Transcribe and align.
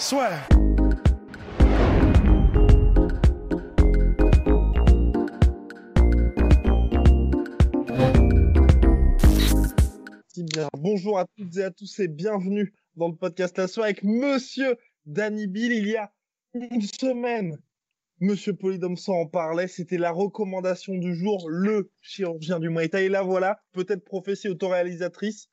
Soit. 0.00 0.30
Bonjour 10.78 11.18
à 11.18 11.26
toutes 11.36 11.54
et 11.58 11.64
à 11.64 11.70
tous 11.70 11.98
et 11.98 12.08
bienvenue 12.08 12.72
dans 12.96 13.08
le 13.08 13.14
podcast 13.14 13.58
La 13.58 13.68
Soirée 13.68 13.90
avec 13.90 14.02
Monsieur 14.02 14.78
Danny 15.04 15.46
Bill. 15.46 15.72
Il 15.72 15.88
y 15.88 15.96
a 15.96 16.10
une 16.54 16.80
semaine, 16.80 17.58
Monsieur 18.20 18.54
Polydomson 18.54 19.12
en 19.12 19.26
parlait, 19.26 19.68
c'était 19.68 19.98
la 19.98 20.12
recommandation 20.12 20.94
du 20.94 21.14
jour, 21.14 21.50
le 21.50 21.92
chirurgien 22.00 22.58
du 22.58 22.70
Muay. 22.70 22.88
Et 22.94 23.10
là 23.10 23.22
voilà, 23.22 23.60
peut-être 23.72 24.06
prophétie 24.06 24.48
autoréalisatrice. 24.48 25.49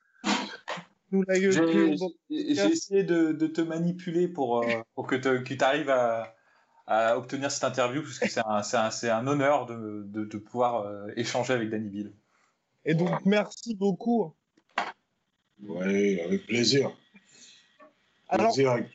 Nous 1.11 1.23
la 1.27 1.39
gueule 1.39 1.51
J'ai 1.51 1.59
pure. 1.61 1.95
j'ai- 2.29 2.55
j'ai 2.55 2.65
essayé 2.67 3.03
de, 3.03 3.31
de 3.31 3.47
te 3.47 3.61
manipuler 3.61 4.27
pour, 4.27 4.59
euh, 4.59 4.81
pour 4.93 5.07
que 5.07 5.15
tu 5.15 5.63
arrives 5.63 5.89
à, 5.89 6.35
à 6.85 7.17
obtenir 7.17 7.49
cette 7.51 7.63
interview, 7.63 8.01
parce 8.01 8.19
que 8.19 8.29
c'est 8.29 8.41
un, 8.45 8.61
c'est 8.63 8.77
un, 8.77 8.91
c'est 8.91 9.09
un 9.09 9.25
honneur 9.27 9.65
de, 9.65 10.03
de, 10.07 10.25
de 10.25 10.37
pouvoir 10.37 10.81
euh, 10.85 11.07
échanger 11.15 11.53
avec 11.53 11.69
Danny 11.69 11.89
Bill. 11.89 12.13
Et 12.85 12.93
donc 12.93 13.25
merci 13.25 13.75
beaucoup. 13.75 14.33
Oui, 15.61 16.19
avec 16.21 16.45
plaisir. 16.45 16.91
Alors, 18.29 18.53
Plaisir. 18.53 18.85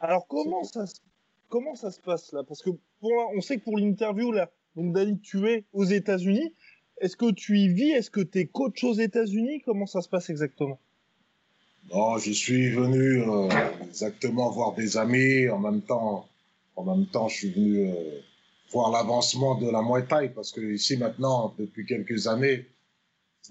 Alors 0.00 0.26
comment 0.26 0.64
ça 0.64 0.86
se- 0.86 1.00
comment 1.48 1.74
ça 1.74 1.90
se 1.90 2.00
passe 2.00 2.32
là? 2.32 2.42
Parce 2.42 2.62
que 2.62 2.70
pour 3.00 3.12
on 3.36 3.40
sait 3.40 3.58
que 3.58 3.64
pour 3.64 3.78
l'interview 3.78 4.32
là, 4.32 4.50
donc 4.74 4.92
Dani, 4.94 5.20
tu 5.20 5.46
es 5.48 5.64
aux 5.72 5.84
États-Unis. 5.84 6.54
Est-ce 6.98 7.16
que 7.16 7.30
tu 7.32 7.58
y 7.58 7.68
vis? 7.68 7.90
Est-ce 7.90 8.10
que 8.10 8.20
tu 8.20 8.38
es 8.38 8.46
coach 8.46 8.82
aux 8.84 8.94
États-Unis? 8.94 9.60
Comment 9.60 9.86
ça 9.86 10.00
se 10.02 10.08
passe 10.08 10.30
exactement? 10.30 10.78
Non, 11.90 12.16
je 12.18 12.30
suis 12.32 12.70
venu 12.70 13.22
euh, 13.22 13.48
exactement 13.82 14.50
voir 14.50 14.74
des 14.74 14.96
amis. 14.96 15.48
En 15.48 15.58
même 15.58 15.82
temps, 15.82 16.28
en 16.76 16.84
même 16.84 17.06
temps, 17.06 17.28
je 17.28 17.36
suis 17.36 17.50
venu 17.50 17.90
euh, 17.90 18.20
voir 18.70 18.90
l'avancement 18.90 19.56
de 19.56 19.68
la 19.70 19.82
Muay 19.82 20.28
parce 20.34 20.52
que 20.52 20.60
ici 20.60 20.96
maintenant, 20.96 21.54
depuis 21.58 21.84
quelques 21.84 22.26
années, 22.28 22.66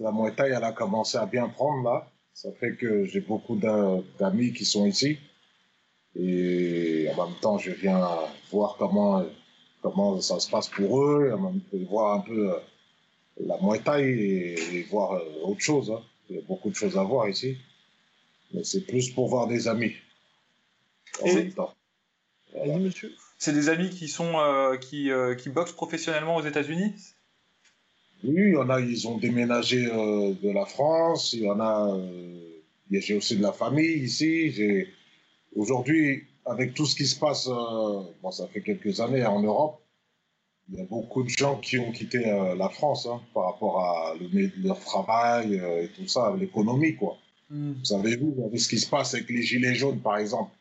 la 0.00 0.10
Muay 0.12 0.32
elle 0.38 0.64
a 0.64 0.72
commencé 0.72 1.18
à 1.18 1.26
bien 1.26 1.48
prendre 1.48 1.84
là. 1.84 2.08
Ça 2.34 2.50
fait 2.52 2.74
que 2.76 3.04
j'ai 3.04 3.20
beaucoup 3.20 3.56
d'a- 3.56 4.00
d'amis 4.18 4.52
qui 4.52 4.64
sont 4.64 4.86
ici. 4.86 5.18
Et 6.16 7.08
en 7.14 7.26
même 7.26 7.36
temps, 7.40 7.58
je 7.58 7.70
viens 7.70 8.08
voir 8.50 8.76
comment 8.78 9.24
comment 9.82 10.20
ça 10.20 10.38
se 10.38 10.48
passe 10.48 10.68
pour 10.68 11.02
eux, 11.02 11.30
même 11.36 11.60
temps, 11.60 11.90
voir 11.90 12.14
un 12.18 12.20
peu 12.20 12.52
euh, 12.52 12.58
la 13.40 13.56
Muay 13.60 13.80
et, 14.00 14.54
et 14.78 14.82
voir 14.84 15.12
euh, 15.12 15.20
autre 15.44 15.60
chose. 15.60 15.90
hein. 15.90 16.02
Il 16.30 16.36
y 16.36 16.38
a 16.38 16.42
beaucoup 16.42 16.70
de 16.70 16.74
choses 16.74 16.96
à 16.96 17.02
voir 17.02 17.28
ici. 17.28 17.56
Mais 18.52 18.64
c'est 18.64 18.82
plus 18.86 19.10
pour 19.10 19.28
voir 19.28 19.46
des 19.46 19.68
amis. 19.68 19.92
En 21.22 21.26
Et- 21.26 21.34
même 21.34 21.52
temps. 21.52 21.74
Vas-y 22.54 22.78
monsieur. 22.80 23.12
C'est 23.38 23.52
des 23.52 23.68
amis 23.68 23.90
qui, 23.90 24.08
sont, 24.08 24.38
euh, 24.38 24.76
qui, 24.76 25.10
euh, 25.10 25.34
qui 25.34 25.48
boxent 25.48 25.72
professionnellement 25.72 26.36
aux 26.36 26.44
États-Unis? 26.44 26.94
Oui, 28.24 28.34
il 28.36 28.52
y 28.52 28.56
en 28.56 28.68
a, 28.70 28.80
ils 28.80 29.08
ont 29.08 29.18
déménagé 29.18 29.86
euh, 29.86 30.34
de 30.34 30.50
la 30.50 30.64
France. 30.64 31.32
Il 31.32 31.42
y 31.42 31.50
en 31.50 31.58
a, 31.58 31.88
euh, 31.92 32.60
j'ai 32.90 33.16
aussi 33.16 33.36
de 33.36 33.42
la 33.42 33.52
famille 33.52 34.04
ici. 34.04 34.52
J'ai 34.52 34.92
aujourd'hui, 35.56 36.24
avec 36.46 36.74
tout 36.74 36.86
ce 36.86 36.94
qui 36.94 37.06
se 37.06 37.18
passe, 37.18 37.48
euh, 37.48 38.02
bon, 38.22 38.30
ça 38.30 38.46
fait 38.48 38.60
quelques 38.60 39.00
années 39.00 39.24
en 39.24 39.42
Europe, 39.42 39.80
il 40.70 40.78
y 40.78 40.80
a 40.80 40.84
beaucoup 40.84 41.24
de 41.24 41.28
gens 41.28 41.58
qui 41.58 41.78
ont 41.78 41.90
quitté 41.90 42.28
euh, 42.30 42.54
la 42.54 42.68
France 42.68 43.06
hein, 43.06 43.20
par 43.34 43.46
rapport 43.46 43.80
à 43.80 44.14
le, 44.14 44.52
leur 44.62 44.78
travail 44.78 45.58
euh, 45.58 45.84
et 45.84 45.88
tout 45.88 46.06
ça, 46.06 46.32
l'économie, 46.38 46.94
quoi. 46.94 47.18
Vous 47.52 47.84
savez, 47.84 48.16
vous, 48.16 48.32
vous 48.32 48.42
savez 48.44 48.58
ce 48.58 48.68
qui 48.68 48.78
se 48.78 48.88
passe 48.88 49.12
avec 49.12 49.28
les 49.28 49.42
gilets 49.42 49.74
jaunes, 49.74 50.00
par 50.00 50.16
exemple, 50.16 50.52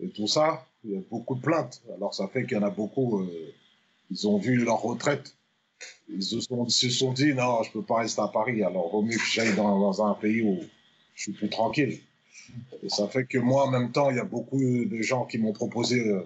et 0.00 0.08
tout 0.08 0.28
ça. 0.28 0.64
Il 0.84 0.92
y 0.92 0.96
a 0.96 1.00
beaucoup 1.10 1.34
de 1.34 1.40
plaintes. 1.40 1.82
Alors, 1.96 2.14
ça 2.14 2.28
fait 2.28 2.46
qu'il 2.46 2.56
y 2.56 2.60
en 2.60 2.62
a 2.62 2.70
beaucoup, 2.70 3.20
euh, 3.20 3.54
ils 4.10 4.28
ont 4.28 4.38
vu 4.38 4.56
leur 4.56 4.80
retraite. 4.80 5.34
Ils 6.08 6.22
se 6.22 6.40
sont, 6.40 6.68
se 6.68 6.90
sont 6.90 7.12
dit, 7.12 7.34
non, 7.34 7.62
je 7.64 7.72
peux 7.72 7.82
pas 7.82 7.98
rester 7.98 8.22
à 8.22 8.28
Paris. 8.28 8.62
Alors, 8.62 8.88
vaut 8.90 9.02
mieux 9.02 9.16
que 9.16 9.26
j'aille 9.32 9.56
dans, 9.56 9.80
dans 9.80 10.06
un 10.06 10.14
pays 10.14 10.42
où 10.42 10.60
je 11.16 11.22
suis 11.22 11.32
plus 11.32 11.48
tranquille. 11.48 11.98
Et 12.84 12.88
ça 12.88 13.08
fait 13.08 13.26
que 13.26 13.38
moi, 13.38 13.66
en 13.66 13.70
même 13.70 13.90
temps, 13.90 14.10
il 14.10 14.16
y 14.16 14.20
a 14.20 14.24
beaucoup 14.24 14.60
de 14.60 15.02
gens 15.02 15.26
qui 15.26 15.38
m'ont 15.38 15.52
proposé 15.52 16.08
euh, 16.08 16.22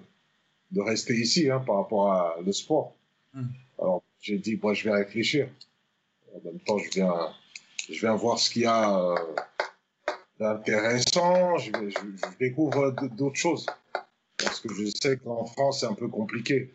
de 0.71 0.81
rester 0.81 1.15
ici 1.15 1.49
hein, 1.49 1.59
par 1.59 1.77
rapport 1.77 2.11
à 2.11 2.35
le 2.45 2.51
sport. 2.51 2.93
Mm. 3.33 3.45
Alors, 3.79 4.03
j'ai 4.21 4.37
dit, 4.37 4.59
moi, 4.61 4.75
je 4.75 4.83
vais 4.83 4.95
réfléchir. 4.95 5.49
En 6.35 6.45
même 6.45 6.59
temps, 6.59 6.77
je 6.77 6.89
viens, 6.91 7.13
je 7.89 7.99
viens 7.99 8.15
voir 8.15 8.37
ce 8.37 8.51
qu'il 8.51 8.61
y 8.61 8.65
a 8.65 8.99
euh, 8.99 9.15
d'intéressant. 10.39 11.57
Je, 11.57 11.71
je, 11.71 11.97
je 11.97 12.37
découvre 12.39 12.91
d'autres 12.91 13.35
choses. 13.37 13.65
Parce 14.37 14.59
que 14.59 14.73
je 14.73 14.85
sais 15.01 15.17
qu'en 15.17 15.45
France, 15.45 15.79
c'est 15.81 15.85
un 15.85 15.93
peu 15.93 16.07
compliqué 16.07 16.73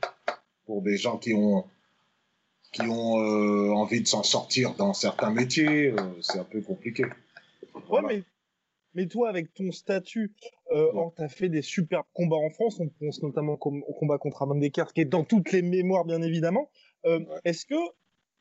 pour 0.64 0.82
des 0.82 0.96
gens 0.96 1.18
qui 1.18 1.34
ont, 1.34 1.64
qui 2.72 2.82
ont 2.82 3.18
euh, 3.20 3.70
envie 3.72 4.00
de 4.00 4.06
s'en 4.06 4.22
sortir 4.22 4.74
dans 4.74 4.94
certains 4.94 5.30
métiers. 5.30 5.88
euh, 5.92 5.96
c'est 6.22 6.38
un 6.38 6.44
peu 6.44 6.60
compliqué. 6.60 7.04
Ouais, 7.04 7.82
Voilà. 7.88 8.08
mais 8.08 8.22
mais 8.94 9.06
toi 9.06 9.28
avec 9.28 9.52
ton 9.54 9.70
statut, 9.70 10.32
euh, 10.72 10.90
oh, 10.94 11.12
t'as 11.14 11.28
fait 11.28 11.48
des 11.50 11.62
superbes 11.62 12.06
combats 12.14 12.36
en 12.36 12.50
France. 12.50 12.80
On 12.80 12.88
pense 12.88 13.22
notamment 13.22 13.52
au 13.52 13.92
combat 13.94 14.18
contre 14.18 14.42
Amand 14.42 14.56
Descartes, 14.56 14.92
qui 14.94 15.02
est 15.02 15.04
dans 15.04 15.24
toutes 15.24 15.52
les 15.52 15.62
mémoires 15.62 16.04
bien 16.04 16.22
évidemment. 16.22 16.70
Euh, 17.04 17.18
Ouais. 17.20 17.26
Est-ce 17.44 17.66
que 17.66 17.74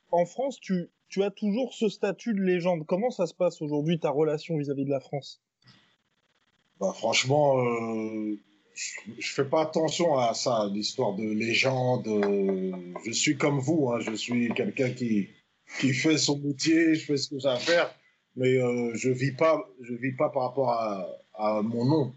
en 0.10 0.26
France 0.26 0.60
tu 0.60 0.90
tu 1.10 1.24
as 1.24 1.32
toujours 1.32 1.74
ce 1.74 1.90
statut 1.90 2.34
de 2.34 2.42
légende 2.42 2.86
Comment 2.86 3.12
ça 3.12 3.28
se 3.28 3.34
passe 3.34 3.62
aujourd'hui 3.62 4.00
ta 4.00 4.10
relation 4.10 4.58
vis-à-vis 4.58 4.86
de 4.86 4.90
la 4.90 5.00
France? 5.00 5.42
Bah, 6.80 6.94
franchement, 6.94 7.60
euh, 7.60 8.38
je, 8.76 9.34
fais 9.34 9.46
pas 9.46 9.64
attention 9.64 10.18
à 10.18 10.34
ça, 10.34 10.70
l'histoire 10.72 11.16
de 11.16 11.24
légende. 11.24 12.08
euh, 12.08 12.72
je 13.06 13.12
suis 13.12 13.38
comme 13.38 13.60
vous, 13.60 13.90
hein, 13.90 14.00
je 14.00 14.14
suis 14.14 14.54
quelqu'un 14.54 14.92
qui, 14.92 15.30
qui 15.80 15.94
fait 15.94 16.18
son 16.18 16.38
métier, 16.38 16.96
je 16.96 17.06
fais 17.06 17.18
ce 17.18 17.30
que 17.30 17.40
j'ai 17.40 17.50
à 17.50 17.58
faire, 17.58 17.94
mais 18.36 18.58
euh, 18.58 18.92
je 18.94 19.10
vis 19.10 19.32
vis 19.32 20.12
pas 20.12 20.30
par 20.30 20.44
rapport 20.44 20.72
à, 20.72 21.62
mon 21.62 21.86
nom. 21.86 22.14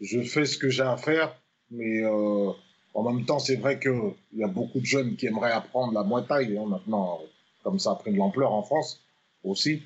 Je 0.00 0.20
fais 0.22 0.46
ce 0.46 0.56
que 0.56 0.70
j'ai 0.70 0.82
à 0.82 0.96
faire, 0.96 1.38
mais 1.70 2.02
euh, 2.02 2.50
en 2.94 3.02
même 3.02 3.24
temps, 3.26 3.38
c'est 3.38 3.56
vrai 3.56 3.78
que 3.78 4.12
il 4.32 4.38
y 4.38 4.44
a 4.44 4.48
beaucoup 4.48 4.80
de 4.80 4.86
jeunes 4.86 5.16
qui 5.16 5.26
aimeraient 5.26 5.52
apprendre 5.52 5.92
la 5.92 6.04
Muay 6.04 6.26
Thai 6.26 6.56
hein, 6.56 6.66
maintenant, 6.66 7.20
comme 7.62 7.78
ça 7.78 7.92
a 7.92 7.94
pris 7.96 8.12
de 8.12 8.16
l'ampleur 8.16 8.52
en 8.52 8.62
France 8.62 9.02
aussi. 9.44 9.82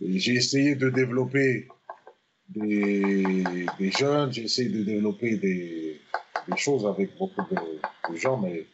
J'ai 0.00 0.34
essayé 0.34 0.74
de 0.74 0.90
développer 0.90 1.68
des, 2.48 3.44
des 3.78 3.90
jeunes, 3.90 4.32
j'ai 4.32 4.44
essayé 4.44 4.68
de 4.68 4.82
développer 4.82 5.36
des, 5.36 6.00
des 6.48 6.56
choses 6.56 6.86
avec 6.86 7.16
beaucoup 7.18 7.42
de, 7.50 8.12
de 8.12 8.16
gens, 8.16 8.36
mais 8.36 8.66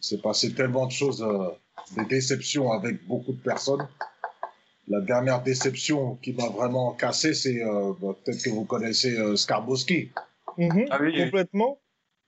c'est 0.00 0.20
passé 0.20 0.54
tellement 0.54 0.86
de 0.86 0.92
choses, 0.92 1.22
euh, 1.22 1.48
des 1.96 2.04
déceptions 2.04 2.70
avec 2.72 3.06
beaucoup 3.06 3.32
de 3.32 3.40
personnes. 3.42 3.86
La 4.88 5.00
dernière 5.00 5.42
déception 5.42 6.16
qui 6.16 6.32
m'a 6.32 6.48
vraiment 6.48 6.92
cassé, 6.92 7.34
c'est 7.34 7.62
euh, 7.62 7.92
bah, 8.00 8.16
peut-être 8.24 8.42
que 8.42 8.50
vous 8.50 8.64
connaissez 8.64 9.16
euh, 9.16 9.36
Skarbowski. 9.36 10.10
Mhm, 10.58 10.86
Ah 10.90 10.98
oui. 11.00 11.16
Complètement. 11.24 11.78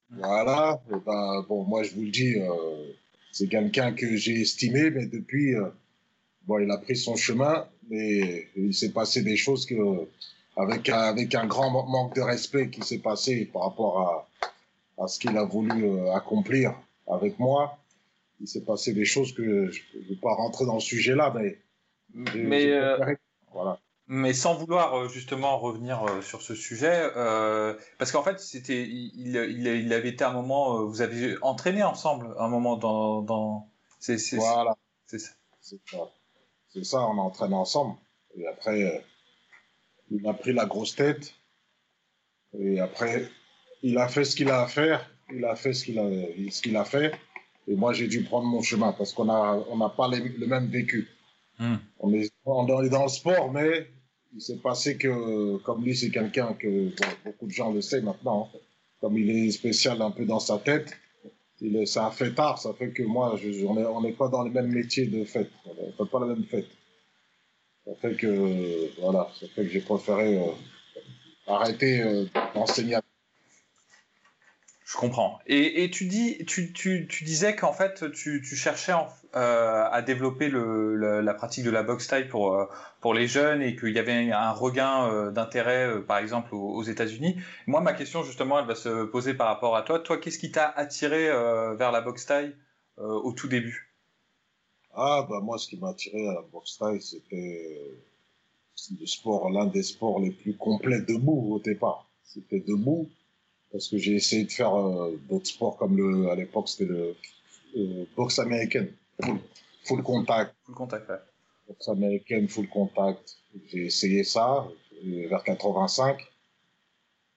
Voilà. 0.09 0.81
Et 0.89 0.95
ben, 1.05 1.45
bon, 1.47 1.63
moi, 1.63 1.83
je 1.83 1.93
vous 1.93 2.01
le 2.03 2.09
dis, 2.11 2.35
euh, 2.39 2.91
c'est 3.35 3.49
quelqu'un 3.49 3.91
que 3.91 4.15
j'ai 4.15 4.39
estimé, 4.39 4.89
mais 4.91 5.07
depuis, 5.07 5.55
euh, 5.55 5.67
bon, 6.47 6.59
il 6.59 6.71
a 6.71 6.77
pris 6.77 6.95
son 6.95 7.17
chemin, 7.17 7.67
mais 7.89 8.47
il 8.55 8.73
s'est 8.73 8.93
passé 8.93 9.23
des 9.23 9.35
choses 9.35 9.65
que, 9.65 9.75
avec 10.55 10.87
un, 10.87 10.99
avec 10.99 11.35
un 11.35 11.45
grand 11.45 11.69
ma- 11.69 11.83
manque 11.91 12.15
de 12.15 12.21
respect 12.21 12.69
qui 12.69 12.81
s'est 12.81 12.99
passé 12.99 13.43
par 13.51 13.63
rapport 13.63 13.99
à, 13.99 15.03
à 15.03 15.07
ce 15.09 15.19
qu'il 15.19 15.35
a 15.37 15.43
voulu 15.43 15.83
euh, 15.83 16.13
accomplir 16.13 16.75
avec 17.07 17.37
moi. 17.37 17.77
Il 18.39 18.47
s'est 18.47 18.63
passé 18.63 18.93
des 18.93 19.03
choses 19.03 19.33
que 19.33 19.69
je 19.69 19.81
ne 19.97 20.03
vais 20.07 20.15
pas 20.15 20.33
rentrer 20.33 20.65
dans 20.65 20.75
le 20.75 20.79
sujet 20.79 21.13
là, 21.13 21.33
mais 21.35 21.57
Mais, 22.13 22.67
euh, 22.71 23.15
voilà. 23.51 23.81
Mais 24.07 24.33
sans 24.33 24.53
vouloir 24.55 24.93
euh, 24.93 25.07
justement 25.09 25.57
revenir 25.57 26.03
euh, 26.03 26.21
sur 26.21 26.41
ce 26.43 26.53
sujet, 26.53 27.09
euh, 27.15 27.73
parce 27.97 28.11
qu'en 28.11 28.21
fait, 28.23 28.39
c'était, 28.39 28.83
il, 28.83 29.11
il, 29.15 29.35
il 29.35 29.65
il 29.67 29.93
avait 29.93 30.09
été 30.09 30.23
un 30.23 30.31
moment, 30.31 30.85
vous 30.85 31.01
avez 31.01 31.35
entraîné 31.41 31.81
ensemble 31.83 32.35
un 32.37 32.47
moment 32.47 32.77
dans, 32.77 33.21
dans, 33.23 33.67
c'est, 33.99 34.19
c'est, 34.19 34.37
Voilà. 34.37 34.75
c'est 35.07 35.17
ça. 35.17 35.31
C'est 35.59 35.79
ça. 35.89 35.97
C'est 36.69 36.83
ça, 36.85 37.01
on 37.01 37.17
entraîne 37.17 37.53
ensemble. 37.53 37.97
Et 38.37 38.45
après, 38.47 38.83
euh, 38.83 38.99
Il 40.11 40.27
a 40.27 40.33
pris 40.33 40.53
la 40.53 40.65
grosse 40.65 40.95
tête. 40.95 41.33
Et 42.53 42.79
après, 42.79 43.27
il 43.81 43.97
a 43.97 44.07
fait 44.07 44.23
ce 44.23 44.35
qu'il 44.35 44.49
a 44.51 44.61
à 44.61 44.67
faire. 44.67 45.09
Il 45.33 45.43
a 45.45 45.55
fait 45.55 45.73
ce 45.73 45.85
qu'il 45.85 45.97
a, 45.97 46.03
ce 46.51 46.61
qu'il 46.61 46.77
a 46.77 46.85
fait. 46.85 47.13
Et 47.67 47.75
moi, 47.75 47.93
j'ai 47.93 48.07
dû 48.07 48.23
prendre 48.23 48.45
mon 48.45 48.61
chemin 48.61 48.91
parce 48.93 49.13
qu'on 49.13 49.25
n'a 49.25 49.53
on 49.69 49.77
n'a 49.77 49.89
pas 49.89 50.07
le 50.07 50.45
même 50.45 50.67
vécu. 50.67 51.09
Hmm. 51.57 51.77
On, 51.99 52.13
est, 52.13 52.31
on 52.45 52.83
est 52.83 52.89
dans 52.89 53.03
le 53.03 53.09
sport, 53.09 53.51
mais 53.51 53.87
il 54.33 54.41
s'est 54.41 54.57
passé 54.57 54.97
que, 54.97 55.57
comme 55.57 55.83
lui, 55.83 55.95
c'est 55.95 56.09
quelqu'un 56.09 56.53
que 56.53 56.91
beaucoup 57.23 57.47
de 57.47 57.51
gens 57.51 57.71
le 57.71 57.81
savent 57.81 58.03
maintenant, 58.03 58.49
hein. 58.53 58.57
comme 59.01 59.17
il 59.17 59.29
est 59.29 59.51
spécial 59.51 60.01
un 60.01 60.11
peu 60.11 60.25
dans 60.25 60.39
sa 60.39 60.57
tête, 60.57 60.97
ça 61.85 62.07
a 62.07 62.11
fait 62.11 62.33
tard, 62.33 62.59
ça 62.59 62.73
fait 62.73 62.89
que 62.89 63.03
moi, 63.03 63.39
on 63.67 64.01
n'est 64.01 64.13
pas 64.13 64.27
dans 64.27 64.43
le 64.43 64.51
même 64.51 64.71
métier 64.71 65.05
de 65.05 65.23
fête, 65.23 65.49
on 65.65 65.91
fait 65.91 66.09
pas 66.09 66.19
la 66.19 66.27
même 66.27 66.43
fête. 66.45 66.67
Ça 67.85 67.91
fait 68.01 68.15
que, 68.15 68.99
voilà, 68.99 69.29
ça 69.39 69.47
fait 69.47 69.63
que 69.63 69.69
j'ai 69.69 69.81
préféré 69.81 70.39
euh, 70.39 70.51
arrêter 71.47 72.01
euh, 72.01 72.25
d'enseigner 72.55 72.97
je 74.85 74.97
comprends. 74.97 75.39
Et, 75.47 75.89
tu, 75.91 76.05
dis, 76.05 76.45
tu, 76.45 76.71
tu, 76.71 77.07
tu 77.09 77.23
disais 77.23 77.55
qu'en 77.55 77.73
fait, 77.73 78.11
tu, 78.11 78.41
tu 78.47 78.55
cherchais 78.55 78.93
euh, 79.35 79.87
à 79.91 80.01
développer 80.01 80.49
le, 80.49 80.95
la 81.21 81.33
pratique 81.33 81.65
de 81.65 81.69
la 81.71 81.83
boxe 81.83 82.07
taille 82.07 82.27
pour, 82.27 82.53
euh, 82.53 82.65
pour 83.01 83.13
les 83.13 83.27
jeunes 83.27 83.61
et 83.61 83.75
qu'il 83.75 83.93
y 83.93 83.99
avait 83.99 84.31
un 84.31 84.51
regain 84.51 85.09
euh, 85.09 85.31
d'intérêt, 85.31 85.87
euh, 85.87 86.01
par 86.01 86.17
exemple, 86.19 86.55
aux, 86.55 86.75
aux 86.75 86.83
États-Unis. 86.83 87.37
Moi, 87.67 87.81
ma 87.81 87.93
question, 87.93 88.23
justement, 88.23 88.59
elle 88.59 88.67
va 88.67 88.75
se 88.75 89.05
poser 89.05 89.33
par 89.33 89.47
rapport 89.47 89.75
à 89.75 89.81
toi. 89.81 89.99
Toi, 89.99 90.17
qu'est-ce 90.17 90.39
qui 90.39 90.51
t'a 90.51 90.67
attiré 90.69 91.27
vers 91.27 91.91
la 91.91 92.01
boxe 92.01 92.25
taille 92.25 92.55
au 92.97 93.31
tout 93.33 93.47
début? 93.47 93.93
Ah, 94.93 95.27
bah 95.29 95.41
moi, 95.41 95.57
ce 95.57 95.67
qui 95.67 95.77
m'a 95.77 95.89
attiré 95.89 96.27
à 96.27 96.33
la 96.33 96.41
boxe 96.41 96.77
taille, 96.77 97.01
c'était 97.01 97.91
le 98.99 99.05
sport, 99.05 99.49
l'un 99.49 99.65
des 99.65 99.83
sports 99.83 100.19
les 100.19 100.31
plus 100.31 100.55
complets 100.55 101.01
debout 101.01 101.55
au 101.55 101.59
départ. 101.59 102.07
C'était 102.23 102.59
debout 102.59 103.09
parce 103.71 103.89
que 103.89 103.97
j'ai 103.97 104.15
essayé 104.15 104.45
de 104.45 104.51
faire 104.51 104.73
euh, 104.75 105.19
d'autres 105.29 105.47
sports 105.47 105.75
comme 105.77 105.97
le, 105.97 106.29
à 106.29 106.35
l'époque, 106.35 106.69
c'était 106.69 106.85
le 106.85 107.15
euh, 107.77 108.05
boxe 108.15 108.39
américaine, 108.39 108.89
full, 109.85 110.03
contact. 110.03 110.55
Full 110.65 110.75
contact, 110.75 111.09
ouais. 111.09 111.15
Boxe 111.67 111.87
américaine, 111.87 112.47
full 112.47 112.67
contact. 112.69 113.37
J'ai 113.67 113.85
essayé 113.85 114.23
ça 114.23 114.67
euh, 115.05 115.27
vers 115.27 115.43
85. 115.43 116.19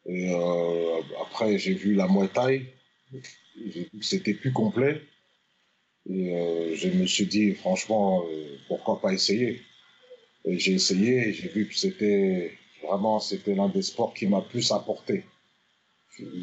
Et 0.07 0.33
euh, 0.33 1.01
après, 1.21 1.59
j'ai 1.59 1.75
vu 1.75 1.95
la 1.95 2.07
Muay 2.09 2.29
Thai. 2.29 2.67
J'ai 3.13 3.85
vu 3.93 3.99
que 3.99 4.05
c'était 4.05 4.35
plus 4.35 4.53
complet. 4.53 5.03
Et 6.09 6.35
euh, 6.35 6.75
je 6.75 6.89
me 6.89 7.07
suis 7.07 7.27
dit, 7.27 7.55
franchement, 7.55 8.25
pourquoi 8.67 9.01
pas 9.01 9.13
essayer? 9.13 9.61
Et 10.45 10.59
j'ai 10.59 10.75
essayé 10.75 11.29
et 11.29 11.33
j'ai 11.33 11.49
vu 11.49 11.69
que 11.69 11.75
c'était 11.75 12.53
vraiment 12.83 13.21
c'était 13.21 13.55
l'un 13.55 13.69
des 13.69 13.83
sports 13.83 14.15
qui 14.15 14.27
m'a 14.27 14.41
plus 14.41 14.73
apporté 14.73 15.25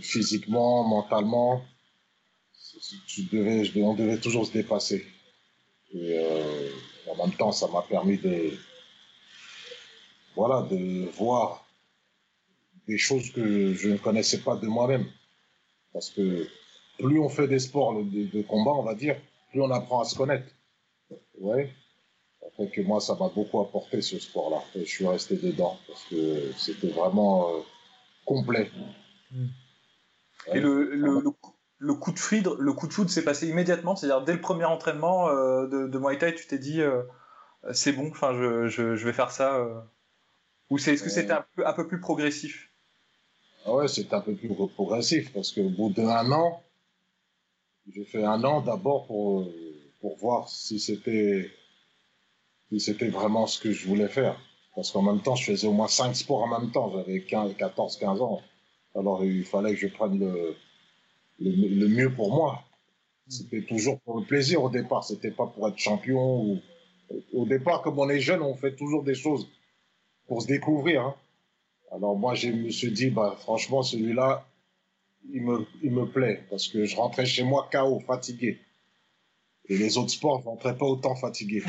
physiquement, 0.02 0.88
mentalement, 0.88 1.62
tu 3.08 3.24
devais, 3.24 3.72
on 3.78 3.94
devait 3.94 4.20
toujours 4.20 4.46
se 4.46 4.52
dépasser. 4.52 5.06
Et 5.96 6.20
euh, 6.20 6.70
en 7.08 7.16
même 7.16 7.36
temps, 7.36 7.54
ça 7.54 7.68
m'a 7.68 7.82
permis 7.82 8.18
de, 8.18 8.52
voilà, 10.36 10.68
de 10.70 11.10
voir 11.18 11.66
des 12.86 12.98
choses 12.98 13.32
que 13.32 13.74
je 13.74 13.90
ne 13.90 13.98
connaissais 13.98 14.40
pas 14.40 14.58
de 14.58 14.68
moi-même. 14.68 15.06
Parce 15.94 16.10
que 16.10 16.48
plus 17.00 17.20
on 17.20 17.30
fait 17.30 17.48
des 17.48 17.60
sports 17.60 17.94
de, 17.94 18.42
combat, 18.42 18.72
on 18.72 18.84
va 18.84 18.94
dire, 18.94 19.16
plus 19.52 19.62
on 19.62 19.72
apprend 19.72 20.02
à 20.02 20.06
se 20.06 20.16
connaître. 20.16 20.48
Ouais. 21.40 21.72
Fait 22.58 22.68
que 22.68 22.82
moi, 22.82 23.00
ça 23.00 23.16
m'a 23.16 23.30
beaucoup 23.30 23.62
apporté 23.62 24.02
ce 24.02 24.20
sport-là. 24.20 24.62
Et 24.76 24.86
je 24.86 24.90
suis 24.90 25.08
resté 25.08 25.38
dedans 25.38 25.78
parce 25.88 26.04
que 26.06 26.52
c'était 26.58 26.90
vraiment 26.90 27.50
euh, 27.50 27.62
complet. 28.26 28.70
Mm. 29.32 29.46
Et 30.54 30.60
le, 30.60 30.96
le, 30.96 31.22
le, 31.22 31.32
coup 31.94 32.12
de 32.12 32.20
foudre, 32.20 32.56
le 32.58 32.74
coup 32.74 32.88
de 32.88 32.94
foudre 32.94 33.10
s'est 33.10 33.24
passé 33.24 33.48
immédiatement, 33.48 33.96
c'est-à-dire 33.96 34.24
dès 34.24 34.34
le 34.34 34.42
premier 34.42 34.66
entraînement 34.66 35.30
euh, 35.30 35.68
de, 35.68 35.88
de 35.88 36.00
Muay 36.00 36.18
Thai, 36.18 36.34
tu 36.36 36.48
t'es 36.48 36.58
dit 36.58 36.82
euh, 36.82 37.04
c'est 37.74 37.92
bon, 37.92 38.10
enfin 38.10 38.34
je, 38.34 38.68
je, 38.68 38.96
je, 38.96 39.06
vais 39.06 39.14
faire 39.14 39.32
ça. 39.32 39.56
Euh. 39.56 39.80
Ou 40.70 40.78
c'est, 40.78 40.94
est-ce 40.94 41.04
que 41.04 41.10
c'était 41.10 41.34
un 41.34 41.46
peu, 41.56 41.68
un 41.68 41.74
peu 41.74 41.88
plus 41.88 42.00
progressif? 42.00 42.72
Ah 43.66 43.74
Ouais, 43.74 43.88
c'était 43.88 44.16
un 44.16 44.22
peu 44.22 44.36
plus 44.36 44.50
progressif 44.50 45.34
parce 45.34 45.52
qu'au 45.52 45.70
bout 45.70 45.92
d'un 45.92 46.32
an, 46.32 46.64
j'ai 47.92 48.06
fait 48.06 48.24
un 48.24 48.44
an 48.44 48.62
d'abord 48.62 49.06
pour, 49.08 49.48
pour 50.02 50.18
voir 50.18 50.50
si 50.50 50.80
c'était, 50.80 51.52
si 52.70 52.80
c'était 52.80 53.10
vraiment 53.10 53.48
ce 53.48 53.60
que 53.60 53.72
je 53.72 53.88
voulais 53.88 54.08
faire. 54.08 54.40
Parce 54.76 54.92
qu'en 54.92 55.04
même 55.04 55.22
temps, 55.22 55.36
je 55.36 55.46
faisais 55.46 55.68
au 55.68 55.72
moins 55.72 55.88
5 55.88 56.16
sports 56.16 56.44
en 56.44 56.60
même 56.60 56.72
temps. 56.72 56.92
J'avais 56.92 57.22
14, 57.22 57.98
15 57.98 58.22
ans. 58.22 58.42
Alors 58.96 59.24
il 59.24 59.46
fallait 59.46 59.74
que 59.74 59.80
je 59.80 59.88
prenne 59.88 60.20
le, 60.20 60.56
le, 61.40 61.88
mieux 61.88 62.14
pour 62.14 62.34
moi. 62.34 62.64
C'était 63.28 63.64
toujours 63.64 64.00
pour 64.02 64.20
le 64.20 64.26
plaisir 64.26 64.64
au 64.64 64.70
départ, 64.70 65.04
c'était 65.04 65.32
pas 65.32 65.48
pour 65.48 65.68
être 65.68 65.78
champion. 65.78 66.44
Ou... 66.44 66.60
Au 67.34 67.46
départ, 67.46 67.82
comme 67.82 68.00
on 68.00 68.10
est 68.10 68.20
jeune, 68.20 68.42
on 68.42 68.56
fait 68.56 68.76
toujours 68.76 69.04
des 69.04 69.16
choses 69.16 69.48
pour 70.28 70.42
se 70.42 70.48
découvrir. 70.48 71.02
Hein. 71.02 71.16
Alors 71.92 72.16
moi, 72.16 72.36
je 72.36 72.50
me 72.50 72.70
suis 72.70 72.92
dit, 72.92 73.10
bah, 73.10 73.36
franchement, 73.40 73.84
celui-là, 73.84 74.48
il 75.32 75.42
me, 75.42 75.66
il 75.82 75.92
me 75.92 76.06
plaît, 76.06 76.44
parce 76.50 76.68
que 76.68 76.86
je 76.86 76.96
rentrais 76.96 77.26
chez 77.26 77.44
moi 77.44 77.68
KO, 77.72 78.00
fatigué. 78.00 78.60
Et 79.68 79.78
les 79.78 79.98
autres 79.98 80.12
sports, 80.12 80.42
je 80.42 80.46
rentrais 80.46 80.78
pas 80.78 80.86
autant 80.86 81.16
fatigué. 81.16 81.64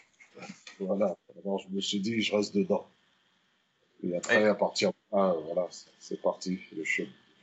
voilà. 0.80 1.16
Alors 1.42 1.58
je 1.58 1.68
me 1.68 1.80
suis 1.80 2.00
dit, 2.00 2.22
je 2.22 2.34
reste 2.34 2.54
dedans. 2.54 2.86
Et 4.02 4.16
après, 4.16 4.44
à 4.44 4.54
partir 4.54 4.90
de 4.90 5.16
là, 5.16 5.34
voilà, 5.44 5.68
c'est 5.98 6.20
parti. 6.20 6.58
Le 6.74 6.84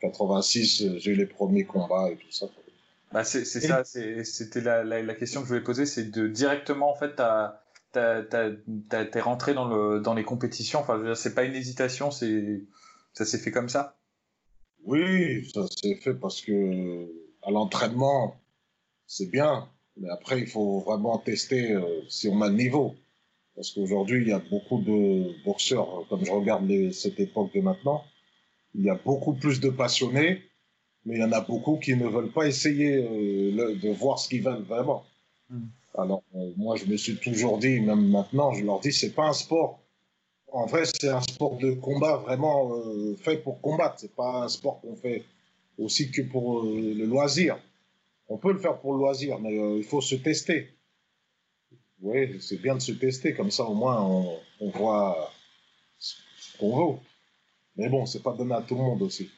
86, 0.04 0.98
j'ai 0.98 1.12
eu 1.12 1.16
les 1.16 1.26
premiers 1.26 1.66
combats 1.66 2.12
et 2.12 2.18
tout 2.18 2.32
ça. 2.32 2.48
Bah 3.12 3.24
c'est 3.24 3.46
ça, 3.46 3.84
c'était 3.84 4.62
la, 4.62 4.84
la, 4.84 5.02
la, 5.02 5.14
question 5.14 5.42
que 5.42 5.46
je 5.46 5.54
voulais 5.54 5.64
poser, 5.64 5.86
c'est 5.86 6.10
de 6.10 6.28
directement, 6.28 6.92
en 6.92 6.96
fait, 6.96 7.22
t'es 7.92 9.22
rentré 9.22 9.54
dans, 9.54 9.68
le, 9.68 10.00
dans 10.00 10.14
les 10.14 10.24
compétitions. 10.24 10.80
Enfin, 10.80 11.14
c'est 11.16 11.36
pas 11.36 11.44
une 11.44 11.54
hésitation, 11.54 12.10
c'est 12.12 12.64
ça 13.14 13.26
s'est 13.26 13.38
fait 13.38 13.52
comme 13.52 13.70
ça? 13.70 13.98
Oui, 14.84 15.48
ça 15.54 15.62
s'est 15.68 15.96
fait 15.96 16.16
parce 16.16 16.42
que 16.42 17.08
à 17.44 17.52
l'entraînement, 17.52 18.36
c'est 19.06 19.30
bien, 19.30 19.70
mais 19.98 20.10
après, 20.10 20.40
il 20.40 20.48
faut 20.48 20.80
vraiment 20.80 21.20
tester 21.20 21.74
euh, 21.74 22.02
si 22.10 22.28
on 22.28 22.42
a 22.42 22.50
le 22.50 22.56
niveau. 22.56 22.96
Parce 23.56 23.70
qu'aujourd'hui, 23.72 24.22
il 24.24 24.28
y 24.30 24.32
a 24.32 24.42
beaucoup 24.50 24.82
de 24.82 25.44
boxeurs, 25.46 26.08
comme 26.10 26.26
je 26.26 26.32
regarde 26.32 26.68
les, 26.68 26.92
cette 26.92 27.20
époque 27.20 27.54
de 27.54 27.62
maintenant, 27.62 28.04
il 28.76 28.86
y 28.86 28.90
a 28.90 28.96
beaucoup 28.96 29.34
plus 29.34 29.60
de 29.60 29.70
passionnés, 29.70 30.44
mais 31.06 31.16
il 31.16 31.22
y 31.22 31.24
en 31.24 31.32
a 31.32 31.42
beaucoup 31.42 31.78
qui 31.78 31.96
ne 31.96 32.08
veulent 32.08 32.32
pas 32.32 32.48
essayer 32.48 32.96
euh, 32.96 33.76
de 33.76 33.90
voir 33.94 34.20
ce 34.20 34.30
qu'ils 34.30 34.44
veulent 34.44 34.64
vraiment. 34.64 35.06
Mm. 35.50 35.66
Alors, 35.96 36.24
euh, 36.36 36.52
moi, 36.58 36.76
je 36.76 36.86
me 36.86 36.98
suis 36.98 37.18
toujours 37.18 37.60
dit, 37.60 37.80
même 37.80 38.10
maintenant, 38.10 38.52
je 38.54 38.64
leur 38.64 38.80
dis, 38.80 38.92
c'est 38.92 39.12
pas 39.12 39.28
un 39.28 39.34
sport. 39.34 39.80
En 40.52 40.66
vrai, 40.66 40.84
c'est 40.86 41.10
un 41.10 41.22
sport 41.22 41.58
de 41.58 41.74
combat 41.74 42.18
vraiment 42.18 42.74
euh, 42.76 43.16
fait 43.16 43.38
pour 43.38 43.62
combattre. 43.62 43.96
C'est 44.00 44.16
pas 44.16 44.44
un 44.44 44.48
sport 44.48 44.82
qu'on 44.82 44.96
fait 44.96 45.24
aussi 45.78 46.12
que 46.12 46.22
pour 46.22 46.64
le 46.64 47.06
loisir. 47.06 47.58
On 48.30 48.38
peut 48.38 48.54
le 48.54 48.60
faire 48.60 48.80
pour 48.80 48.94
le 48.94 49.00
loisir, 49.00 49.40
mais 49.40 49.56
il 49.78 49.84
faut 49.84 50.02
se 50.02 50.16
tester. 50.16 50.70
Oui, 52.02 52.40
c'est 52.42 52.62
bien 52.62 52.76
de 52.76 52.80
se 52.80 52.92
tester, 52.92 53.34
comme 53.34 53.52
ça 53.52 53.64
au 53.64 53.74
moins 53.74 54.02
on, 54.02 54.38
on 54.60 54.70
voit 54.70 55.32
ce 56.00 56.58
qu'on 56.58 56.76
vaut. 56.76 57.00
Mais 57.76 57.90
bon, 57.90 58.06
c'est 58.06 58.22
pas 58.22 58.34
donné 58.34 58.54
à 58.54 58.62
tout 58.62 58.76
le 58.76 58.82
monde 58.82 59.02
aussi. 59.02 59.30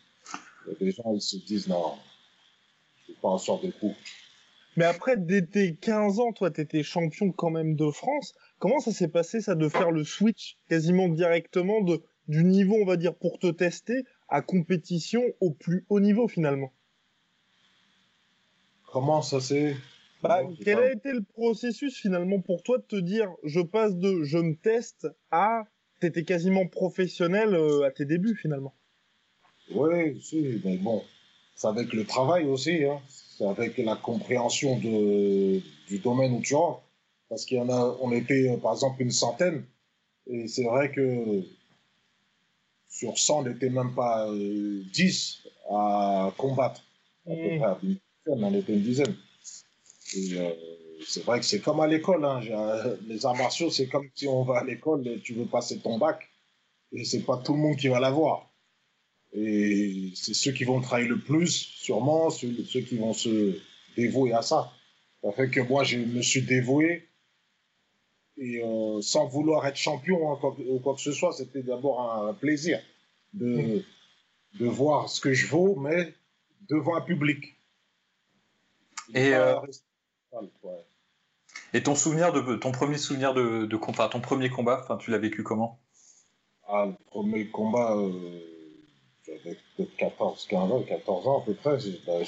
Les 0.80 0.92
gens, 0.92 1.14
ils 1.14 1.22
se 1.22 1.38
disent 1.38 1.68
non, 1.68 1.96
je 3.04 3.14
vais 3.14 3.20
pas 3.22 3.30
en 3.30 3.38
sortir 3.38 3.70
de 3.70 3.74
coup. 3.76 3.94
Mais 4.78 4.86
après, 4.86 5.16
dès 5.16 5.46
tes 5.46 5.76
15 5.76 6.20
ans, 6.20 6.34
toi, 6.34 6.52
tu 6.52 6.60
étais 6.60 6.84
champion 6.84 7.32
quand 7.32 7.50
même 7.50 7.76
de 7.76 7.90
France. 7.92 8.34
Comment 8.60 8.80
ça 8.80 8.92
s'est 8.92 9.08
passé, 9.08 9.40
ça, 9.40 9.56
de 9.56 9.70
faire 9.70 9.92
le 9.92 10.04
switch 10.04 10.58
quasiment 10.68 11.08
directement 11.08 11.82
de, 11.82 12.02
du 12.28 12.44
niveau, 12.44 12.76
on 12.76 12.86
va 12.86 12.98
dire, 12.98 13.16
pour 13.16 13.40
te 13.40 13.48
tester 13.48 14.04
à 14.28 14.42
compétition 14.42 15.24
au 15.40 15.52
plus 15.52 15.86
haut 15.90 16.02
niveau 16.02 16.28
finalement? 16.28 16.74
Comment 18.92 19.22
ça 19.22 19.40
s'est 19.40 19.76
bah, 20.24 20.42
quel 20.64 20.80
a 20.80 20.92
été 20.92 21.12
le 21.12 21.22
processus 21.22 22.00
finalement 22.00 22.40
pour 22.40 22.64
toi 22.64 22.80
de 22.80 22.84
te 22.84 22.96
dire 22.96 23.30
je 23.44 23.60
passe 23.60 23.96
de 23.96 24.24
je 24.24 24.40
me 24.40 24.56
teste 24.56 25.08
à 25.30 25.66
t'étais 26.00 26.24
quasiment 26.24 26.68
professionnel 26.68 27.54
euh, 27.54 27.84
à 27.84 27.92
tes 27.92 28.06
débuts 28.06 28.36
finalement 28.36 28.74
Oui, 29.74 30.22
si, 30.22 30.62
mais 30.64 30.78
bon, 30.78 31.04
c'est 31.56 31.68
avec 31.68 31.94
le 31.94 32.06
travail 32.06 32.46
aussi, 32.46 32.84
hein. 32.84 33.00
c'est 33.10 33.46
avec 33.46 33.78
la 33.78 33.96
compréhension 33.96 34.78
de, 34.78 35.62
du 35.88 36.00
domaine 36.00 36.34
où 36.34 36.42
tu 36.42 36.56
rentres. 36.56 36.82
Parce 37.30 37.46
qu'il 37.46 37.58
y 37.58 37.62
en 37.62 37.70
a, 37.70 37.98
on 38.02 38.12
était 38.12 38.50
euh, 38.50 38.58
par 38.58 38.74
exemple 38.74 39.02
une 39.02 39.12
centaine, 39.12 39.66
et 40.28 40.48
c'est 40.48 40.64
vrai 40.64 40.92
que 40.92 41.44
sur 42.88 43.18
100, 43.18 43.40
on 43.40 43.44
n'était 43.44 43.70
même 43.70 43.94
pas 43.94 44.30
10 44.32 45.44
euh, 45.46 45.76
à 45.76 46.34
combattre. 46.38 46.82
À 47.28 47.32
peu 47.32 47.56
mmh. 47.56 47.60
près, 47.60 47.92
on 48.28 48.54
était 48.54 48.74
une 48.74 48.84
dizaine. 48.84 49.16
Euh, 50.16 50.54
c'est 51.08 51.24
vrai 51.24 51.40
que 51.40 51.46
c'est 51.46 51.62
comme 51.62 51.80
à 51.80 51.88
l'école. 51.88 52.26
Hein. 52.26 52.42
Les 53.08 53.26
arts 53.26 53.36
martiaux, 53.36 53.70
c'est 53.70 53.88
comme 53.88 54.10
si 54.16 54.28
on 54.28 54.44
va 54.44 54.60
à 54.60 54.64
l'école 54.64 55.08
et 55.08 55.20
tu 55.20 55.34
veux 55.34 55.46
passer 55.46 55.80
ton 55.80 55.98
bac. 55.98 56.30
et 56.92 57.06
c'est 57.06 57.24
pas 57.24 57.38
tout 57.38 57.54
le 57.54 57.60
monde 57.60 57.78
qui 57.78 57.88
va 57.88 58.00
l'avoir. 58.00 58.50
Et 59.34 60.12
c'est 60.16 60.34
ceux 60.34 60.52
qui 60.52 60.64
vont 60.64 60.80
travailler 60.82 61.10
le 61.10 61.20
plus, 61.20 61.50
sûrement, 61.50 62.30
ceux, 62.30 62.48
qui 62.48 62.98
vont 62.98 63.14
se 63.14 63.60
dévouer 63.98 64.34
à 64.34 64.42
ça. 64.42 64.72
Ça 65.22 65.32
fait 65.34 65.50
que 65.50 65.60
moi, 65.60 65.84
je 65.84 65.98
me 65.98 66.22
suis 66.22 66.42
dévoué 66.42 67.10
et 68.38 68.62
euh, 68.64 69.02
sans 69.02 69.28
vouloir 69.28 69.66
être 69.66 69.78
champion 69.78 70.34
ou 70.34 70.80
quoi, 70.80 70.96
que 70.96 71.02
ce 71.02 71.12
soit, 71.12 71.34
c'était 71.34 71.64
d'abord 71.64 72.02
un, 72.02 72.34
plaisir 72.34 72.82
de, 73.34 73.84
de 74.60 74.66
voir 74.66 75.10
ce 75.10 75.22
que 75.22 75.34
je 75.34 75.48
vaux, 75.48 75.76
mais 75.76 76.14
devant 76.70 76.96
un 76.96 77.02
public. 77.02 77.56
Et, 79.14 79.34
euh, 79.34 79.56
et 81.76 81.84
ton 81.84 81.94
souvenir 81.94 82.32
de 82.32 82.56
ton 82.56 82.72
premier 82.72 82.98
souvenir 82.98 83.34
de, 83.34 83.66
de 83.66 83.80
enfin, 83.86 84.08
ton 84.08 84.22
premier 84.22 84.50
combat, 84.50 84.80
enfin, 84.82 84.96
tu 84.96 85.12
l'as 85.12 85.18
vécu 85.18 85.44
comment? 85.44 85.78
Ah, 86.70 86.86
le 86.88 86.96
premier 87.08 87.48
combat, 87.48 87.98
euh, 87.98 88.40
j'avais 89.26 89.58
peut-être 89.76 89.94
14, 89.98 90.48
15 90.48 90.72
ans, 90.72 90.84
14 90.84 91.28
ans 91.28 91.42
à 91.42 91.46
peu 91.46 91.54
près. 91.54 91.78
Bah, 92.08 92.24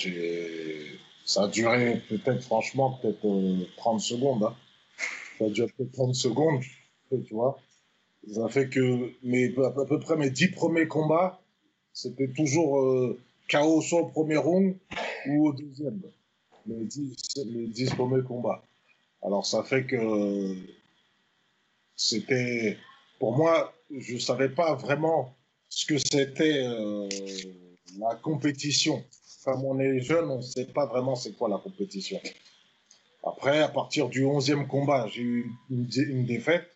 ça 1.24 1.44
a 1.44 1.48
duré 1.48 2.02
peut-être, 2.10 2.44
franchement, 2.44 3.00
peut-être 3.02 3.22
30 3.78 3.96
euh, 3.96 4.00
secondes. 4.00 4.44
Hein. 4.44 4.56
Ça 5.40 5.46
a 5.46 5.50
duré 5.50 5.72
peut-être 5.78 5.94
30 5.94 6.14
secondes, 6.14 6.62
tu 7.10 7.34
vois. 7.34 7.58
Ça 8.30 8.50
fait 8.50 8.68
que 8.68 9.14
mes, 9.24 9.56
à 9.64 9.86
peu 9.86 10.00
près 10.00 10.18
mes 10.18 10.30
10 10.30 10.52
premiers 10.52 10.90
combats, 10.90 11.40
c'était 11.94 12.28
toujours 12.28 12.82
euh, 12.82 13.18
soit 13.50 14.02
au 14.02 14.08
premier 14.08 14.36
round 14.36 14.76
ou 15.30 15.48
au 15.48 15.54
deuxième. 15.54 16.02
Les 16.66 16.84
10, 16.84 17.16
les 17.46 17.68
10 17.68 17.92
premiers 17.92 18.24
combats. 18.24 18.62
Alors 19.24 19.46
ça 19.46 19.64
fait 19.64 19.86
que 19.86 20.56
c'était, 21.96 22.78
pour 23.20 23.36
moi, 23.36 23.74
je 23.96 24.14
ne 24.14 24.20
savais 24.20 24.50
pas 24.50 24.76
vraiment 24.76 25.36
ce 25.70 25.86
que 25.86 25.98
c'était 25.98 26.64
euh, 26.66 27.10
la 28.00 28.16
compétition. 28.16 29.04
Comme 29.44 29.66
on 29.66 29.80
est 29.80 30.00
jeune, 30.02 30.30
on 30.30 30.38
ne 30.38 30.42
sait 30.42 30.66
pas 30.66 30.86
vraiment 30.86 31.16
c'est 31.16 31.34
quoi 31.34 31.50
la 31.50 31.58
compétition. 31.58 32.20
Après, 33.26 33.60
à 33.60 33.68
partir 33.68 34.10
du 34.10 34.24
11e 34.24 34.68
combat, 34.68 35.08
j'ai 35.08 35.22
eu 35.22 35.52
une, 35.70 36.26
défaite. 36.26 36.68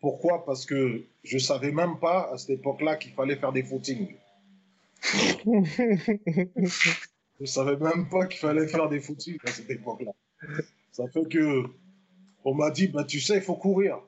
Pourquoi? 0.00 0.44
Parce 0.44 0.66
que 0.66 1.04
je 1.24 1.34
ne 1.34 1.40
savais 1.40 1.72
même 1.72 1.98
pas 1.98 2.30
à 2.32 2.38
cette 2.38 2.50
époque-là 2.50 2.96
qu'il 2.96 3.12
fallait 3.12 3.36
faire 3.36 3.52
des 3.52 3.62
footings. 3.62 4.14
je 5.02 5.52
ne 7.40 7.46
savais 7.46 7.76
même 7.76 8.08
pas 8.08 8.26
qu'il 8.26 8.40
fallait 8.40 8.68
faire 8.68 8.88
des 8.88 9.00
footings 9.00 9.38
à 9.44 9.50
cette 9.50 9.70
époque-là. 9.70 10.12
Ça 10.96 11.06
fait 11.08 11.28
que 11.28 11.64
on 12.44 12.54
m'a 12.54 12.70
dit, 12.70 12.86
bah, 12.86 13.04
tu 13.04 13.20
sais, 13.20 13.36
il 13.36 13.42
faut 13.42 13.56
courir 13.56 14.00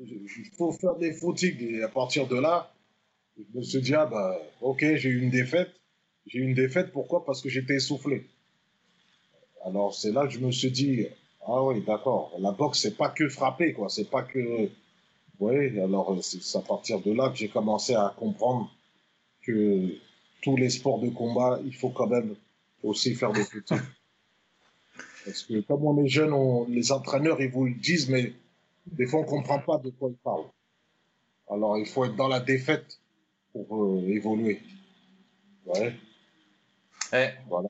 il 0.00 0.50
faut 0.56 0.72
faire 0.72 0.96
des 0.96 1.12
footings. 1.12 1.60
Et 1.60 1.82
à 1.82 1.88
partir 1.88 2.26
de 2.26 2.36
là, 2.36 2.72
je 3.36 3.58
me 3.58 3.62
suis 3.62 3.82
dit, 3.82 3.94
ah 3.94 4.06
bah, 4.06 4.40
ok, 4.62 4.80
j'ai 4.94 5.08
eu 5.10 5.20
une 5.20 5.30
défaite. 5.30 5.70
J'ai 6.26 6.38
eu 6.38 6.42
une 6.42 6.54
défaite, 6.54 6.92
pourquoi? 6.92 7.24
Parce 7.24 7.42
que 7.42 7.50
j'étais 7.50 7.74
essoufflé. 7.74 8.26
Alors 9.64 9.94
c'est 9.94 10.12
là 10.12 10.26
que 10.26 10.32
je 10.32 10.38
me 10.38 10.50
suis 10.50 10.70
dit, 10.70 11.06
ah 11.46 11.62
oui, 11.62 11.82
d'accord, 11.84 12.32
la 12.38 12.52
boxe, 12.52 12.80
c'est 12.80 12.96
pas 12.96 13.10
que 13.10 13.28
frapper, 13.28 13.74
quoi. 13.74 13.90
C'est 13.90 14.08
pas 14.08 14.22
que. 14.22 14.70
Oui, 15.40 15.78
alors 15.78 16.16
c'est 16.22 16.58
à 16.58 16.62
partir 16.62 17.02
de 17.02 17.12
là 17.12 17.28
que 17.28 17.36
j'ai 17.36 17.48
commencé 17.48 17.94
à 17.94 18.14
comprendre 18.16 18.70
que 19.42 19.94
tous 20.42 20.56
les 20.56 20.70
sports 20.70 21.00
de 21.00 21.10
combat, 21.10 21.60
il 21.64 21.74
faut 21.74 21.90
quand 21.90 22.08
même 22.08 22.34
aussi 22.82 23.14
faire 23.14 23.32
des 23.32 23.44
footings. 23.44 23.78
Parce 25.28 25.42
que 25.42 25.60
comme 25.60 25.84
on 25.84 26.02
est 26.02 26.08
jeune, 26.08 26.34
les 26.70 26.90
entraîneurs, 26.90 27.38
ils 27.42 27.50
vous 27.50 27.66
le 27.66 27.74
disent, 27.74 28.08
mais 28.08 28.32
des 28.86 29.06
fois, 29.06 29.20
on 29.20 29.24
ne 29.24 29.28
comprend 29.28 29.58
pas 29.58 29.76
de 29.76 29.90
quoi 29.90 30.08
il 30.08 30.16
parle. 30.16 30.44
Alors, 31.50 31.76
il 31.76 31.84
faut 31.84 32.06
être 32.06 32.16
dans 32.16 32.28
la 32.28 32.40
défaite 32.40 32.98
pour 33.52 33.84
euh, 33.84 34.08
évoluer. 34.08 34.62
Ouais. 35.66 35.94
Eh. 37.12 37.28
Voilà. 37.46 37.68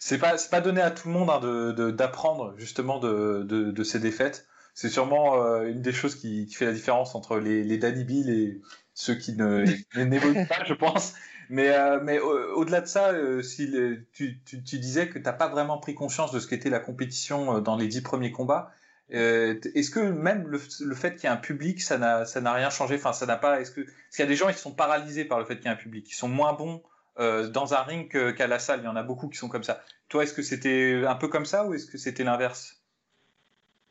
C'est 0.00 0.18
pas, 0.18 0.34
pas 0.50 0.60
donné 0.60 0.80
à 0.80 0.90
tout 0.90 1.06
le 1.06 1.14
monde 1.14 1.30
hein, 1.30 1.40
de, 1.40 1.90
d'apprendre 1.92 2.54
justement 2.56 2.98
de, 2.98 3.44
de, 3.44 3.84
ces 3.84 4.00
défaites. 4.00 4.48
C'est 4.74 4.88
sûrement 4.88 5.40
euh, 5.40 5.68
une 5.68 5.80
des 5.80 5.92
choses 5.92 6.16
qui, 6.16 6.52
fait 6.52 6.66
la 6.66 6.72
différence 6.72 7.14
entre 7.14 7.38
les, 7.38 7.62
les 7.62 7.78
Danny 7.78 8.02
Bill 8.02 8.30
et 8.30 8.60
ceux 8.94 9.14
qui 9.14 9.36
n'évoluent 9.96 10.46
pas, 10.48 10.64
je 10.64 10.74
pense. 10.74 11.14
Mais, 11.48 11.70
euh, 11.70 12.00
mais 12.02 12.18
au-delà 12.18 12.80
de 12.80 12.86
ça, 12.86 13.12
si 13.42 13.70
tu, 14.12 14.40
tu, 14.44 14.62
tu, 14.62 14.78
disais 14.78 15.08
que 15.08 15.18
tu 15.18 15.24
n'as 15.24 15.32
pas 15.32 15.48
vraiment 15.48 15.78
pris 15.78 15.94
conscience 15.94 16.32
de 16.32 16.40
ce 16.40 16.46
qu'était 16.46 16.70
la 16.70 16.80
compétition 16.80 17.60
dans 17.60 17.76
les 17.76 17.88
dix 17.88 18.00
premiers 18.00 18.32
combats. 18.32 18.72
Euh, 19.12 19.60
est-ce 19.74 19.90
que 19.90 20.00
même 20.00 20.48
le, 20.48 20.58
fait 20.58 21.14
qu'il 21.14 21.24
y 21.24 21.26
ait 21.26 21.34
un 21.34 21.36
public, 21.36 21.80
ça 21.80 21.96
n'a, 21.98 22.52
rien 22.52 22.70
changé? 22.70 22.96
Enfin, 22.96 23.12
ça 23.12 23.26
n'a 23.26 23.36
pas. 23.36 23.60
Est-ce 23.60 23.70
que 23.70 23.82
qu'il 23.82 24.20
y 24.20 24.22
a 24.22 24.26
des 24.26 24.36
gens 24.36 24.50
qui 24.50 24.58
sont 24.58 24.72
paralysés 24.72 25.24
par 25.24 25.38
le 25.38 25.44
fait 25.44 25.56
qu'il 25.56 25.66
y 25.66 25.68
ait 25.68 25.72
un 25.72 25.76
public, 25.76 26.04
qui 26.04 26.14
sont 26.14 26.28
moins 26.28 26.54
bons 26.54 26.82
euh, 27.18 27.48
dans 27.48 27.74
un 27.74 27.82
ring 27.82 28.10
qu'à 28.34 28.46
la 28.46 28.58
salle 28.58 28.80
Il 28.82 28.84
y 28.84 28.88
en 28.88 28.96
a 28.96 29.02
beaucoup 29.02 29.28
qui 29.28 29.38
sont 29.38 29.48
comme 29.48 29.62
ça. 29.62 29.82
Toi, 30.08 30.24
est-ce 30.24 30.34
que 30.34 30.42
c'était 30.42 31.04
un 31.06 31.14
peu 31.14 31.28
comme 31.28 31.46
ça 31.46 31.66
ou 31.66 31.74
est-ce 31.74 31.86
que 31.86 31.98
c'était 31.98 32.24
l'inverse? 32.24 32.80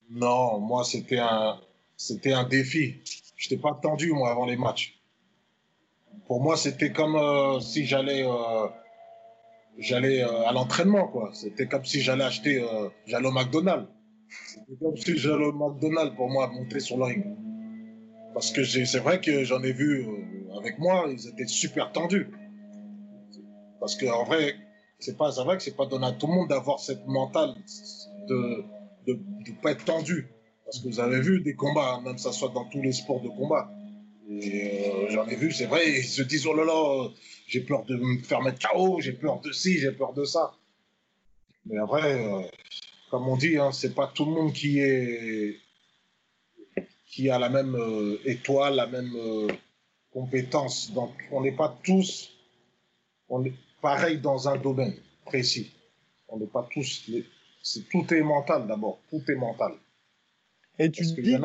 Non, 0.09 0.59
moi 0.59 0.83
c'était 0.83 1.19
un, 1.19 1.59
un 2.25 2.43
défi. 2.43 3.01
Je 3.37 3.49
n'étais 3.49 3.61
pas 3.61 3.73
tendu 3.81 4.11
moi 4.11 4.31
avant 4.31 4.45
les 4.45 4.57
matchs. 4.57 4.94
Pour 6.27 6.41
moi, 6.41 6.57
c'était 6.57 6.91
comme 6.91 7.15
euh, 7.15 7.59
si 7.59 7.85
j'allais, 7.85 8.25
j'allais 9.77 10.21
à 10.21 10.51
l'entraînement 10.51 11.07
quoi. 11.07 11.29
C'était 11.33 11.67
comme 11.67 11.85
si 11.85 12.01
j'allais 12.01 12.23
acheter, 12.23 12.65
j'allais 13.05 13.27
au 13.27 13.31
McDonald's. 13.31 13.87
C'est 14.29 14.79
comme 14.79 14.97
si 14.97 15.17
j'allais 15.17 15.45
au 15.45 15.53
McDonald's 15.53 16.15
pour 16.15 16.29
moi 16.29 16.47
monter 16.47 16.79
sur 16.79 16.97
le 16.97 17.03
ring. 17.05 17.25
Parce 18.35 18.51
que 18.51 18.65
c'est 18.65 18.99
vrai 18.99 19.21
que 19.21 19.45
j'en 19.45 19.63
ai 19.63 19.71
vu 19.71 20.01
euh, 20.01 20.57
avec 20.57 20.77
moi, 20.77 21.05
ils 21.09 21.27
étaient 21.29 21.47
super 21.47 21.93
tendus. 21.93 22.29
Parce 23.79 23.95
qu'en 23.95 24.25
vrai, 24.25 24.55
c'est 24.99 25.15
vrai 25.15 25.55
que 25.55 25.63
c'est 25.63 25.77
pas 25.77 25.85
donné 25.85 26.07
à 26.07 26.11
tout 26.11 26.27
le 26.27 26.33
monde 26.33 26.49
d'avoir 26.49 26.79
cette 26.79 27.07
mentale 27.07 27.55
de 28.27 28.65
de 29.07 29.13
ne 29.13 29.61
pas 29.61 29.71
être 29.71 29.85
tendu. 29.85 30.27
Parce 30.65 30.79
que 30.79 30.89
vous 30.89 30.99
avez 30.99 31.21
vu 31.21 31.41
des 31.41 31.53
combats, 31.55 32.01
même 32.03 32.17
ça 32.17 32.31
soit 32.31 32.49
dans 32.49 32.65
tous 32.65 32.81
les 32.81 32.91
sports 32.91 33.21
de 33.21 33.29
combat. 33.29 33.69
Et 34.29 34.89
euh, 34.89 35.09
j'en 35.09 35.27
ai 35.27 35.35
vu, 35.35 35.51
c'est 35.51 35.67
vrai, 35.67 35.87
ils 35.87 36.03
se 36.03 36.23
disent 36.23 36.47
oh 36.47 36.55
là 36.55 36.65
là, 36.65 37.09
j'ai 37.47 37.61
peur 37.61 37.85
de 37.85 37.95
me 37.95 38.21
faire 38.23 38.41
mettre 38.41 38.67
KO, 38.67 38.99
j'ai 38.99 39.13
peur 39.13 39.39
de 39.41 39.51
ci, 39.51 39.77
j'ai 39.77 39.91
peur 39.91 40.13
de 40.13 40.25
ça. 40.25 40.53
Mais 41.65 41.77
après, 41.77 42.25
euh, 42.25 42.41
comme 43.11 43.27
on 43.27 43.37
dit, 43.37 43.57
hein, 43.57 43.71
c'est 43.71 43.93
pas 43.93 44.07
tout 44.07 44.25
le 44.25 44.31
monde 44.31 44.53
qui 44.53 44.79
est 44.79 45.59
qui 47.07 47.29
a 47.29 47.39
la 47.39 47.49
même 47.49 47.75
euh, 47.75 48.19
étoile, 48.25 48.75
la 48.75 48.87
même 48.87 49.15
euh, 49.15 49.47
compétence. 50.11 50.91
Donc, 50.91 51.11
on 51.31 51.41
n'est 51.41 51.55
pas 51.55 51.77
tous 51.83 52.35
on 53.29 53.43
est 53.43 53.53
pareil 53.81 54.19
dans 54.19 54.47
un 54.47 54.57
domaine 54.57 54.95
précis. 55.25 55.71
On 56.27 56.37
n'est 56.37 56.47
pas 56.47 56.67
tous. 56.71 57.09
C'est 57.63 57.89
tout 57.89 58.13
est 58.13 58.21
mental 58.21 58.67
d'abord. 58.67 58.99
Tout 59.09 59.23
est 59.29 59.35
mental. 59.35 59.73
Et 60.77 60.91
tu 60.91 61.03
dis. 61.03 61.37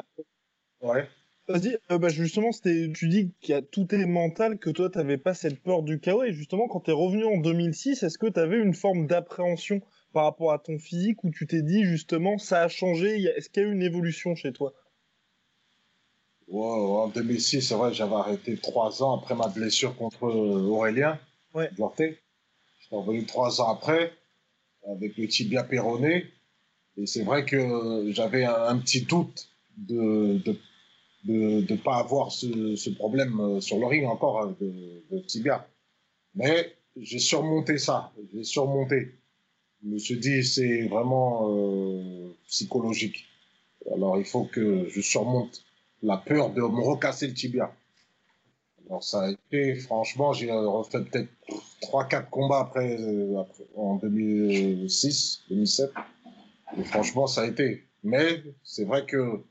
Ouais. 0.81 1.09
Vas-y, 1.50 1.78
euh, 1.90 1.99
bah 1.99 2.11
justement, 2.11 2.50
tu 2.52 3.09
dis 3.09 3.33
qu'il 3.40 3.52
y 3.52 3.59
a 3.59 3.61
tout 3.61 3.92
est 3.92 4.07
mental, 4.07 4.59
que 4.59 4.71
toi, 4.71 4.88
tu 4.88 4.99
n'avais 4.99 5.19
pas 5.19 5.35
cette 5.35 5.61
peur 5.61 5.83
du 5.83 5.99
chaos. 5.99 6.23
Et 6.23 6.33
justement, 6.33 6.69
quand 6.69 6.80
tu 6.80 6.90
es 6.90 6.95
revenu 6.95 7.25
en 7.25 7.38
2006, 7.38 8.04
est-ce 8.04 8.19
que 8.19 8.28
tu 8.28 8.38
avais 8.38 8.59
une 8.59 8.73
forme 8.73 9.09
d'appréhension 9.09 9.80
par 10.12 10.25
rapport 10.25 10.52
à 10.52 10.61
ton 10.61 10.78
physique 10.78 11.25
où 11.25 11.30
tu 11.30 11.49
t'es 11.49 11.62
dit 11.62 11.85
justement 11.85 12.38
ça 12.38 12.62
a 12.62 12.69
changé 12.69 13.21
Est-ce 13.23 13.50
qu'il 13.50 13.64
y 13.64 13.66
a 13.66 13.69
eu 13.69 13.73
une 13.73 13.83
évolution 13.83 14.37
chez 14.37 14.52
toi? 14.52 14.73
En 16.52 17.09
2006, 17.09 17.62
c'est 17.62 17.75
vrai, 17.75 17.92
j'avais 17.92 18.14
arrêté 18.14 18.57
trois 18.57 19.02
ans 19.02 19.19
après 19.19 19.35
ma 19.35 19.49
blessure 19.49 19.97
contre 19.97 20.26
euh, 20.26 20.69
Aurélien 20.69 21.19
ouais. 21.54 21.71
J'étais 21.76 22.16
revenu 22.92 23.26
trois 23.26 23.61
ans 23.61 23.73
après 23.73 24.12
avec 24.88 25.16
le 25.16 25.26
tibia 25.26 25.64
péroné. 25.64 26.26
Et 26.97 27.07
c'est 27.07 27.23
vrai 27.23 27.45
que 27.45 28.07
j'avais 28.11 28.45
un, 28.45 28.78
petit 28.78 29.02
doute 29.02 29.49
de 29.76 30.40
de, 31.25 31.77
pas 31.77 31.97
avoir 31.97 32.33
ce, 32.33 32.91
problème 32.95 33.41
euh, 33.41 33.61
sur 33.61 33.79
le 33.79 33.87
ring 33.87 34.07
encore 34.07 34.43
hein, 34.43 34.57
de, 34.61 35.03
de 35.11 35.21
tibia. 35.21 35.67
Mais 36.35 36.75
j'ai 36.97 37.19
surmonté 37.19 37.79
ça. 37.79 38.12
J'ai 38.33 38.45
surmonté. 38.45 39.15
Je 39.83 39.89
me 39.89 39.99
suis 39.99 40.19
dit, 40.19 40.45
c'est 40.45 40.87
vraiment 40.87 41.49
euh, 41.50 42.35
psychologique. 42.49 43.27
Alors, 43.95 44.19
il 44.19 44.25
faut 44.25 44.45
que 44.45 44.89
je 44.89 45.00
surmonte 45.00 45.65
la 46.03 46.19
peur 46.19 46.53
de 46.53 46.61
me 46.61 46.83
recasser 46.83 47.27
le 47.27 47.35
tibia. 47.35 47.75
Alors, 48.87 49.03
ça 49.03 49.23
a 49.23 49.31
été, 49.31 49.77
franchement, 49.77 50.33
j'ai 50.33 50.50
refait 50.50 51.03
peut-être 51.03 51.29
3-4 51.83 52.29
combats 52.29 52.61
après, 52.61 53.00
euh, 53.00 53.43
en 53.77 53.97
2006, 53.97 55.45
2007. 55.49 55.93
Et 56.79 56.85
franchement, 56.85 57.27
ça 57.27 57.43
a 57.43 57.47
été. 57.47 57.85
Mais 58.03 58.43
c'est 58.62 58.85
vrai 58.85 59.07
que 59.07 59.43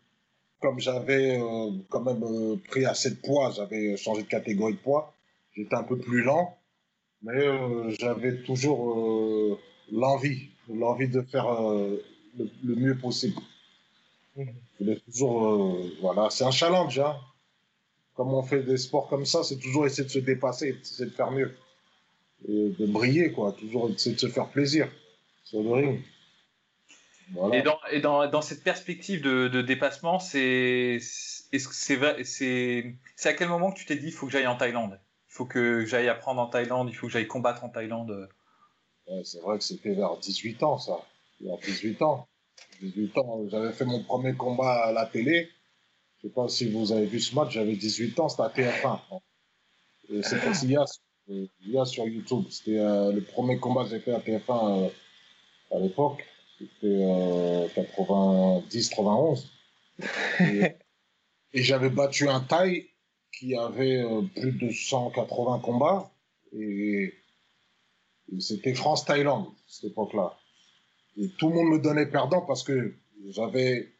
comme 0.61 0.79
j'avais 0.79 1.39
euh, 1.39 1.71
quand 1.89 2.01
même 2.01 2.59
pris 2.67 2.85
assez 2.85 3.11
de 3.11 3.15
poids, 3.15 3.51
j'avais 3.51 3.95
changé 3.97 4.23
de 4.23 4.27
catégorie 4.27 4.73
de 4.73 4.79
poids, 4.79 5.13
j'étais 5.55 5.75
un 5.75 5.83
peu 5.83 5.97
plus 5.97 6.23
lent, 6.23 6.57
mais 7.21 7.47
j'avais 7.99 8.41
toujours 8.43 9.59
l'envie, 9.91 10.49
l'envie 10.69 11.07
de 11.07 11.21
faire 11.21 11.47
euh, 11.47 12.01
le, 12.37 12.75
mieux 12.75 12.97
possible. 12.97 13.41
Mhm. 14.35 14.95
toujours, 15.05 15.47
euh, 15.47 15.91
voilà, 16.01 16.29
c'est 16.29 16.43
un 16.43 16.51
challenge, 16.51 16.99
hein. 16.99 17.17
comme 18.15 18.33
on 18.33 18.43
fait 18.43 18.63
des 18.63 18.77
sports 18.77 19.07
comme 19.07 19.25
ça, 19.25 19.43
c'est 19.43 19.57
toujours 19.57 19.85
essayer 19.85 20.05
de 20.05 20.11
se 20.11 20.19
dépasser, 20.19 20.77
c'est 20.83 21.05
de 21.05 21.09
faire 21.11 21.31
mieux. 21.31 21.55
Et 22.47 22.69
de 22.69 22.85
briller, 22.85 23.33
quoi. 23.33 23.51
Toujours 23.51 23.89
essayer 23.89 24.15
de 24.15 24.19
se 24.21 24.27
faire 24.27 24.47
plaisir 24.47 24.87
sur 25.43 25.61
le 25.61 25.71
ring. 25.71 25.99
Et, 27.53 27.62
dans, 27.62 27.79
et 27.91 28.00
dans, 28.01 28.27
dans, 28.27 28.41
cette 28.41 28.63
perspective 28.63 29.21
de, 29.21 29.48
de 29.48 29.62
dépassement, 29.62 30.19
c'est 30.19 31.00
à 33.25 33.33
quel 33.33 33.50
moment 33.50 33.71
que 33.71 33.77
tu 33.77 33.86
t'es 33.86 33.95
dit 33.95 34.07
il 34.07 34.12
faut 34.12 34.25
que 34.25 34.31
j'aille 34.31 34.48
en 34.48 34.55
Thaïlande? 34.55 35.00
Il 35.29 35.33
faut 35.33 35.45
que 35.45 35.86
j'aille 35.86 36.09
apprendre 36.09 36.41
en 36.41 36.48
Thaïlande, 36.48 36.89
il 36.89 36.95
faut 36.95 37.07
que 37.07 37.13
j'aille 37.13 37.27
combattre 37.27 37.63
en 37.63 37.69
Thaïlande? 37.69 38.29
Ouais, 39.07 39.21
C'est 39.24 39.41
vrai 39.41 39.57
que 39.57 39.63
c'était 39.63 39.93
vers 39.93 40.17
18 40.17 40.63
ans, 40.63 40.77
ça. 40.77 41.00
Vers 41.41 41.57
18 41.57 42.01
ans. 42.01 42.27
18 42.81 43.17
ans, 43.19 43.45
j'avais 43.50 43.71
fait 43.74 43.86
mon 43.86 44.03
premier 44.03 44.33
combat 44.33 44.86
à 44.86 44.91
la 44.91 45.05
télé. 45.05 45.50
Je 46.17 46.27
sais 46.27 46.33
pas 46.33 46.48
si 46.48 46.69
vous 46.69 46.91
avez 46.91 47.05
vu 47.05 47.19
ce 47.19 47.36
match, 47.36 47.51
j'avais 47.51 47.75
18 47.75 48.19
ans, 48.19 48.29
c'était 48.29 48.43
à 48.43 48.50
TF1. 48.50 49.00
C'est 50.24 50.43
passé 50.43 50.67
il 51.29 51.71
y 51.71 51.77
a 51.77 51.86
sur 51.86 52.07
YouTube. 52.07 52.45
C'était 52.50 52.79
euh, 52.79 53.12
le 53.12 53.21
premier 53.21 53.59
combat 53.59 53.83
que 53.83 53.91
j'ai 53.91 54.00
fait 54.00 54.13
à 54.13 54.19
TF1 54.19 54.86
euh, 54.86 54.89
à 55.75 55.79
l'époque. 55.79 56.25
C'était 56.59 57.67
90-91. 57.75 59.45
Euh, 60.01 60.05
et, 61.53 61.63
j'avais 61.63 61.89
battu 61.89 62.27
un 62.27 62.41
Thaï 62.41 62.89
qui 63.31 63.55
avait 63.55 64.03
plus 64.35 64.51
de 64.51 64.69
180 64.69 65.59
combats. 65.59 66.11
Et, 66.53 67.13
et 68.31 68.39
c'était 68.39 68.73
France-Thaïlande, 68.73 69.47
cette 69.67 69.91
époque-là. 69.91 70.37
Et 71.17 71.29
tout 71.37 71.49
le 71.49 71.55
monde 71.55 71.69
me 71.69 71.79
donnait 71.79 72.05
perdant 72.07 72.41
parce 72.41 72.63
que 72.63 72.95
j'avais 73.29 73.91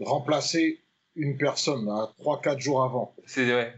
remplacé 0.00 0.82
une 1.14 1.36
personne 1.36 1.88
à 1.88 2.12
3-4 2.22 2.58
jours 2.58 2.82
avant. 2.82 3.14
C'est 3.26 3.54
ouais. 3.54 3.74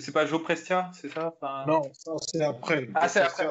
c'est 0.00 0.12
pas 0.12 0.26
Joe 0.26 0.42
Prestia, 0.42 0.90
c'est 0.94 1.08
ça? 1.08 1.34
Non, 1.66 1.82
ça 1.92 2.12
c'est 2.26 2.42
après. 2.42 2.88
Ah, 2.94 3.08
c'est 3.08 3.20
après. 3.20 3.48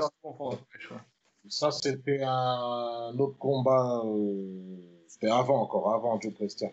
Ça 1.50 1.72
c'était 1.72 2.22
un 2.24 3.16
autre 3.18 3.38
combat. 3.38 4.02
Euh, 4.06 4.78
c'était 5.08 5.30
avant 5.30 5.62
encore, 5.62 5.94
avant 5.94 6.20
Joe 6.20 6.34
Prestia. 6.34 6.72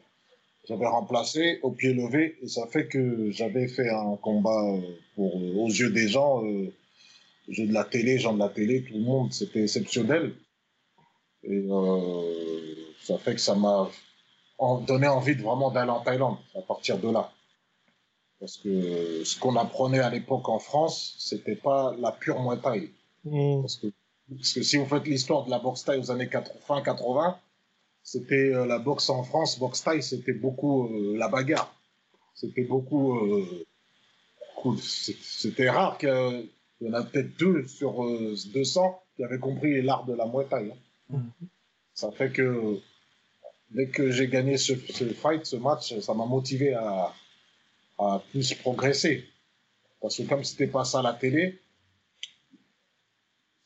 J'avais 0.68 0.86
remplacé 0.86 1.58
au 1.62 1.72
pied 1.72 1.92
levé 1.92 2.38
et 2.40 2.46
ça 2.46 2.66
fait 2.68 2.86
que 2.86 3.30
j'avais 3.30 3.66
fait 3.66 3.88
un 3.88 4.16
combat 4.16 4.62
euh, 4.64 4.80
pour, 5.16 5.36
euh, 5.36 5.56
aux 5.56 5.68
yeux 5.68 5.90
des 5.90 6.06
gens, 6.06 6.44
euh, 6.44 6.72
jeux 7.48 7.66
de 7.66 7.72
la 7.72 7.84
télé, 7.84 8.18
gens 8.18 8.32
de 8.32 8.38
la 8.38 8.48
télé, 8.48 8.84
tout 8.84 8.94
le 8.94 9.00
monde, 9.00 9.32
c'était 9.32 9.62
exceptionnel. 9.62 10.34
Et 11.44 11.66
ça 13.00 13.18
fait 13.18 13.34
que 13.34 13.40
ça 13.40 13.56
m'a 13.56 13.90
donné 14.86 15.08
envie 15.08 15.34
de 15.34 15.42
vraiment 15.42 15.72
d'aller 15.72 15.90
en 15.90 16.00
Thaïlande 16.00 16.36
à 16.54 16.62
partir 16.62 16.98
de 16.98 17.10
là. 17.10 17.32
Parce 18.38 18.58
que 18.58 19.24
ce 19.24 19.40
qu'on 19.40 19.56
apprenait 19.56 19.98
à 19.98 20.10
l'époque 20.10 20.48
en 20.48 20.60
France, 20.60 21.16
c'était 21.18 21.56
pas 21.56 21.96
la 21.98 22.12
pure 22.12 22.40
Muay 22.40 22.60
Thai. 22.60 22.92
Mmh. 23.24 23.62
Parce, 23.62 23.76
que, 23.76 23.88
parce, 24.28 24.52
que, 24.52 24.62
si 24.62 24.76
vous 24.76 24.86
faites 24.86 25.06
l'histoire 25.06 25.44
de 25.44 25.50
la 25.50 25.58
boxe 25.58 25.84
Thai 25.84 25.98
aux 25.98 26.10
années 26.10 26.28
80, 26.28 26.60
fin 26.60 26.82
80, 26.82 27.38
c'était 28.02 28.52
euh, 28.52 28.66
la 28.66 28.78
boxe 28.78 29.08
en 29.10 29.22
France, 29.22 29.58
boxe 29.58 29.82
Thai, 29.82 30.02
c'était 30.02 30.32
beaucoup 30.32 30.86
euh, 30.86 31.16
la 31.16 31.28
bagarre. 31.28 31.74
C'était 32.34 32.64
beaucoup. 32.64 33.16
Euh, 33.16 33.66
c'était 34.80 35.68
rare 35.68 35.98
qu'il 35.98 36.48
y 36.80 36.88
en 36.88 36.92
a 36.92 37.02
peut-être 37.02 37.36
deux 37.36 37.66
sur 37.66 38.04
200 38.52 39.02
qui 39.16 39.24
avaient 39.24 39.40
compris 39.40 39.82
l'art 39.82 40.04
de 40.04 40.14
la 40.14 40.26
Muay 40.26 40.46
Thai. 40.48 40.70
Hein. 40.70 40.76
Mmh. 41.10 41.46
Ça 41.94 42.12
fait 42.12 42.30
que 42.30 42.78
dès 43.70 43.88
que 43.88 44.10
j'ai 44.10 44.28
gagné 44.28 44.56
ce, 44.58 44.74
fight, 44.74 45.44
ce 45.46 45.56
match, 45.56 45.98
ça 46.00 46.14
m'a 46.14 46.26
motivé 46.26 46.74
à, 46.74 47.12
à, 47.98 48.22
plus 48.30 48.54
progresser. 48.54 49.24
Parce 50.00 50.16
que 50.16 50.22
comme 50.22 50.44
c'était 50.44 50.66
pas 50.66 50.84
ça 50.84 51.00
à 51.00 51.02
la 51.02 51.12
télé, 51.12 51.60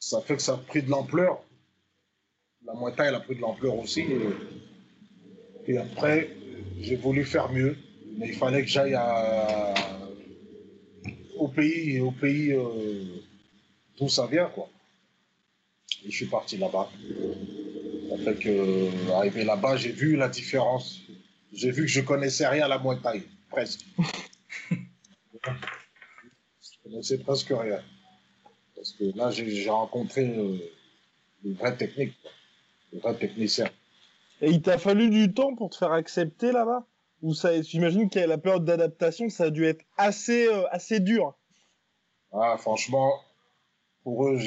ça 0.06 0.20
fait 0.20 0.36
que 0.36 0.42
ça 0.42 0.54
a 0.54 0.58
pris 0.58 0.82
de 0.82 0.90
l'ampleur. 0.90 1.42
La 2.64 2.74
Muay 2.74 2.92
elle 2.98 3.16
a 3.16 3.20
pris 3.20 3.34
de 3.34 3.40
l'ampleur 3.40 3.76
aussi. 3.76 4.04
Et, 5.66 5.78
après, 5.78 6.30
j'ai 6.80 6.94
voulu 6.94 7.24
faire 7.24 7.50
mieux. 7.50 7.76
Mais 8.16 8.28
il 8.28 8.34
fallait 8.36 8.62
que 8.62 8.68
j'aille 8.68 8.96
au 11.36 11.48
pays, 11.48 12.00
au 12.00 12.12
pays 12.12 12.52
euh, 12.52 13.20
d'où 13.98 14.08
ça 14.08 14.26
vient, 14.26 14.48
quoi. 14.48 14.68
Et 16.04 16.10
je 16.10 16.16
suis 16.16 16.26
parti 16.26 16.56
là-bas. 16.56 16.88
Fait 18.24 18.38
que, 18.38 19.10
arrivé 19.12 19.44
là-bas, 19.44 19.76
j'ai 19.76 19.90
vu 19.90 20.14
la 20.16 20.28
différence. 20.28 21.00
J'ai 21.52 21.72
vu 21.72 21.82
que 21.82 21.90
je 21.90 22.00
connaissais 22.00 22.46
rien 22.46 22.66
à 22.66 22.68
la 22.68 22.78
Thai, 23.02 23.24
presque. 23.50 23.84
je 24.70 24.76
connaissais 26.84 27.18
presque 27.18 27.48
rien. 27.50 27.82
Parce 28.86 28.92
que 28.98 29.18
là, 29.18 29.30
j'ai 29.32 29.68
rencontré 29.68 30.28
euh, 30.28 30.58
des 31.42 31.54
vraies 31.54 31.76
techniques, 31.76 32.14
des 32.92 33.00
vrais 33.00 33.16
techniciens. 33.16 33.68
Et 34.40 34.50
il 34.50 34.62
t'a 34.62 34.78
fallu 34.78 35.10
du 35.10 35.34
temps 35.34 35.56
pour 35.56 35.70
te 35.70 35.76
faire 35.76 35.90
accepter 35.92 36.52
là-bas? 36.52 36.86
Ou 37.22 37.34
ça, 37.34 37.60
j'imagine 37.62 38.08
que 38.08 38.20
la 38.20 38.38
période 38.38 38.64
d'adaptation, 38.64 39.28
ça 39.28 39.44
a 39.44 39.50
dû 39.50 39.64
être 39.64 39.84
assez, 39.96 40.46
euh, 40.46 40.68
assez 40.70 41.00
dur. 41.00 41.34
Ah, 42.32 42.56
franchement, 42.58 43.12
pour 44.04 44.28
eux, 44.28 44.38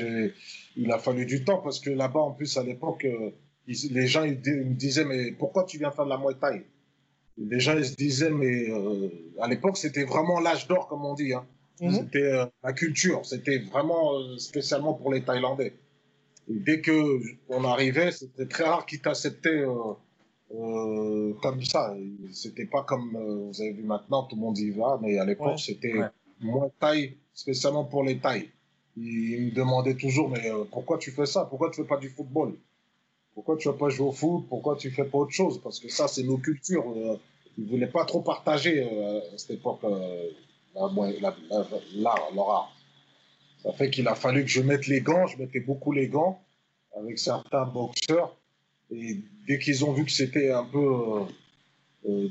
il 0.78 0.92
a 0.92 1.00
fallu 1.00 1.26
du 1.26 1.44
temps 1.44 1.58
parce 1.58 1.82
que 1.82 1.90
là-bas, 1.90 2.22
en 2.22 2.32
plus, 2.32 2.56
à 2.56 2.64
l'époque, 2.64 3.04
euh, 3.04 3.32
les 3.68 4.08
gens 4.08 4.24
ils, 4.24 4.38
me 4.38 4.74
disaient 4.74 5.04
mais 5.04 5.34
pourquoi 5.34 5.66
tu 5.66 5.78
viens 5.78 5.92
faire 5.92 6.06
de 6.06 6.12
la 6.12 6.18
Muay 6.18 6.36
Thai? 6.40 6.66
Les 7.38 7.60
gens 7.60 7.78
ils 7.78 7.86
se 7.86 7.96
disaient 7.96 8.30
mais 8.30 8.70
euh, 8.70 9.10
à 9.40 9.48
l'époque 9.48 9.78
c'était 9.78 10.04
vraiment 10.04 10.40
l'âge 10.40 10.68
d'or 10.68 10.88
comme 10.88 11.06
on 11.06 11.14
dit. 11.14 11.34
Hein. 11.34 11.46
Mhm. 11.80 11.94
C'était 11.94 12.24
euh, 12.24 12.46
la 12.64 12.74
culture, 12.74 13.26
c'était 13.26 13.60
vraiment 13.60 14.18
euh, 14.18 14.38
spécialement 14.38 14.94
pour 14.94 15.12
les 15.14 15.24
Thaïlandais. 15.24 15.74
Et 16.50 16.60
dès 16.60 16.82
que 16.82 17.20
on 17.48 17.64
arrivait, 17.64 18.12
c'était 18.12 18.48
très 18.48 18.64
rare 18.64 18.86
qu'ils 18.86 19.02
t'acceptaient 19.02 19.64
comme 20.50 21.64
ça. 21.64 21.96
C'était 22.32 22.66
pas 22.66 22.84
comme 22.84 23.12
vous 23.52 23.62
avez 23.62 23.74
vu 23.74 23.84
maintenant, 23.84 24.24
tout 24.24 24.36
le 24.36 24.42
monde 24.42 24.58
y 24.58 24.72
va, 24.72 25.00
mais 25.02 25.20
à 25.20 25.26
l'époque 25.26 25.60
c'était 25.60 25.94
ouais. 25.94 26.08
Muay 26.42 26.72
Thai 26.80 27.18
spécialement 27.34 27.86
pour 27.86 28.04
les 28.04 28.18
Thaïs. 28.18 28.50
Ils 28.98 29.46
me 29.46 29.52
demandaient 29.52 29.96
toujours 29.96 30.30
mais 30.30 30.52
pourquoi 30.72 30.98
tu 30.98 31.12
fais 31.12 31.28
ça? 31.28 31.46
Pourquoi 31.46 31.70
tu 31.70 31.82
fais 31.82 31.88
pas 31.88 31.98
du 31.98 32.10
football? 32.10 32.56
Pourquoi 33.40 33.56
tu 33.56 33.70
vas 33.70 33.74
pas 33.74 33.88
jouer 33.88 34.08
au 34.08 34.12
foot? 34.12 34.46
Pourquoi 34.50 34.76
tu 34.76 34.92
fais 34.92 35.06
pas 35.06 35.20
autre 35.20 35.32
chose? 35.32 35.62
Parce 35.62 35.80
que 35.80 35.88
ça, 35.88 36.10
c'est 36.10 36.24
nos 36.24 36.38
cultures. 36.38 36.86
Euh, 36.94 37.16
ils 37.58 37.66
voulaient 37.66 37.88
pas 37.88 38.04
trop 38.04 38.20
partager 38.20 38.84
euh, 38.84 39.20
à 39.34 39.38
cette 39.38 39.52
époque 39.52 39.80
euh, 40.76 41.64
l'art, 41.96 42.30
leur 42.34 42.50
art. 42.50 42.76
Ça 43.64 43.74
fait 43.74 43.90
qu'il 43.90 44.08
a 44.08 44.16
fallu 44.16 44.44
que 44.44 44.50
je 44.50 44.62
mette 44.62 44.88
les 44.88 45.02
gants. 45.02 45.28
Je 45.28 45.38
mettais 45.38 45.60
beaucoup 45.60 45.92
les 45.92 46.08
gants 46.08 46.42
avec 46.98 47.20
certains 47.20 47.66
boxeurs. 47.66 48.36
Et 48.92 49.20
dès 49.48 49.60
qu'ils 49.60 49.86
ont 49.86 49.92
vu 49.92 50.06
que 50.06 50.12
c'était 50.12 50.52
un 50.52 50.66
peu 50.66 51.26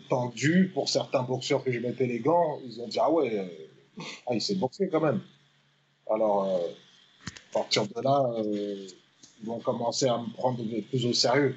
tendu 0.08 0.70
pour 0.72 0.88
certains 0.88 1.22
boxeurs 1.22 1.62
que 1.62 1.70
je 1.70 1.78
mettais 1.78 2.06
les 2.06 2.20
gants, 2.20 2.58
ils 2.64 2.80
ont 2.80 2.88
dit 2.88 2.98
ah 3.00 3.10
ouais, 3.10 3.70
ah, 4.26 4.34
il 4.34 4.40
s'est 4.40 4.56
boxé 4.56 4.88
quand 4.88 5.00
même. 5.00 5.20
Alors 6.10 6.46
à 6.46 7.52
partir 7.52 7.86
de 7.86 8.00
là 8.00 8.42
ils 9.40 9.46
vont 9.46 9.60
commencer 9.60 10.06
à 10.06 10.18
me 10.18 10.32
prendre 10.32 10.62
plus 10.88 11.06
au 11.06 11.12
sérieux. 11.12 11.56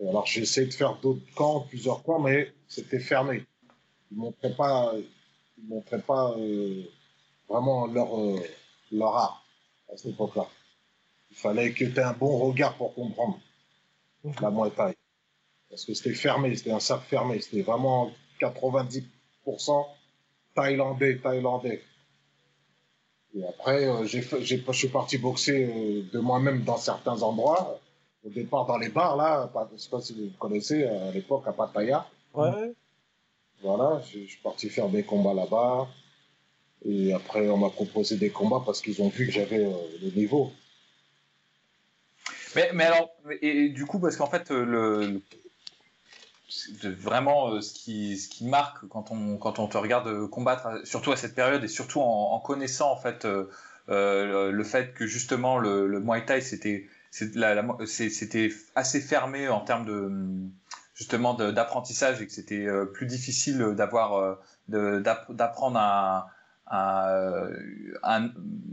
alors 0.00 0.26
j'ai 0.26 0.42
essayé 0.42 0.66
de 0.66 0.74
faire 0.74 0.98
d'autres 1.00 1.24
camps, 1.34 1.60
plusieurs 1.60 2.02
camps, 2.02 2.20
mais 2.20 2.52
c'était 2.68 3.00
fermé. 3.00 3.44
Ils 4.10 4.18
montraient 4.18 4.54
pas, 4.54 4.94
ils 5.58 5.68
montraient 5.68 6.02
pas 6.02 6.32
euh, 6.38 6.82
vraiment 7.48 7.86
leur 7.86 8.18
euh, 8.18 8.40
leur 8.92 9.16
art 9.16 9.44
à 9.92 9.96
cette 9.96 10.12
époque-là. 10.12 10.46
Il 11.30 11.36
fallait 11.36 11.72
que 11.72 11.84
tu 11.84 11.96
aies 11.96 12.02
un 12.02 12.12
bon 12.12 12.38
regard 12.38 12.76
pour 12.76 12.94
comprendre 12.94 13.38
la 14.40 14.50
Muay 14.50 14.70
Thai. 14.70 14.96
Parce 15.68 15.84
que 15.84 15.94
c'était 15.94 16.14
fermé, 16.14 16.54
c'était 16.56 16.72
un 16.72 16.80
cercle 16.80 17.06
fermé, 17.06 17.40
c'était 17.40 17.62
vraiment 17.62 18.10
90% 18.40 19.02
thaïlandais, 20.54 21.18
thaïlandais. 21.18 21.82
Et 23.34 23.46
après, 23.46 23.86
euh, 23.86 24.04
j'ai, 24.04 24.22
j'ai, 24.40 24.64
je 24.66 24.72
suis 24.72 24.88
parti 24.88 25.18
boxer 25.18 25.64
euh, 25.64 26.02
de 26.12 26.18
moi-même 26.18 26.62
dans 26.62 26.78
certains 26.78 27.22
endroits. 27.22 27.78
Au 28.24 28.30
départ, 28.30 28.66
dans 28.66 28.78
les 28.78 28.88
bars, 28.88 29.16
là, 29.16 29.50
je 29.70 29.74
ne 29.74 29.78
sais 29.78 29.90
pas 29.90 30.00
si 30.00 30.14
vous 30.14 30.30
connaissez, 30.38 30.84
à 30.84 31.10
l'époque, 31.12 31.44
à 31.46 31.52
Pattaya. 31.52 32.06
Ouais. 32.34 32.72
Voilà, 33.66 34.00
je, 34.12 34.20
suis 34.26 34.40
parti 34.42 34.70
faire 34.70 34.88
des 34.88 35.02
combats 35.02 35.34
là-bas. 35.34 35.88
Et 36.84 37.12
après, 37.12 37.48
on 37.48 37.56
m'a 37.56 37.70
proposé 37.70 38.16
des 38.16 38.30
combats 38.30 38.62
parce 38.64 38.80
qu'ils 38.80 39.02
ont 39.02 39.08
vu 39.08 39.26
que 39.26 39.32
j'avais 39.32 39.64
euh, 39.64 39.72
le 40.02 40.10
niveau. 40.10 40.52
Mais, 42.54 42.84
alors, 42.84 43.10
et, 43.42 43.68
du 43.68 43.84
coup, 43.84 43.98
parce 43.98 44.16
qu'en 44.16 44.30
fait, 44.30 44.50
le, 44.50 45.20
vraiment 46.84 47.52
euh, 47.52 47.60
ce 47.60 47.74
qui 47.74 48.16
ce 48.18 48.28
qui 48.28 48.44
marque 48.44 48.86
quand 48.88 49.10
on 49.10 49.36
quand 49.36 49.58
on 49.58 49.66
te 49.66 49.76
regarde 49.76 50.28
combattre 50.28 50.80
surtout 50.84 51.12
à 51.12 51.16
cette 51.16 51.34
période 51.34 51.62
et 51.64 51.68
surtout 51.68 52.00
en, 52.00 52.38
connaissant 52.40 52.92
en 52.92 52.96
fait 52.96 53.24
euh, 53.24 53.50
euh, 53.88 54.50
le, 54.50 54.64
fait 54.64 54.94
que 54.94 55.06
justement 55.06 55.58
le, 55.58 55.86
le 55.86 56.00
Muay 56.00 56.24
Thai 56.24 56.40
c'était 56.40 56.88
c'était 57.10 58.50
assez 58.74 59.00
fermé 59.00 59.48
en 59.48 59.60
termes 59.60 59.86
de 59.86 60.12
justement 60.96 61.34
d'apprentissage 61.34 62.20
et 62.20 62.26
que 62.26 62.32
c'était 62.32 62.66
plus 62.92 63.06
difficile 63.06 63.58
d'avoir 63.76 64.38
d'apprendre 64.66 65.78
un, 65.78 66.24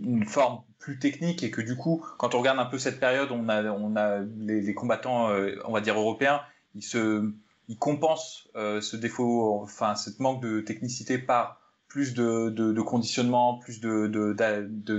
une 0.03 0.25
forme 0.25 0.61
plus 0.79 0.97
technique 0.97 1.43
et 1.43 1.51
que 1.51 1.61
du 1.61 1.75
coup, 1.75 2.03
quand 2.17 2.33
on 2.33 2.39
regarde 2.39 2.59
un 2.59 2.65
peu 2.65 2.79
cette 2.79 2.99
période, 2.99 3.29
on 3.31 3.49
a, 3.49 3.63
on 3.65 3.95
a 3.95 4.21
les, 4.39 4.73
combattants, 4.73 5.29
on 5.65 5.71
va 5.71 5.81
dire 5.81 5.99
européens, 5.99 6.41
ils 6.75 6.81
se, 6.81 7.29
ils 7.67 7.77
compensent 7.77 8.47
ce 8.55 8.95
défaut, 8.95 9.59
enfin, 9.61 9.95
cette 9.95 10.19
manque 10.19 10.41
de 10.41 10.61
technicité 10.61 11.17
par 11.17 11.59
plus 11.93 12.15
de, 12.15 12.81
conditionnement, 12.81 13.59
plus 13.59 13.79
de, 13.79 14.33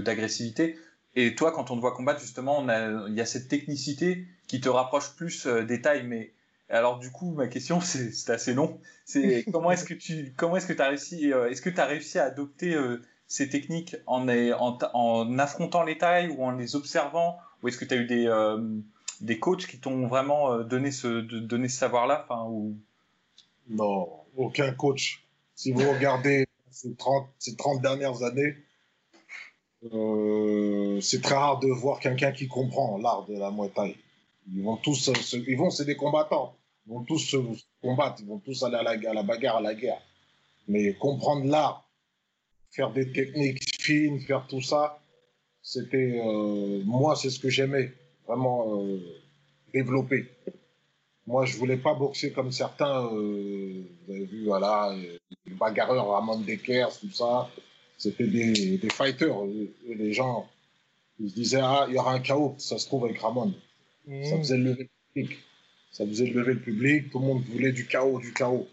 d'agressivité. 0.00 0.78
Et 1.16 1.34
toi, 1.34 1.50
quand 1.50 1.72
on 1.72 1.76
te 1.76 1.80
voit 1.80 1.92
combattre, 1.92 2.20
justement, 2.20 2.64
il 3.08 3.14
y 3.14 3.20
a 3.20 3.26
cette 3.26 3.48
technicité 3.48 4.28
qui 4.46 4.60
te 4.60 4.68
rapproche 4.68 5.16
plus 5.16 5.46
euh, 5.46 5.64
des 5.64 5.80
tailles. 5.80 6.06
Mais 6.06 6.32
alors, 6.74 6.98
du 6.98 7.10
coup, 7.10 7.32
ma 7.32 7.46
question, 7.48 7.80
c'est 7.82 8.30
assez 8.30 8.54
long. 8.54 8.80
C'est 9.04 9.44
comment 9.52 9.70
est-ce 9.70 9.84
que 9.84 9.94
tu, 9.94 10.34
comment 10.36 10.56
est-ce 10.56 10.66
que 10.66 10.80
as 10.80 10.88
réussi, 10.88 11.32
euh, 11.32 11.50
est-ce 11.50 11.62
que 11.62 11.70
tu 11.70 11.80
as 11.80 11.86
réussi 11.86 12.18
à 12.18 12.24
adopter 12.24 12.74
euh, 12.74 13.02
ces 13.26 13.48
techniques 13.48 13.96
en, 14.06 14.28
en, 14.28 14.78
en, 14.92 15.38
affrontant 15.38 15.82
les 15.82 15.98
tailles 15.98 16.28
ou 16.28 16.44
en 16.44 16.52
les 16.52 16.76
observant, 16.76 17.38
ou 17.62 17.68
est-ce 17.68 17.78
que 17.78 17.84
tu 17.84 17.94
as 17.94 17.96
eu 17.96 18.06
des, 18.06 18.28
des 19.20 19.38
coachs 19.38 19.66
qui 19.66 19.78
t'ont 19.78 20.06
vraiment 20.06 20.58
donné 20.58 20.90
ce, 20.90 21.20
donné 21.20 21.68
ce 21.68 21.78
savoir-là, 21.78 22.26
enfin, 22.28 22.44
ou? 22.48 22.76
Non, 23.68 24.08
aucun 24.36 24.72
coach. 24.72 25.24
Si 25.54 25.72
vous 25.72 25.90
regardez 25.90 26.46
ces 26.70 26.94
30, 26.94 27.28
ces 27.38 27.56
30 27.56 27.80
dernières 27.80 28.22
années, 28.22 28.56
euh, 29.92 31.00
c'est 31.00 31.20
très 31.20 31.34
rare 31.34 31.60
de 31.60 31.68
voir 31.68 32.00
quelqu'un 32.00 32.32
qui 32.32 32.48
comprend 32.48 32.98
l'art 32.98 33.26
de 33.26 33.38
la 33.38 33.50
Muay 33.50 33.70
Thai. 33.70 33.96
Ils 34.54 34.62
vont 34.62 34.76
tous, 34.76 35.10
ils 35.32 35.56
vont, 35.56 35.70
c'est 35.70 35.84
des 35.84 35.96
combattants. 35.96 36.54
Ils 36.86 36.92
vont 36.92 37.04
tous 37.04 37.18
se 37.18 37.36
combattre, 37.82 38.20
ils 38.20 38.26
vont 38.26 38.38
tous 38.38 38.62
aller 38.62 38.76
à 38.76 38.82
la, 38.82 38.90
à 38.90 39.14
la 39.14 39.22
bagarre, 39.22 39.56
à 39.56 39.60
la 39.60 39.74
guerre. 39.74 40.00
Mais 40.68 40.94
comprendre 40.94 41.46
l'art, 41.46 41.88
faire 42.70 42.92
des 42.92 43.10
techniques 43.12 43.62
fines, 43.80 44.20
faire 44.20 44.46
tout 44.46 44.60
ça, 44.60 45.00
c'était, 45.62 46.20
euh, 46.22 46.82
moi, 46.84 47.16
c'est 47.16 47.30
ce 47.30 47.38
que 47.38 47.48
j'aimais, 47.48 47.92
vraiment 48.26 48.82
euh, 48.82 48.98
développer. 49.72 50.26
Moi, 51.26 51.46
je 51.46 51.56
voulais 51.56 51.78
pas 51.78 51.94
boxer 51.94 52.32
comme 52.32 52.52
certains, 52.52 53.06
vous 53.06 53.84
avez 54.08 54.26
vu, 54.26 54.44
voilà, 54.44 54.94
les 55.46 55.54
bagarreurs, 55.54 56.08
Ramon 56.08 56.40
Deckers, 56.40 56.98
tout 56.98 57.10
ça 57.10 57.48
c'était 57.98 58.26
des, 58.26 58.78
des, 58.78 58.90
fighters. 58.90 59.36
les 59.86 60.12
gens, 60.12 60.48
ils 61.20 61.30
se 61.30 61.34
disaient, 61.34 61.60
ah, 61.62 61.86
il 61.88 61.94
y 61.94 61.98
aura 61.98 62.12
un 62.12 62.20
chaos, 62.20 62.54
ça 62.58 62.78
se 62.78 62.86
trouve 62.86 63.04
avec 63.04 63.18
Ramon. 63.18 63.54
Mmh. 64.06 64.24
Ça 64.24 64.38
faisait 64.38 64.58
lever 64.58 64.90
le 65.14 65.22
public. 65.22 65.38
Ça 65.94 66.04
faisait 66.04 66.26
lever 66.26 66.54
le 66.54 66.60
public. 66.60 67.10
Tout 67.12 67.20
le 67.20 67.26
monde 67.26 67.44
voulait 67.44 67.70
du 67.70 67.86
chaos, 67.86 68.18
du 68.18 68.32
chaos. 68.32 68.66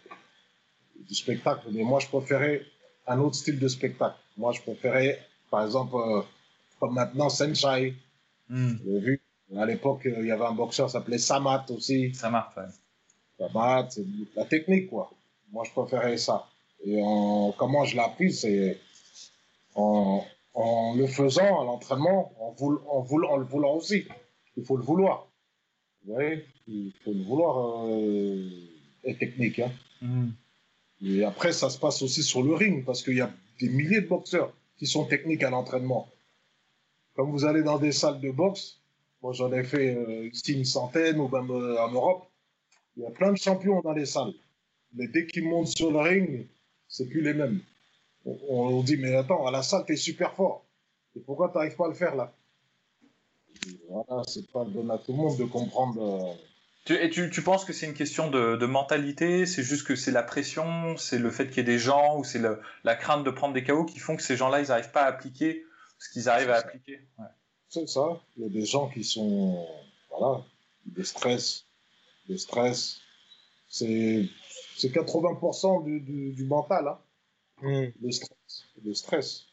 Du 1.07 1.13
spectacle. 1.13 1.67
Mais 1.71 1.83
moi, 1.83 1.99
je 1.99 2.07
préférais 2.07 2.63
un 3.05 3.19
autre 3.19 3.35
style 3.35 3.59
de 3.59 3.67
spectacle. 3.67 4.17
Moi, 4.37 4.53
je 4.53 4.61
préférais, 4.61 5.19
par 5.51 5.63
exemple, 5.63 5.95
euh, 5.95 6.21
comme 6.79 6.95
maintenant, 6.95 7.29
Senshai. 7.29 7.93
Vous 8.49 8.89
avez 8.89 8.99
vu? 8.99 9.21
À 9.55 9.65
l'époque, 9.67 10.01
il 10.05 10.25
y 10.25 10.31
avait 10.31 10.45
un 10.45 10.53
boxeur 10.53 10.87
qui 10.87 10.93
s'appelait 10.93 11.19
Samat 11.19 11.65
aussi. 11.69 12.11
Samat, 12.15 12.49
ouais. 12.57 12.63
Samat, 13.37 13.87
c'est 13.91 14.05
la 14.35 14.45
technique, 14.45 14.89
quoi. 14.89 15.11
Moi, 15.51 15.63
je 15.63 15.71
préférais 15.79 16.17
ça. 16.17 16.47
Et 16.83 16.99
en, 17.03 17.53
comment 17.55 17.85
je 17.85 17.95
l'ai 17.97 18.01
appris, 18.01 18.33
c'est 18.33 18.79
en, 19.75 20.23
en 20.55 20.95
le 20.95 21.05
faisant 21.05 21.61
à 21.61 21.65
l'entraînement, 21.65 22.33
en, 22.39 22.55
en, 22.59 23.05
en, 23.29 23.37
le 23.37 23.45
voulant 23.45 23.75
aussi. 23.75 24.07
Il 24.57 24.65
faut 24.65 24.77
le 24.77 24.83
vouloir. 24.83 25.27
Vous 26.05 26.13
voyez 26.13 26.45
Il 26.67 26.91
faut 27.03 27.13
le 27.13 27.23
vouloir 27.23 27.85
euh, 27.87 28.49
et 29.03 29.15
technique. 29.15 29.59
Hein. 29.59 29.71
Mm. 30.01 30.29
Et 31.03 31.23
après, 31.23 31.51
ça 31.51 31.69
se 31.69 31.79
passe 31.79 32.01
aussi 32.01 32.23
sur 32.23 32.43
le 32.43 32.53
ring, 32.53 32.85
parce 32.85 33.03
qu'il 33.03 33.15
y 33.15 33.21
a 33.21 33.31
des 33.59 33.69
milliers 33.69 34.01
de 34.01 34.07
boxeurs 34.07 34.53
qui 34.77 34.87
sont 34.87 35.05
techniques 35.05 35.43
à 35.43 35.49
l'entraînement. 35.49 36.09
Comme 37.15 37.31
vous 37.31 37.45
allez 37.45 37.63
dans 37.63 37.79
des 37.79 37.91
salles 37.91 38.21
de 38.21 38.31
boxe, 38.31 38.79
moi 39.21 39.33
j'en 39.33 39.51
ai 39.51 39.63
fait 39.63 39.95
euh, 39.95 40.29
ici 40.31 40.53
une 40.53 40.65
centaine, 40.65 41.19
ou 41.19 41.27
même 41.27 41.49
euh, 41.49 41.81
en 41.81 41.91
Europe, 41.91 42.27
il 42.97 43.03
y 43.03 43.05
a 43.05 43.11
plein 43.11 43.31
de 43.31 43.37
champions 43.37 43.81
dans 43.81 43.93
les 43.93 44.05
salles. 44.05 44.33
Mais 44.93 45.07
dès 45.07 45.25
qu'ils 45.25 45.47
montent 45.47 45.75
sur 45.75 45.91
le 45.91 45.99
ring, 45.99 46.47
c'est 46.87 47.07
plus 47.07 47.21
les 47.21 47.33
mêmes 47.33 47.61
on, 48.25 48.81
dit, 48.83 48.97
mais 48.97 49.15
attends, 49.15 49.45
à 49.47 49.51
la 49.51 49.63
salle, 49.63 49.85
t'es 49.85 49.95
super 49.95 50.33
fort. 50.33 50.65
Et 51.15 51.19
pourquoi 51.19 51.49
t'arrives 51.49 51.75
pas 51.75 51.85
à 51.85 51.89
le 51.89 51.93
faire 51.93 52.15
là? 52.15 52.33
Voilà, 53.89 54.23
c'est 54.27 54.49
pas 54.51 54.65
donné 54.65 54.93
à 54.93 54.97
tout 54.97 55.11
le 55.11 55.17
monde 55.17 55.37
de 55.37 55.45
comprendre. 55.45 56.01
Euh, 56.01 56.33
tu, 56.85 56.95
et 56.95 57.09
tu, 57.09 57.29
tu, 57.29 57.41
penses 57.43 57.65
que 57.65 57.73
c'est 57.73 57.85
une 57.85 57.93
question 57.93 58.29
de, 58.29 58.55
de 58.55 58.65
mentalité? 58.65 59.45
C'est 59.45 59.63
juste 59.63 59.85
que 59.85 59.95
c'est 59.95 60.11
la 60.11 60.23
pression, 60.23 60.97
c'est 60.97 61.19
le 61.19 61.29
fait 61.29 61.47
qu'il 61.47 61.57
y 61.57 61.59
ait 61.59 61.63
des 61.63 61.79
gens, 61.79 62.17
ou 62.17 62.23
c'est 62.23 62.41
la 62.83 62.95
crainte 62.95 63.23
de 63.23 63.29
prendre 63.29 63.53
des 63.53 63.63
chaos 63.63 63.85
qui 63.85 63.99
font 63.99 64.15
que 64.15 64.23
ces 64.23 64.35
gens-là, 64.35 64.61
ils 64.61 64.69
n'arrivent 64.69 64.91
pas 64.91 65.03
à 65.03 65.07
appliquer 65.07 65.63
ce 66.01 66.09
qu'ils 66.09 66.27
arrivent 66.27 66.49
à 66.49 66.57
appliquer? 66.57 66.99
Ouais. 67.19 67.27
C'est 67.69 67.87
ça. 67.87 68.19
Il 68.35 68.43
y 68.43 68.45
a 68.45 68.49
des 68.49 68.65
gens 68.65 68.89
qui 68.89 69.03
sont. 69.03 69.65
Voilà, 70.09 70.43
des 70.85 71.03
stress. 71.03 71.65
Des 72.27 72.37
stress. 72.37 72.99
C'est 73.69 74.27
80% 74.77 75.85
du, 75.85 76.01
du, 76.01 76.31
du 76.31 76.43
mental. 76.43 76.87
Hein. 76.87 76.99
Mm. 77.61 77.91
Le 78.01 78.11
stress. 78.11 78.65
Le 78.83 78.93
stress. 78.93 79.45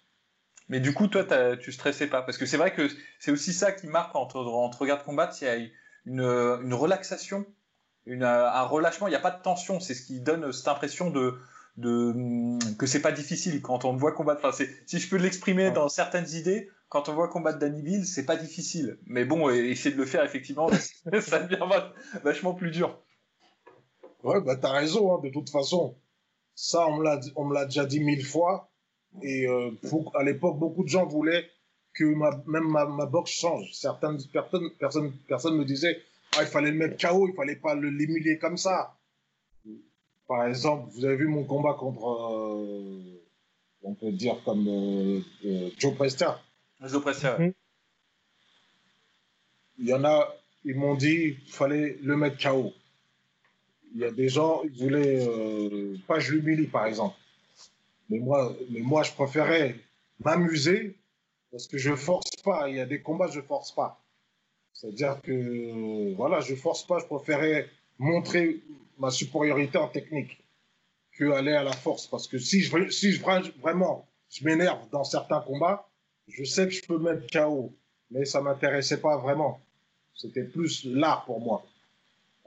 Mais 0.68 0.80
du 0.80 0.92
coup, 0.92 1.06
toi, 1.06 1.24
tu 1.56 1.72
stressais 1.72 2.08
pas 2.08 2.22
Parce 2.22 2.36
que 2.38 2.46
c'est 2.46 2.56
vrai 2.56 2.72
que 2.72 2.88
c'est 3.18 3.30
aussi 3.30 3.52
ça 3.52 3.72
qui 3.72 3.86
marque 3.86 4.14
entre, 4.14 4.38
entre 4.38 4.82
Regarde 4.82 5.02
Combattre, 5.02 5.36
il 5.40 5.44
y 5.44 5.48
a 5.48 5.56
une, 6.04 6.20
une 6.20 6.74
relaxation, 6.74 7.46
une, 8.06 8.24
un 8.24 8.62
relâchement, 8.62 9.06
il 9.06 9.10
n'y 9.10 9.16
a 9.16 9.20
pas 9.20 9.30
de 9.30 9.42
tension. 9.42 9.80
C'est 9.80 9.94
ce 9.94 10.02
qui 10.02 10.20
donne 10.20 10.52
cette 10.52 10.68
impression 10.68 11.10
de, 11.10 11.38
de 11.78 12.58
que 12.76 12.86
c'est 12.86 13.00
pas 13.00 13.12
difficile 13.12 13.62
quand 13.62 13.84
on 13.84 13.96
voit 13.96 14.12
combattre. 14.12 14.44
Enfin, 14.44 14.64
si 14.86 14.98
je 14.98 15.08
peux 15.08 15.16
l'exprimer 15.16 15.70
dans 15.70 15.88
certaines 15.88 16.28
idées, 16.30 16.68
quand 16.88 17.08
on 17.08 17.14
voit 17.14 17.28
combattre 17.28 17.58
Danny 17.58 17.82
Bill, 17.82 18.06
c'est 18.06 18.26
pas 18.26 18.36
difficile. 18.36 18.98
Mais 19.06 19.24
bon, 19.24 19.50
essayer 19.50 19.94
de 19.94 20.00
le 20.00 20.06
faire, 20.06 20.24
effectivement, 20.24 20.68
ça 21.20 21.38
devient 21.40 21.64
vachement 22.22 22.54
plus 22.54 22.70
dur. 22.70 23.00
Ouais, 24.22 24.40
bah 24.40 24.56
t'as 24.56 24.72
raison, 24.72 25.14
hein, 25.14 25.20
de 25.22 25.30
toute 25.30 25.50
façon. 25.50 25.96
Ça, 26.54 26.86
on 26.88 26.96
me 26.96 27.54
l'a 27.54 27.64
déjà 27.66 27.84
dit 27.84 28.00
mille 28.00 28.24
fois. 28.24 28.70
Et 29.22 29.46
euh, 29.46 29.70
à 30.14 30.22
l'époque, 30.22 30.58
beaucoup 30.58 30.84
de 30.84 30.88
gens 30.88 31.06
voulaient 31.06 31.48
que 31.94 32.04
ma, 32.04 32.30
même 32.46 32.68
ma, 32.68 32.86
ma 32.86 33.06
boxe 33.06 33.32
change. 33.32 33.72
Certaines 33.72 34.18
personnes, 34.32 34.70
personnes, 34.78 35.12
personnes 35.26 35.56
me 35.56 35.64
disaient, 35.64 36.00
ah, 36.36 36.42
il 36.42 36.46
fallait 36.46 36.70
le 36.70 36.76
mettre 36.76 36.96
KO, 36.96 37.28
il 37.28 37.34
fallait 37.34 37.56
pas 37.56 37.74
le 37.74 37.88
l'humilier 37.90 38.38
comme 38.38 38.56
ça. 38.56 38.96
Par 40.26 40.46
exemple, 40.46 40.90
vous 40.92 41.04
avez 41.04 41.16
vu 41.16 41.26
mon 41.26 41.44
combat 41.44 41.74
contre, 41.74 42.06
euh, 42.06 43.22
on 43.82 43.94
peut 43.94 44.12
dire 44.12 44.36
comme 44.44 44.68
euh, 44.68 45.70
Joe 45.78 45.94
Prester. 45.94 46.30
Joe 46.82 47.00
Prester. 47.00 47.34
Mhm. 47.38 47.52
Il 49.78 49.88
y 49.88 49.94
en 49.94 50.04
a, 50.04 50.28
ils 50.64 50.76
m'ont 50.76 50.96
dit, 50.96 51.36
il 51.46 51.52
fallait 51.52 51.96
le 52.02 52.16
mettre 52.16 52.36
KO 52.42 52.72
il 53.94 54.00
y 54.00 54.04
a 54.04 54.10
des 54.10 54.28
gens, 54.28 54.62
ils 54.64 54.82
voulaient 54.82 55.26
pas 56.06 56.18
je 56.18 56.32
l'humilie 56.32 56.66
par 56.66 56.86
exemple. 56.86 57.16
Mais 58.08 58.18
moi, 58.18 58.56
mais 58.70 58.80
moi, 58.80 59.02
je 59.02 59.12
préférais 59.12 59.76
m'amuser 60.20 60.96
parce 61.50 61.66
que 61.66 61.78
je 61.78 61.94
force 61.94 62.30
pas. 62.44 62.68
Il 62.68 62.76
y 62.76 62.80
a 62.80 62.86
des 62.86 63.00
combats, 63.00 63.28
je 63.28 63.40
force 63.40 63.72
pas. 63.72 64.00
C'est-à-dire 64.72 65.20
que 65.22 66.14
voilà, 66.14 66.40
je 66.40 66.54
force 66.54 66.86
pas. 66.86 66.98
Je 67.00 67.06
préférais 67.06 67.68
montrer 67.98 68.60
ma 68.98 69.10
supériorité 69.10 69.78
en 69.78 69.88
technique 69.88 70.38
que 71.12 71.30
aller 71.32 71.52
à 71.52 71.64
la 71.64 71.72
force. 71.72 72.06
Parce 72.06 72.26
que 72.28 72.38
si 72.38 72.60
je, 72.60 72.90
si 72.90 73.12
je 73.12 73.22
vraiment, 73.60 74.06
je 74.30 74.44
m'énerve 74.44 74.88
dans 74.90 75.04
certains 75.04 75.40
combats, 75.40 75.88
je 76.28 76.44
sais 76.44 76.66
que 76.66 76.74
je 76.74 76.82
peux 76.82 76.98
mettre 76.98 77.26
KO, 77.30 77.72
mais 78.10 78.24
ça 78.24 78.40
m'intéressait 78.40 79.00
pas 79.00 79.16
vraiment. 79.18 79.60
C'était 80.14 80.44
plus 80.44 80.84
l'art 80.84 81.24
pour 81.24 81.40
moi. 81.40 81.64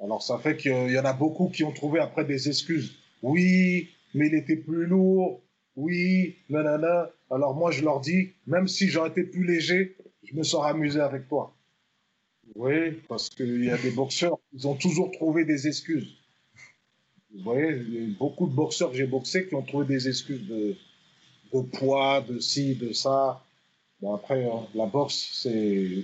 Alors 0.02 0.22
ça 0.22 0.38
fait 0.40 0.58
qu'il 0.58 0.92
y 0.92 1.00
en 1.00 1.06
a 1.06 1.14
beaucoup 1.14 1.50
qui 1.50 1.64
ont 1.64 1.72
trouvé 1.72 2.00
après 2.00 2.26
des 2.26 2.50
excuses. 2.50 2.96
Oui, 3.22 3.90
mais 4.14 4.28
il 4.28 4.36
était 4.36 4.56
plus 4.56 4.86
lourd. 4.86 5.42
Oui, 5.76 6.36
nanana. 6.50 7.10
Alors 7.30 7.56
moi 7.56 7.72
je 7.72 7.84
leur 7.84 8.02
dis, 8.02 8.30
même 8.48 8.68
si 8.68 8.88
j'aurais 8.88 9.10
été 9.10 9.24
plus 9.24 9.46
léger, 9.46 9.96
je 10.24 10.36
me 10.36 10.44
serais 10.44 10.70
amusé 10.70 11.00
avec 11.00 11.28
toi. 11.28 11.56
Oui, 12.56 12.92
parce 13.08 13.30
qu'il 13.30 13.64
y 13.64 13.70
a 13.70 13.78
des 13.78 13.92
boxeurs, 13.92 14.38
ils 14.54 14.68
ont 14.68 14.76
toujours 14.76 15.12
trouvé 15.12 15.46
des 15.46 15.68
excuses. 15.68 16.18
Vous 17.34 17.44
voyez, 17.44 17.78
il 17.78 17.94
y 17.94 18.14
a 18.14 18.18
beaucoup 18.18 18.48
de 18.48 18.54
boxeurs 18.54 18.92
que 18.92 18.98
j'ai 18.98 19.08
boxés 19.08 19.48
qui 19.48 19.56
ont 19.56 19.62
trouvé 19.62 19.86
des 19.86 20.10
excuses 20.10 20.46
de, 20.48 20.76
de 21.54 21.62
poids, 21.62 22.22
de 22.22 22.40
ci, 22.40 22.76
de 22.76 22.92
ça. 22.92 23.42
Bon, 24.02 24.14
après, 24.14 24.46
hein, 24.46 24.68
la 24.76 24.86
boxe, 24.86 25.30
c'est. 25.34 26.04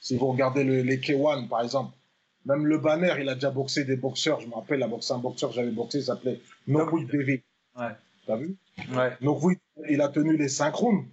Si 0.00 0.16
vous 0.16 0.26
regardez 0.26 0.64
le, 0.64 0.82
les 0.82 0.98
K1, 0.98 1.48
par 1.48 1.62
exemple, 1.62 1.96
même 2.44 2.66
le 2.66 2.78
banner, 2.78 3.14
il 3.20 3.28
a 3.28 3.34
déjà 3.34 3.50
boxé 3.50 3.84
des 3.84 3.96
boxeurs. 3.96 4.40
Je 4.40 4.46
me 4.46 4.54
rappelle, 4.54 4.82
a 4.82 4.88
boxé 4.88 5.12
un 5.12 5.18
boxeur 5.18 5.50
que 5.50 5.56
j'avais 5.56 5.70
boxé, 5.70 5.98
il 5.98 6.04
s'appelait 6.04 6.40
Nokwit 6.66 7.10
Devi. 7.10 7.40
Ouais. 7.76 7.92
T'as 8.28 8.36
vu 8.36 8.58
Ouais. 8.92 9.16
Nokwit, 9.22 9.58
il 9.88 10.02
a 10.02 10.08
tenu 10.10 10.36
les 10.36 10.50
5 10.50 10.74
rounds. 10.74 11.08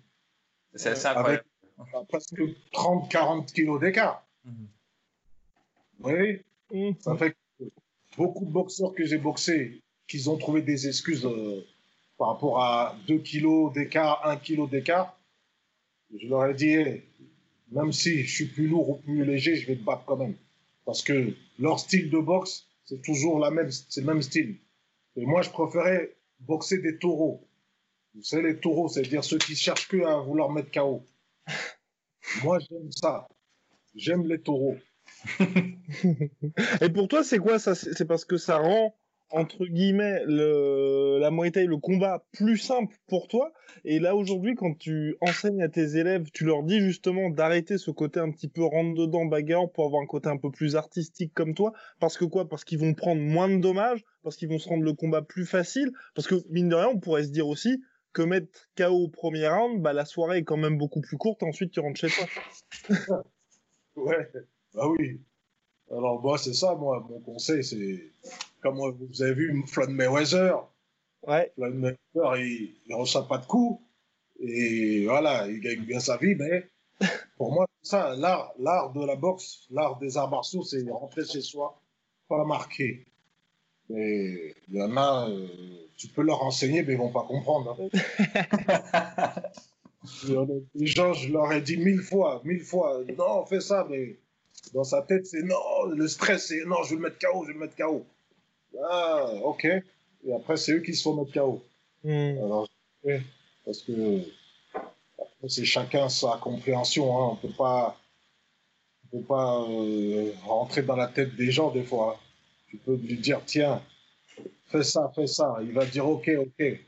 C'est 0.73 0.95
ça, 0.95 1.11
Avec 1.11 1.43
presque 2.09 2.41
30-40 2.73 3.53
kilos 3.53 3.79
d'écart. 3.79 4.27
Mhm. 4.43 4.67
Oui. 6.03 6.41
Mhm. 6.73 6.95
Ça 6.99 7.15
fait 7.15 7.31
que 7.31 7.63
beaucoup 8.17 8.43
de 8.43 8.51
boxeurs 8.51 8.93
que 8.93 9.05
j'ai 9.05 9.17
boxés, 9.17 9.81
qu'ils 10.09 10.29
ont 10.29 10.37
trouvé 10.37 10.61
des 10.61 10.89
excuses 10.89 11.25
euh, 11.25 11.65
par 12.17 12.33
rapport 12.33 12.61
à 12.61 12.97
2 13.07 13.19
kilos 13.19 13.71
d'écart, 13.71 14.27
1 14.27 14.35
kilo 14.35 14.67
d'écart, 14.67 15.17
je 16.13 16.27
leur 16.27 16.45
ai 16.47 16.53
dit, 16.53 16.75
même 17.71 17.93
si 17.93 18.23
je 18.23 18.35
suis 18.35 18.47
plus 18.47 18.67
lourd 18.67 18.89
ou 18.89 18.95
plus 18.95 19.23
léger, 19.23 19.55
je 19.55 19.67
vais 19.67 19.77
te 19.77 19.83
battre 19.85 20.03
quand 20.03 20.17
même. 20.17 20.35
Parce 20.83 21.01
que 21.01 21.33
leur 21.59 21.79
style 21.79 22.09
de 22.09 22.19
boxe, 22.19 22.67
c'est 22.83 23.01
toujours 23.01 23.39
la 23.39 23.51
même, 23.51 23.71
c'est 23.71 24.01
le 24.01 24.07
même 24.07 24.21
style. 24.21 24.57
Et 25.15 25.25
moi, 25.25 25.41
je 25.43 25.49
préférais 25.49 26.13
boxer 26.47 26.79
des 26.79 26.97
taureaux. 26.97 27.47
Vous 28.13 28.23
savez, 28.23 28.53
les 28.53 28.59
taureaux, 28.59 28.87
c'est-à-dire 28.87 29.23
ceux 29.23 29.37
qui 29.37 29.55
cherchent 29.55 29.87
que 29.87 30.03
à 30.05 30.21
vouloir 30.21 30.49
mettre 30.51 30.71
KO. 30.71 31.03
moi, 32.43 32.59
j'aime 32.59 32.91
ça. 32.91 33.27
J'aime 33.95 34.25
les 34.25 34.39
taureaux. 34.39 34.77
Et 36.81 36.89
pour 36.89 37.07
toi, 37.07 37.23
c'est 37.23 37.39
quoi 37.39 37.59
ça? 37.59 37.75
C'est 37.75 38.05
parce 38.05 38.25
que 38.25 38.37
ça 38.37 38.57
rend 38.57 38.95
entre 39.31 39.65
guillemets 39.65 40.23
le, 40.25 41.17
la 41.19 41.31
Muay 41.31 41.51
le 41.65 41.77
combat 41.77 42.23
plus 42.31 42.57
simple 42.57 42.95
pour 43.07 43.27
toi. 43.27 43.51
Et 43.83 43.99
là 43.99 44.15
aujourd'hui, 44.15 44.55
quand 44.55 44.77
tu 44.77 45.17
enseignes 45.21 45.61
à 45.61 45.69
tes 45.69 45.97
élèves, 45.97 46.29
tu 46.33 46.45
leur 46.45 46.63
dis 46.63 46.79
justement 46.79 47.29
d'arrêter 47.29 47.77
ce 47.77 47.91
côté 47.91 48.19
un 48.19 48.31
petit 48.31 48.47
peu 48.47 48.63
rentre 48.63 48.95
dedans 48.95 49.25
bagarre 49.25 49.69
pour 49.71 49.85
avoir 49.85 50.01
un 50.01 50.07
côté 50.07 50.29
un 50.29 50.37
peu 50.37 50.51
plus 50.51 50.75
artistique 50.75 51.33
comme 51.33 51.53
toi. 51.53 51.73
Parce 51.99 52.17
que 52.17 52.25
quoi? 52.25 52.47
Parce 52.47 52.63
qu'ils 52.63 52.79
vont 52.79 52.93
prendre 52.93 53.21
moins 53.21 53.49
de 53.49 53.57
dommages, 53.57 54.03
parce 54.23 54.35
qu'ils 54.35 54.49
vont 54.49 54.59
se 54.59 54.69
rendre 54.69 54.83
le 54.83 54.93
combat 54.93 55.21
plus 55.21 55.45
facile. 55.45 55.91
Parce 56.13 56.27
que 56.27 56.35
mine 56.49 56.69
de 56.69 56.75
rien, 56.75 56.89
on 56.89 56.99
pourrait 56.99 57.23
se 57.23 57.31
dire 57.31 57.47
aussi 57.47 57.81
que 58.13 58.21
mettre 58.21 58.47
KO 58.77 58.93
au 58.93 59.09
premier 59.09 59.47
round, 59.47 59.81
bah 59.81 59.91
la 59.91 60.05
soirée 60.05 60.37
est 60.39 60.43
quand 60.43 60.57
même 60.57 60.77
beaucoup 60.77 61.01
plus 61.01 61.17
courte. 61.17 61.43
Ensuite, 61.43 61.71
tu 61.71 61.81
rentres 61.81 61.99
chez 61.99 62.07
toi. 62.07 63.23
ouais, 63.97 64.31
bah 64.73 64.87
oui. 64.87 65.19
Alors 65.91 66.21
moi, 66.21 66.37
c'est 66.37 66.53
ça, 66.53 66.75
moi, 66.75 67.05
mon 67.09 67.19
conseil, 67.19 67.63
c'est 67.63 68.01
comme 68.65 68.79
vous 68.79 69.21
avez 69.21 69.35
vu 69.35 69.63
Floyd 69.67 69.91
Mayweather. 69.91 70.55
Ouais. 71.27 71.51
Floyd 71.53 71.75
Mayweather, 71.75 72.43
il 72.43 72.73
ne 72.89 72.95
reçoit 72.95 73.27
pas 73.27 73.37
de 73.37 73.45
coups. 73.45 73.79
Et 74.39 75.05
voilà, 75.05 75.47
il 75.47 75.59
gagne 75.59 75.85
bien 75.85 75.99
sa 75.99 76.17
vie, 76.17 76.33
mais 76.33 76.67
pour 77.37 77.53
moi, 77.53 77.67
ça, 77.83 78.15
l'art, 78.15 78.53
l'art 78.57 78.91
de 78.91 79.05
la 79.05 79.15
boxe, 79.15 79.67
l'art 79.69 79.99
des 79.99 80.17
arts 80.17 80.31
martiaux, 80.31 80.63
c'est 80.63 80.83
rentrer 80.89 81.25
chez 81.25 81.41
soi, 81.41 81.79
pas 82.27 82.43
marquer. 82.43 83.05
Mais 83.89 84.55
il 84.67 84.75
y 84.75 84.81
en 84.81 84.97
a, 84.97 85.29
euh, 85.29 85.47
tu 85.95 86.07
peux 86.07 86.23
leur 86.23 86.41
enseigner, 86.41 86.81
mais 86.81 86.93
ils 86.93 86.97
vont 86.97 87.11
pas 87.11 87.23
comprendre. 87.23 87.77
Hein. 87.79 89.33
Les 90.75 90.87
gens, 90.87 91.13
je 91.13 91.31
leur 91.31 91.51
ai 91.51 91.61
dit 91.61 91.77
mille 91.77 92.01
fois, 92.01 92.41
mille 92.43 92.63
fois, 92.63 93.03
non, 93.15 93.45
fais 93.45 93.61
ça, 93.61 93.85
mais 93.89 94.17
dans 94.73 94.83
sa 94.83 95.03
tête, 95.03 95.27
c'est 95.27 95.43
non, 95.43 95.85
le 95.87 96.07
stress, 96.07 96.47
c'est 96.47 96.65
non, 96.65 96.81
je 96.83 96.89
vais 96.91 96.95
le 96.95 97.01
mettre 97.03 97.19
KO, 97.19 97.43
je 97.43 97.47
vais 97.49 97.53
le 97.53 97.59
mettre 97.59 97.75
KO. 97.75 98.05
Ah, 98.83 99.25
ok. 99.43 99.65
Et 99.65 100.33
après, 100.33 100.57
c'est 100.57 100.73
eux 100.73 100.81
qui 100.81 100.93
se 100.93 101.03
font 101.03 101.15
mettre 101.15 101.33
KO. 101.33 101.63
Hmm. 102.03 102.37
Alors, 102.43 102.67
parce 103.63 103.81
que 103.81 104.21
c'est 105.47 105.65
chacun 105.65 106.09
sa 106.09 106.39
compréhension. 106.41 107.17
Hein. 107.17 107.29
On 107.31 107.35
peut 107.35 107.53
pas, 107.55 107.97
on 109.03 109.17
peut 109.17 109.23
pas 109.23 109.61
euh, 109.61 110.31
rentrer 110.43 110.81
dans 110.81 110.95
la 110.95 111.07
tête 111.07 111.35
des 111.35 111.51
gens 111.51 111.71
des 111.71 111.83
fois. 111.83 112.19
Tu 112.67 112.77
peux 112.77 112.95
lui 112.95 113.17
dire, 113.17 113.41
tiens, 113.45 113.81
fais 114.67 114.83
ça, 114.83 115.11
fais 115.15 115.27
ça. 115.27 115.57
Il 115.61 115.71
va 115.71 115.85
dire, 115.85 116.07
ok, 116.07 116.29
ok. 116.37 116.79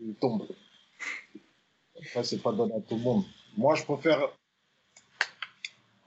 Il 0.00 0.14
tombe. 0.20 0.46
Après, 1.96 2.24
c'est 2.24 2.42
pas 2.42 2.52
donné 2.52 2.74
à 2.74 2.80
tout 2.80 2.96
le 2.96 3.02
monde. 3.02 3.24
Moi, 3.56 3.74
je 3.76 3.84
préfère 3.84 4.30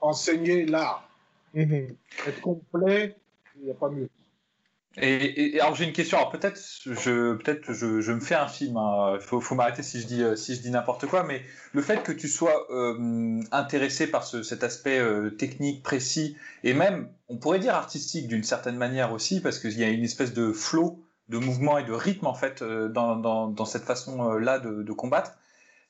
enseigner 0.00 0.66
l'art. 0.66 1.08
Mhm. 1.54 1.96
Être 2.26 2.40
complet, 2.40 3.16
il 3.56 3.64
n'y 3.64 3.70
a 3.70 3.74
pas 3.74 3.88
mieux. 3.88 4.08
Et, 4.96 5.60
alors 5.60 5.74
j'ai 5.74 5.84
une 5.84 5.92
question. 5.92 6.18
Alors 6.18 6.30
peut-être 6.30 6.58
je 6.84 7.34
peut-être 7.34 7.72
je, 7.72 8.00
je, 8.00 8.12
me 8.12 8.20
fais 8.20 8.34
un 8.34 8.48
film. 8.48 8.72
Il 8.72 8.78
hein. 8.78 9.18
faut, 9.20 9.40
faut 9.40 9.54
m'arrêter 9.54 9.82
si 9.82 10.00
je 10.00 10.06
dis 10.06 10.22
euh, 10.22 10.34
si 10.34 10.54
je 10.54 10.60
dis 10.60 10.70
n'importe 10.70 11.06
quoi. 11.06 11.22
Mais 11.22 11.42
le 11.72 11.82
fait 11.82 12.02
que 12.02 12.12
tu 12.12 12.28
sois 12.28 12.66
euh, 12.70 13.40
intéressé 13.52 14.06
par 14.08 14.24
ce, 14.24 14.42
cet 14.42 14.64
aspect 14.64 14.98
euh, 14.98 15.30
technique 15.30 15.82
précis 15.82 16.36
et 16.64 16.74
même 16.74 17.10
on 17.28 17.36
pourrait 17.36 17.58
dire 17.58 17.74
artistique 17.74 18.28
d'une 18.28 18.42
certaine 18.42 18.76
manière 18.76 19.12
aussi 19.12 19.40
parce 19.40 19.58
qu'il 19.58 19.78
y 19.78 19.84
a 19.84 19.88
une 19.88 20.04
espèce 20.04 20.32
de 20.32 20.52
flow 20.52 21.04
de 21.28 21.38
mouvement 21.38 21.76
et 21.78 21.84
de 21.84 21.92
rythme 21.92 22.26
en 22.26 22.34
fait 22.34 22.62
dans, 22.64 23.16
dans, 23.16 23.48
dans 23.48 23.64
cette 23.66 23.84
façon 23.84 24.32
là 24.32 24.58
de, 24.58 24.82
de, 24.82 24.92
combattre. 24.94 25.32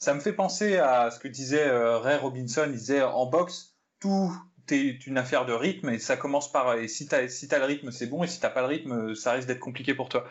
Ça 0.01 0.13
me 0.13 0.19
fait 0.21 0.33
penser 0.33 0.79
à 0.79 1.13
ce 1.13 1.21
que 1.21 1.29
disait 1.29 1.71
Ray 1.71 2.17
Robinson. 2.17 2.65
Il 2.67 2.73
disait 2.73 3.03
en 3.03 3.27
boxe 3.27 3.77
tout 4.01 4.33
est 4.73 5.07
une 5.07 5.19
affaire 5.19 5.47
de 5.47 5.53
rythme 5.53 5.91
et 5.91 5.99
ça 5.99 6.17
commence 6.17 6.51
par 6.51 6.75
et 6.75 6.89
si 6.89 7.07
t'as 7.07 7.29
si 7.29 7.53
as 7.53 7.59
le 7.59 7.65
rythme 7.65 7.91
c'est 7.91 8.07
bon 8.07 8.25
et 8.25 8.27
si 8.27 8.41
t'as 8.41 8.51
pas 8.51 8.61
le 8.61 8.69
rythme 8.69 9.15
ça 9.15 9.33
risque 9.33 9.49
d'être 9.49 9.61
compliqué 9.61 9.95
pour 9.95 10.09
toi. 10.09 10.29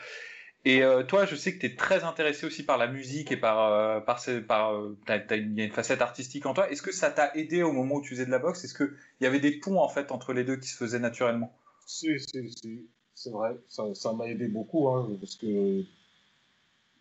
Et 0.68 0.84
euh, 0.84 1.04
toi, 1.04 1.26
je 1.26 1.38
sais 1.38 1.54
que 1.54 1.60
tu 1.60 1.68
es 1.68 1.76
très 1.76 2.04
intéressé 2.04 2.46
aussi 2.46 2.62
par 2.62 2.78
la 2.78 2.88
musique 2.88 3.32
et 3.32 3.38
par 3.38 3.72
euh, 3.72 4.02
par 4.02 4.22
par 4.46 4.74
euh, 4.74 4.98
il 5.08 5.58
y 5.58 5.62
a 5.62 5.64
une 5.64 5.72
facette 5.72 6.02
artistique 6.02 6.46
en 6.46 6.54
toi. 6.54 6.70
Est-ce 6.70 6.82
que 6.82 6.92
ça 6.92 7.10
t'a 7.10 7.34
aidé 7.36 7.64
au 7.64 7.72
moment 7.72 7.96
où 7.96 8.02
tu 8.02 8.10
faisais 8.10 8.26
de 8.26 8.32
la 8.32 8.40
boxe? 8.40 8.66
Est-ce 8.66 8.74
que 8.74 8.96
il 9.22 9.24
y 9.24 9.28
avait 9.28 9.40
des 9.40 9.60
ponts 9.60 9.80
en 9.80 9.88
fait 9.88 10.12
entre 10.12 10.34
les 10.34 10.44
deux 10.44 10.58
qui 10.58 10.68
se 10.68 10.76
faisaient 10.76 11.00
naturellement? 11.00 11.54
Si 11.86 12.20
si 12.20 12.52
si, 12.52 12.86
c'est 13.16 13.30
vrai, 13.30 13.56
ça 13.70 14.12
m'a 14.12 14.28
aidé 14.28 14.50
beaucoup 14.50 14.90
hein, 14.90 15.10
parce 15.22 15.36
que 15.36 15.84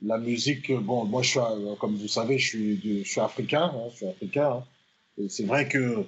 la 0.00 0.18
musique, 0.18 0.70
bon, 0.72 1.04
moi 1.04 1.22
je 1.22 1.30
suis 1.30 1.40
comme 1.80 1.96
vous 1.96 2.06
savez, 2.06 2.38
je 2.38 2.46
suis 2.46 3.02
je 3.02 3.08
suis 3.08 3.20
africain, 3.20 3.72
hein, 3.74 3.88
je 3.90 3.96
suis 3.96 4.06
africain. 4.06 4.50
Hein. 4.52 4.64
et 5.18 5.28
c'est 5.28 5.44
vrai 5.44 5.66
que 5.66 6.04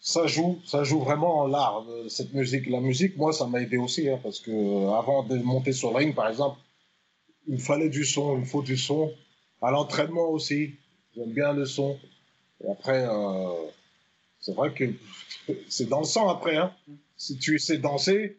ça 0.00 0.26
joue, 0.26 0.60
ça 0.64 0.82
joue 0.82 1.00
vraiment 1.00 1.46
l'art, 1.46 1.84
euh, 1.88 2.08
cette 2.08 2.32
musique. 2.32 2.66
La 2.68 2.80
musique, 2.80 3.16
moi, 3.18 3.32
ça 3.32 3.46
m'a 3.46 3.60
aidé 3.60 3.76
aussi, 3.76 4.08
hein, 4.08 4.18
parce 4.22 4.40
que 4.40 4.50
euh, 4.50 4.92
avant 4.92 5.22
de 5.22 5.36
monter 5.38 5.72
sur 5.72 5.90
le 5.90 5.96
ring, 5.98 6.14
par 6.14 6.28
exemple, 6.28 6.58
il 7.46 7.54
me 7.54 7.58
fallait 7.58 7.90
du 7.90 8.04
son, 8.04 8.34
il 8.34 8.40
me 8.40 8.44
faut 8.46 8.62
du 8.62 8.78
son. 8.78 9.12
À 9.60 9.70
l'entraînement 9.70 10.30
aussi, 10.30 10.74
j'aime 11.14 11.32
bien 11.32 11.52
le 11.52 11.66
son. 11.66 11.98
Et 12.64 12.70
après, 12.70 13.06
euh, 13.06 13.66
c'est 14.40 14.54
vrai 14.54 14.72
que 14.72 14.84
c'est 15.68 15.88
dans 15.88 16.00
le 16.00 16.06
sang 16.06 16.30
après. 16.30 16.56
Hein. 16.56 16.74
Si 17.18 17.36
tu 17.38 17.58
sais 17.58 17.76
danser, 17.76 18.38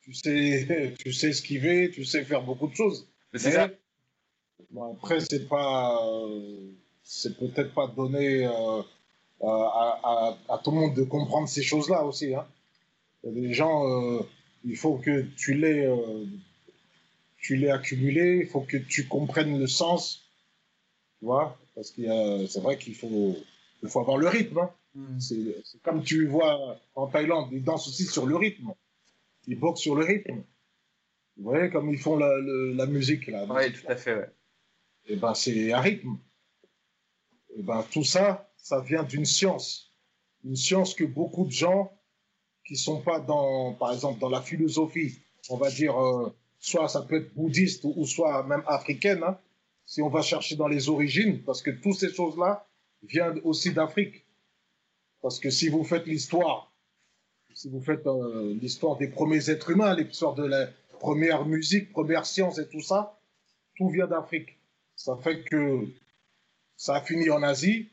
tu 0.00 0.14
sais, 0.14 0.94
tu 0.98 1.12
sais 1.12 1.28
esquiver, 1.28 1.90
tu 1.90 2.06
sais 2.06 2.24
faire 2.24 2.42
beaucoup 2.42 2.68
de 2.68 2.74
choses. 2.74 3.06
C'est 3.34 3.50
ça. 3.50 3.68
Bon, 4.70 4.94
après, 4.94 5.20
c'est 5.20 5.46
pas, 5.46 6.00
c'est 7.02 7.36
peut-être 7.38 7.74
pas 7.74 7.86
donné 7.86 8.46
euh, 8.46 8.82
à, 9.42 10.36
à, 10.48 10.58
tout 10.58 10.70
le 10.70 10.78
monde 10.78 10.94
de 10.94 11.04
comprendre 11.04 11.48
ces 11.48 11.62
choses-là 11.62 12.04
aussi. 12.04 12.34
Hein. 12.34 12.46
Il 13.22 13.28
y 13.28 13.38
a 13.38 13.40
des 13.40 13.52
gens, 13.52 13.86
euh, 13.86 14.22
il 14.64 14.76
faut 14.76 14.96
que 14.96 15.22
tu 15.36 15.54
les, 15.54 15.86
euh, 15.86 16.24
tu 17.38 17.56
l'aies 17.56 17.70
accumulé, 17.70 18.40
il 18.42 18.48
faut 18.48 18.60
que 18.60 18.76
tu 18.76 19.06
comprennes 19.06 19.58
le 19.58 19.66
sens, 19.66 20.24
tu 21.18 21.26
vois, 21.26 21.58
parce 21.74 21.90
qu'il 21.90 22.46
c'est 22.48 22.60
vrai 22.60 22.78
qu'il 22.78 22.94
faut, 22.94 23.36
il 23.82 23.88
faut 23.88 24.00
avoir 24.00 24.18
le 24.18 24.28
rythme. 24.28 24.58
Hein. 24.58 24.70
Mm. 24.94 25.20
C'est, 25.20 25.82
comme 25.82 26.02
tu 26.02 26.26
vois 26.26 26.80
en 26.94 27.06
Thaïlande, 27.06 27.48
ils 27.52 27.62
dansent 27.62 27.88
aussi 27.88 28.04
sur 28.04 28.26
le 28.26 28.36
rythme. 28.36 28.72
Ils 29.46 29.58
boxent 29.58 29.80
sur 29.80 29.94
le 29.94 30.04
rythme. 30.04 30.42
Vous 31.36 31.44
voyez 31.44 31.70
comme 31.70 31.88
ils 31.90 31.98
font 31.98 32.16
la, 32.16 32.30
la 32.74 32.86
musique 32.86 33.28
là. 33.28 33.46
Oui, 33.48 33.72
tout 33.72 33.86
à 33.86 33.96
fait. 33.96 34.14
Ouais. 34.14 34.30
Et 35.06 35.14
eh 35.14 35.16
ben 35.16 35.34
c'est 35.34 35.72
un 35.72 35.80
rythme. 35.80 36.18
Et 37.50 37.60
eh 37.60 37.62
ben 37.62 37.84
tout 37.90 38.04
ça, 38.04 38.47
ça 38.58 38.80
vient 38.80 39.02
d'une 39.02 39.24
science. 39.24 39.92
Une 40.44 40.56
science 40.56 40.94
que 40.94 41.04
beaucoup 41.04 41.46
de 41.46 41.50
gens 41.50 41.92
qui 42.66 42.76
sont 42.76 43.00
pas 43.00 43.18
dans, 43.18 43.72
par 43.74 43.92
exemple, 43.92 44.20
dans 44.20 44.28
la 44.28 44.42
philosophie, 44.42 45.18
on 45.48 45.56
va 45.56 45.70
dire, 45.70 45.98
euh, 45.98 46.34
soit 46.60 46.88
ça 46.88 47.02
peut 47.02 47.16
être 47.22 47.34
bouddhiste 47.34 47.84
ou, 47.84 48.04
soit 48.04 48.42
même 48.44 48.62
africaine, 48.66 49.22
hein, 49.22 49.38
si 49.86 50.02
on 50.02 50.10
va 50.10 50.20
chercher 50.20 50.54
dans 50.56 50.68
les 50.68 50.90
origines, 50.90 51.42
parce 51.44 51.62
que 51.62 51.70
toutes 51.70 51.94
ces 51.94 52.12
choses-là 52.12 52.66
viennent 53.02 53.40
aussi 53.44 53.72
d'Afrique. 53.72 54.26
Parce 55.22 55.40
que 55.40 55.50
si 55.50 55.68
vous 55.68 55.82
faites 55.82 56.06
l'histoire, 56.06 56.70
si 57.54 57.68
vous 57.70 57.80
faites 57.80 58.06
euh, 58.06 58.54
l'histoire 58.60 58.96
des 58.98 59.08
premiers 59.08 59.50
êtres 59.50 59.70
humains, 59.70 59.96
l'histoire 59.96 60.34
de 60.34 60.44
la 60.44 60.68
première 61.00 61.46
musique, 61.46 61.90
première 61.90 62.26
science 62.26 62.58
et 62.58 62.68
tout 62.68 62.82
ça, 62.82 63.18
tout 63.76 63.88
vient 63.88 64.06
d'Afrique. 64.06 64.58
Ça 64.94 65.16
fait 65.16 65.42
que 65.44 65.86
ça 66.76 66.96
a 66.96 67.00
fini 67.00 67.30
en 67.30 67.42
Asie, 67.42 67.88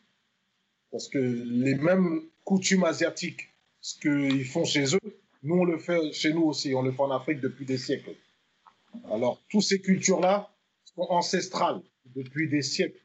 parce 0.95 1.09
que 1.09 1.19
les 1.19 1.75
mêmes 1.75 2.21
coutumes 2.45 2.85
asiatiques, 2.85 3.49
ce 3.81 3.99
qu'ils 3.99 4.45
font 4.45 4.63
chez 4.63 4.95
eux, 4.95 5.19
nous, 5.43 5.55
on 5.55 5.65
le 5.65 5.77
fait 5.77 6.13
chez 6.13 6.31
nous 6.31 6.43
aussi. 6.43 6.73
On 6.73 6.83
le 6.83 6.93
fait 6.93 7.01
en 7.01 7.11
Afrique 7.11 7.41
depuis 7.41 7.65
des 7.65 7.77
siècles. 7.77 8.15
Alors, 9.11 9.41
toutes 9.49 9.63
ces 9.63 9.81
cultures-là 9.81 10.49
sont 10.95 11.05
ancestrales 11.09 11.81
depuis 12.15 12.47
des 12.47 12.61
siècles. 12.61 13.01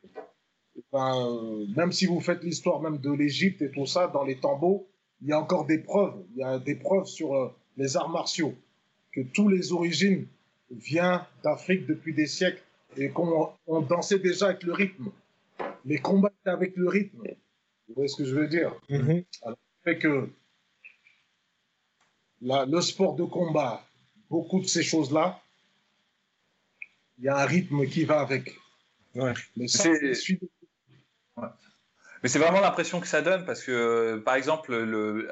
Ben, 0.92 1.16
euh, 1.16 1.66
même 1.76 1.90
si 1.90 2.06
vous 2.06 2.20
faites 2.20 2.44
l'histoire 2.44 2.80
même 2.80 2.98
de 2.98 3.10
l'Égypte 3.10 3.60
et 3.60 3.72
tout 3.72 3.86
ça, 3.86 4.06
dans 4.06 4.22
les 4.22 4.36
tombeaux, 4.36 4.86
il 5.20 5.30
y 5.30 5.32
a 5.32 5.40
encore 5.40 5.66
des 5.66 5.78
preuves. 5.78 6.22
Il 6.36 6.38
y 6.38 6.44
a 6.44 6.60
des 6.60 6.76
preuves 6.76 7.06
sur 7.06 7.34
euh, 7.34 7.52
les 7.76 7.96
arts 7.96 8.08
martiaux, 8.08 8.54
que 9.10 9.20
toutes 9.20 9.50
les 9.50 9.72
origines 9.72 10.28
viennent 10.70 11.22
d'Afrique 11.42 11.86
depuis 11.86 12.14
des 12.14 12.26
siècles 12.26 12.62
et 12.96 13.08
qu'on 13.08 13.50
dansait 13.88 14.20
déjà 14.20 14.46
avec 14.46 14.62
le 14.62 14.74
rythme. 14.74 15.10
Les 15.84 15.98
combats 15.98 16.30
avec 16.44 16.76
le 16.76 16.88
rythme. 16.88 17.24
Vous 17.90 17.96
voyez 17.96 18.08
ce 18.08 18.16
que 18.16 18.24
je 18.24 18.36
veux 18.36 18.46
dire 18.46 18.72
mm-hmm. 18.88 19.24
Alors, 19.42 19.58
fait 19.82 19.98
que 19.98 20.30
le 22.40 22.80
sport 22.80 23.16
de 23.16 23.24
combat, 23.24 23.84
beaucoup 24.30 24.60
de 24.60 24.66
ces 24.66 24.84
choses-là, 24.84 25.42
il 27.18 27.24
y 27.24 27.28
a 27.28 27.36
un 27.36 27.44
rythme 27.44 27.84
qui 27.86 28.04
va 28.04 28.20
avec. 28.20 28.54
Ouais. 29.16 29.34
Mais 29.56 29.66
c'est 29.66 29.90
Mais 32.22 32.28
c'est 32.28 32.38
vraiment 32.38 32.60
l'impression 32.60 33.00
que 33.00 33.08
ça 33.08 33.22
donne 33.22 33.44
parce 33.44 33.64
que, 33.64 34.22
par 34.24 34.36
exemple, 34.36 34.76
le... 34.76 35.28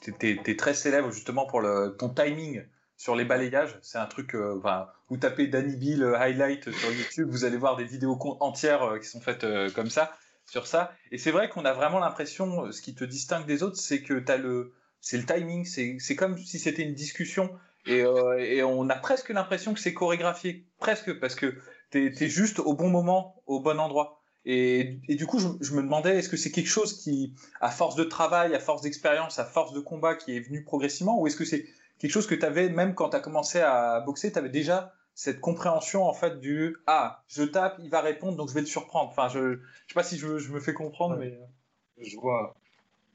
tu 0.00 0.12
es, 0.20 0.56
très 0.56 0.74
célèbre 0.74 1.12
justement 1.12 1.46
pour 1.46 1.60
le... 1.60 1.94
ton 1.96 2.08
timing 2.08 2.64
sur 2.96 3.14
les 3.14 3.24
balayages. 3.24 3.78
C'est 3.80 3.98
un 3.98 4.06
truc, 4.06 4.34
euh, 4.34 4.60
vous 5.08 5.16
tapez 5.18 5.46
Danny 5.46 5.76
Bill 5.76 6.02
euh, 6.02 6.18
highlight 6.18 6.70
sur 6.72 6.92
YouTube, 6.92 7.28
vous 7.30 7.44
allez 7.44 7.56
voir 7.56 7.76
des 7.76 7.84
vidéos 7.84 8.18
entières 8.40 8.82
euh, 8.82 8.98
qui 8.98 9.06
sont 9.06 9.20
faites 9.20 9.46
comme 9.74 9.88
ça 9.90 10.12
sur 10.46 10.66
ça. 10.66 10.92
Et 11.10 11.18
c'est 11.18 11.30
vrai 11.30 11.48
qu'on 11.48 11.64
a 11.64 11.72
vraiment 11.72 11.98
l'impression, 11.98 12.70
ce 12.72 12.82
qui 12.82 12.94
te 12.94 13.04
distingue 13.04 13.46
des 13.46 13.62
autres, 13.62 13.76
c'est 13.76 14.02
que 14.02 14.14
tu 14.14 14.32
as 14.32 14.36
le, 14.36 14.74
c'est 15.00 15.18
le 15.18 15.26
timing, 15.26 15.64
c'est 15.64 16.16
comme 16.16 16.38
si 16.38 16.58
c'était 16.58 16.82
une 16.82 16.94
discussion. 16.94 17.50
Et, 17.86 18.02
euh, 18.02 18.38
et, 18.38 18.62
on 18.62 18.88
a 18.88 18.94
presque 18.94 19.30
l'impression 19.30 19.74
que 19.74 19.80
c'est 19.80 19.92
chorégraphié, 19.92 20.66
presque, 20.78 21.18
parce 21.18 21.34
que 21.34 21.56
tu 21.90 22.06
es, 22.06 22.28
juste 22.28 22.60
au 22.60 22.74
bon 22.74 22.88
moment, 22.88 23.42
au 23.46 23.60
bon 23.60 23.80
endroit. 23.80 24.22
Et, 24.44 25.00
et 25.08 25.16
du 25.16 25.26
coup, 25.26 25.40
je, 25.40 25.48
je 25.60 25.74
me 25.74 25.82
demandais, 25.82 26.18
est-ce 26.18 26.28
que 26.28 26.36
c'est 26.36 26.52
quelque 26.52 26.68
chose 26.68 27.00
qui, 27.02 27.34
à 27.60 27.70
force 27.70 27.96
de 27.96 28.04
travail, 28.04 28.54
à 28.54 28.60
force 28.60 28.82
d'expérience, 28.82 29.40
à 29.40 29.44
force 29.44 29.72
de 29.72 29.80
combat, 29.80 30.14
qui 30.14 30.36
est 30.36 30.40
venu 30.40 30.62
progressivement, 30.62 31.20
ou 31.20 31.26
est-ce 31.26 31.36
que 31.36 31.44
c'est 31.44 31.66
quelque 31.98 32.12
chose 32.12 32.28
que 32.28 32.36
tu 32.36 32.44
avais, 32.44 32.68
même 32.68 32.94
quand 32.94 33.10
tu 33.10 33.16
as 33.16 33.20
commencé 33.20 33.60
à 33.60 34.00
boxer, 34.00 34.30
tu 34.30 34.38
avais 34.38 34.48
déjà 34.48 34.94
cette 35.14 35.40
compréhension 35.40 36.04
en 36.04 36.14
fait 36.14 36.40
du 36.40 36.76
ah 36.86 37.22
je 37.28 37.42
tape 37.42 37.78
il 37.82 37.90
va 37.90 38.00
répondre 38.00 38.36
donc 38.36 38.48
je 38.48 38.54
vais 38.54 38.60
le 38.60 38.66
surprendre 38.66 39.10
enfin 39.10 39.28
je 39.28 39.56
je 39.56 39.92
sais 39.92 39.94
pas 39.94 40.02
si 40.02 40.16
je, 40.16 40.38
je 40.38 40.52
me 40.52 40.60
fais 40.60 40.72
comprendre 40.72 41.16
mais 41.16 41.26
euh. 41.26 42.02
je 42.02 42.16
vois. 42.16 42.54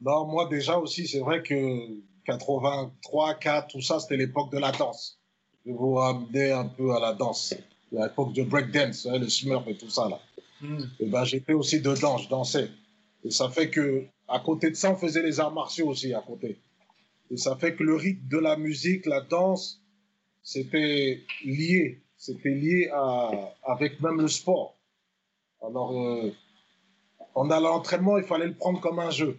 Non 0.02 0.28
moi 0.28 0.48
déjà 0.48 0.78
aussi 0.78 1.08
c'est 1.08 1.20
vrai 1.20 1.42
que 1.42 1.56
83 2.26 3.36
4 3.36 3.68
tout 3.68 3.82
ça 3.82 4.00
c'était 4.00 4.18
l'époque 4.18 4.52
de 4.52 4.60
la 4.60 4.72
danse. 4.72 5.20
Je 5.66 5.72
vous 5.72 5.96
ramener 5.96 6.52
un 6.52 6.66
peu 6.66 6.96
à 6.96 7.00
la 7.00 7.14
danse. 7.14 7.56
L'époque 7.92 8.34
de 8.34 8.44
breakdance 8.44 9.06
hein, 9.06 9.18
le 9.18 9.28
smurf 9.28 9.68
et 9.68 9.78
tout 9.78 9.90
ça 9.90 10.08
là. 10.08 10.20
Hmm. 10.60 10.86
et 11.00 11.06
ben 11.06 11.24
j'étais 11.24 11.54
aussi 11.54 11.82
dedans 11.82 12.18
je 12.18 12.30
dansais. 12.30 12.70
Et 13.24 13.32
ça 13.32 13.50
fait 13.50 13.70
que 13.70 14.06
à 14.28 14.40
côté 14.40 14.70
de 14.70 14.76
ça 14.76 14.92
on 14.92 14.96
faisait 14.96 15.24
les 15.24 15.40
arts 15.40 15.54
martiaux 15.54 15.88
aussi 15.88 16.14
à 16.14 16.22
côté. 16.22 16.60
Et 17.32 17.38
ça 17.38 17.56
fait 17.56 17.76
que 17.76 17.84
le 17.84 17.96
rythme 17.96 18.28
de 18.28 18.38
la 18.38 18.56
musique 18.56 19.06
la 19.08 19.22
danse 19.22 19.82
c'était 20.48 21.26
lié, 21.44 22.02
c'était 22.16 22.52
lié 22.52 22.90
à, 22.94 23.54
avec 23.64 24.00
même 24.00 24.22
le 24.22 24.30
sport. 24.30 24.78
Alors, 25.62 25.92
euh, 25.92 26.32
on 27.36 27.52
a 27.52 27.60
l'entraînement, 27.60 28.18
il 28.18 28.24
fallait 28.24 28.48
le 28.48 28.54
prendre 28.56 28.80
comme 28.80 29.00
un 29.00 29.10
jeu. 29.10 29.38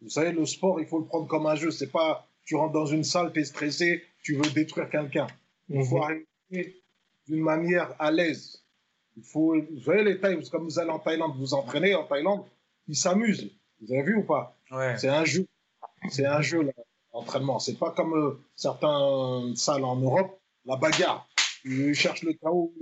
Vous 0.00 0.08
savez, 0.08 0.30
le 0.30 0.46
sport, 0.46 0.80
il 0.80 0.86
faut 0.86 1.00
le 1.00 1.06
prendre 1.06 1.26
comme 1.26 1.46
un 1.46 1.56
jeu. 1.56 1.72
C'est 1.72 1.90
pas, 1.90 2.28
tu 2.44 2.54
rentres 2.54 2.74
dans 2.74 2.86
une 2.86 3.02
salle, 3.02 3.32
tu 3.32 3.40
es 3.40 3.44
stressé, 3.44 4.04
tu 4.22 4.36
veux 4.36 4.48
détruire 4.50 4.88
quelqu'un. 4.88 5.26
Il 5.68 5.84
faut 5.84 5.96
mhm. 5.96 6.02
arriver 6.02 6.82
d'une 7.26 7.42
manière 7.42 7.96
à 7.98 8.12
l'aise. 8.12 8.64
Il 9.16 9.24
faut, 9.24 9.56
vous 9.60 9.80
voyez 9.80 10.04
les 10.04 10.20
Thaïs, 10.20 10.48
comme 10.48 10.62
vous 10.62 10.78
allez 10.78 10.90
en 10.90 11.00
Thaïlande, 11.00 11.36
vous 11.36 11.54
entraînez 11.54 11.96
en 11.96 12.04
Thaïlande, 12.04 12.44
ils 12.86 12.94
s'amusent. 12.94 13.50
Vous 13.80 13.92
avez 13.92 14.04
vu 14.04 14.18
ou 14.18 14.22
pas? 14.22 14.56
C'est 14.96 15.08
un 15.08 15.24
jeu. 15.24 15.44
C'est 16.08 16.26
un 16.26 16.40
jeu, 16.40 16.62
là 16.62 16.72
entraînement. 17.16 17.58
C'est 17.58 17.78
pas 17.78 17.90
comme 17.90 18.14
euh, 18.14 18.38
certains 18.54 19.52
salles 19.54 19.84
en 19.84 19.96
Europe, 19.96 20.38
la 20.64 20.76
bagarre. 20.76 21.28
Ils 21.64 21.94
cherchent 21.94 22.22
le 22.22 22.34
chaos, 22.34 22.72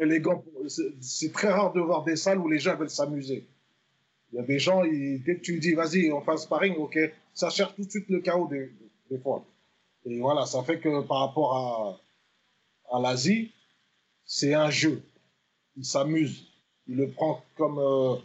les 0.00 0.20
gants. 0.20 0.44
C'est 1.00 1.32
très 1.32 1.48
rare 1.48 1.72
de 1.72 1.80
voir 1.80 2.04
des 2.04 2.16
salles 2.16 2.38
où 2.38 2.48
les 2.48 2.58
gens 2.58 2.76
veulent 2.76 2.90
s'amuser. 2.90 3.48
Il 4.32 4.36
y 4.36 4.38
a 4.38 4.42
des 4.42 4.58
gens, 4.58 4.82
dès 4.82 5.36
que 5.36 5.40
tu 5.40 5.58
dis 5.58 5.74
vas-y, 5.74 6.12
on 6.12 6.20
fasse 6.20 6.42
sparring, 6.42 6.76
ok, 6.76 6.98
ça 7.32 7.48
cherche 7.50 7.74
tout 7.74 7.84
de 7.84 7.90
suite 7.90 8.08
le 8.08 8.20
chaos 8.20 8.48
des, 8.48 9.18
fois. 9.18 9.42
Et 10.04 10.20
voilà, 10.20 10.44
ça 10.44 10.62
fait 10.62 10.78
que 10.78 11.02
par 11.02 11.20
rapport 11.20 11.56
à, 11.56 12.96
à 12.96 13.00
l'Asie, 13.00 13.52
c'est 14.24 14.52
un 14.54 14.70
jeu. 14.70 15.02
Il 15.76 15.84
s'amuse. 15.84 16.46
Il 16.86 16.96
le 16.96 17.10
prend 17.10 17.42
comme 17.56 17.78
euh, 17.78 18.16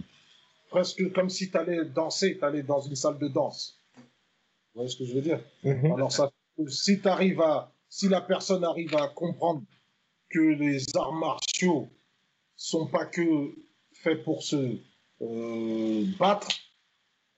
presque 0.69 1.11
comme 1.13 1.29
si 1.29 1.49
tu 1.49 1.57
allais 1.57 1.85
danser, 1.85 2.37
tu 2.37 2.43
allais 2.43 2.63
dans 2.63 2.81
une 2.81 2.95
salle 2.95 3.17
de 3.17 3.27
danse. 3.27 3.82
Vous 4.73 4.79
voyez 4.79 4.89
ce 4.89 4.97
que 4.97 5.05
je 5.05 5.13
veux 5.13 5.21
dire 5.21 5.39
mhm. 5.63 5.93
Alors, 5.93 6.11
ça, 6.11 6.31
si, 6.67 6.99
arrives 7.05 7.41
à, 7.41 7.71
si 7.89 8.09
la 8.09 8.21
personne 8.21 8.63
arrive 8.63 8.95
à 8.95 9.07
comprendre 9.07 9.63
que 10.29 10.39
les 10.39 10.83
arts 10.95 11.13
martiaux 11.13 11.87
sont 12.55 12.87
pas 12.87 13.05
que 13.05 13.53
faits 13.93 14.23
pour 14.23 14.41
se 14.41 14.79
euh, 15.21 16.05
battre, 16.17 16.49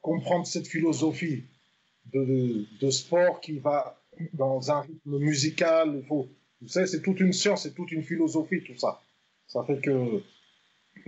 comprendre 0.02 0.48
cette 0.48 0.68
philosophie 0.68 1.44
de, 2.14 2.66
de, 2.80 2.90
sport 2.90 3.42
qui 3.42 3.60
va 3.60 4.02
dans 4.34 4.72
un 4.72 4.82
rythme 4.82 5.18
musical, 5.18 5.96
il 6.02 6.06
faut, 6.06 6.30
vous 6.62 6.68
savez, 6.70 6.88
c'est 6.88 7.02
toute 7.02 7.20
une 7.20 7.34
science, 7.34 7.64
c'est 7.64 7.74
toute 7.74 7.92
une 7.92 8.04
philosophie, 8.04 8.64
tout 8.64 8.78
ça. 8.78 9.02
Ça 9.48 9.64
fait 9.66 9.82
que 9.82 10.24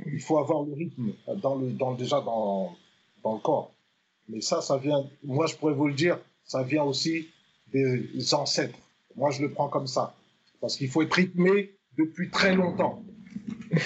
il 0.06 0.20
faut 0.20 0.38
avoir 0.38 0.64
le 0.64 0.74
rythme 0.74 1.14
dans 1.42 1.56
le, 1.56 1.72
dans, 1.72 1.94
déjà 1.94 2.20
dans, 2.22 2.76
dans 3.24 3.36
le 3.36 3.40
corps. 3.40 3.74
Mais 4.30 4.42
ça, 4.42 4.62
ça 4.62 4.78
vient, 4.78 5.06
moi 5.24 5.48
je 5.48 5.56
pourrais 5.56 5.74
vous 5.74 5.88
le 5.88 5.94
dire, 5.94 6.20
ça 6.44 6.64
vient 6.64 6.84
aussi 6.84 7.30
des 7.72 8.34
ancêtres. 8.34 8.78
Moi 9.16 9.32
je 9.32 9.42
le 9.42 9.52
prends 9.52 9.70
comme 9.70 9.88
ça. 9.88 10.16
Parce 10.62 10.78
qu'il 10.78 10.90
faut 10.90 11.02
être 11.02 11.14
rythmé 11.14 11.76
depuis 11.98 12.30
très 12.30 12.56
longtemps. 12.56 13.04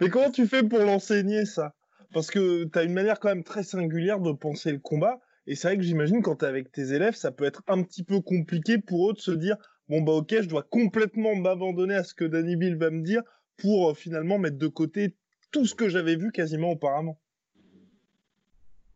Mais 0.00 0.10
comment 0.10 0.30
tu 0.30 0.46
fais 0.46 0.62
pour 0.62 0.80
l'enseigner 0.80 1.44
ça? 1.44 1.74
Parce 2.12 2.30
que 2.30 2.64
tu 2.64 2.78
as 2.78 2.82
une 2.82 2.92
manière 2.92 3.20
quand 3.20 3.28
même 3.28 3.44
très 3.44 3.62
singulière 3.62 4.20
de 4.20 4.32
penser 4.32 4.72
le 4.72 4.78
combat. 4.78 5.20
Et 5.46 5.54
c'est 5.54 5.68
vrai 5.68 5.76
que 5.76 5.82
j'imagine 5.82 6.22
quand 6.22 6.36
tu 6.36 6.44
es 6.44 6.48
avec 6.48 6.72
tes 6.72 6.92
élèves, 6.92 7.14
ça 7.14 7.32
peut 7.32 7.44
être 7.44 7.62
un 7.68 7.82
petit 7.82 8.04
peu 8.04 8.20
compliqué 8.20 8.78
pour 8.78 9.10
eux 9.10 9.14
de 9.14 9.18
se 9.18 9.30
dire 9.30 9.56
bon 9.88 10.02
bah 10.02 10.12
ok, 10.12 10.42
je 10.42 10.48
dois 10.48 10.62
complètement 10.62 11.34
m'abandonner 11.34 11.94
à 11.94 12.04
ce 12.04 12.14
que 12.14 12.24
Danny 12.24 12.56
Bill 12.56 12.76
va 12.76 12.90
me 12.90 13.02
dire 13.02 13.22
pour 13.56 13.90
euh, 13.90 13.94
finalement 13.94 14.38
mettre 14.38 14.58
de 14.58 14.66
côté 14.66 15.16
tout 15.50 15.64
ce 15.64 15.74
que 15.74 15.88
j'avais 15.88 16.16
vu 16.16 16.32
quasiment 16.32 16.70
auparavant. 16.70 17.18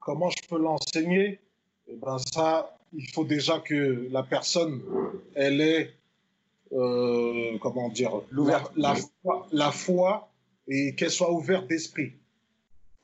Comment 0.04 0.30
je 0.30 0.48
peux 0.48 0.58
l'enseigner? 0.58 1.38
Eh 1.88 1.96
ben 1.96 2.18
ça, 2.18 2.76
il 2.92 3.08
faut 3.12 3.24
déjà 3.24 3.60
que 3.60 4.08
la 4.10 4.22
personne, 4.22 4.82
elle 5.34 5.60
ait, 5.60 5.94
euh, 6.72 7.58
comment 7.60 7.88
dire, 7.88 8.20
la, 8.76 8.94
foi, 8.94 9.46
la 9.52 9.70
foi 9.70 10.28
et 10.66 10.94
qu'elle 10.94 11.10
soit 11.10 11.32
ouverte 11.32 11.66
d'esprit. 11.68 12.12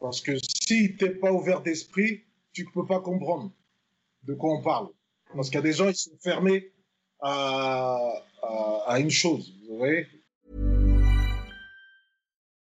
Parce 0.01 0.21
que 0.21 0.33
si 0.39 0.97
tu 0.97 1.05
n'es 1.05 1.11
pas 1.11 1.33
ouvert 1.33 1.61
d'esprit, 1.61 2.25
tu 2.53 2.65
ne 2.65 2.71
peux 2.71 2.87
pas 2.87 3.01
comprendre 3.01 3.51
de 4.25 4.35
quoi 4.35 4.55
on 4.55 4.63
parle. 4.63 4.89
Parce 5.35 5.49
qu'il 5.49 5.57
y 5.57 5.59
a 5.59 5.63
des 5.63 5.73
gens, 5.73 5.89
ils 5.89 5.95
sont 5.97 6.17
fermés 6.23 6.73
à, 7.21 8.23
à, 8.43 8.85
à 8.87 9.01
une 9.01 9.11
chose, 9.11 9.55
vous 9.69 9.79
voyez? 9.79 10.07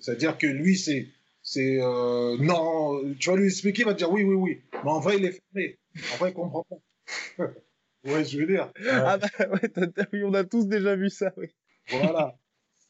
C'est-à-dire 0.00 0.38
que 0.38 0.46
lui, 0.46 0.76
c'est. 0.76 1.08
c'est 1.42 1.78
euh, 1.80 2.36
non, 2.38 3.00
tu 3.18 3.30
vas 3.30 3.36
lui 3.36 3.46
expliquer, 3.46 3.82
il 3.82 3.86
va 3.86 3.92
te 3.92 3.98
dire 3.98 4.10
oui, 4.10 4.22
oui, 4.22 4.34
oui. 4.34 4.60
Mais 4.84 4.90
en 4.90 5.00
vrai, 5.00 5.18
il 5.18 5.24
est 5.24 5.32
fermé. 5.32 5.78
En 6.14 6.16
vrai, 6.16 6.30
il 6.30 6.34
comprend 6.34 6.64
pas. 6.64 6.76
ouais, 8.04 8.24
je 8.24 8.38
veux 8.38 8.46
dire. 8.46 8.72
Ah 8.88 9.18
bah 9.18 9.28
ouais, 9.38 10.22
on 10.24 10.34
a 10.34 10.44
tous 10.44 10.66
déjà 10.66 10.96
vu 10.96 11.10
ça, 11.10 11.32
oui. 11.36 11.48
Voilà. 11.90 12.36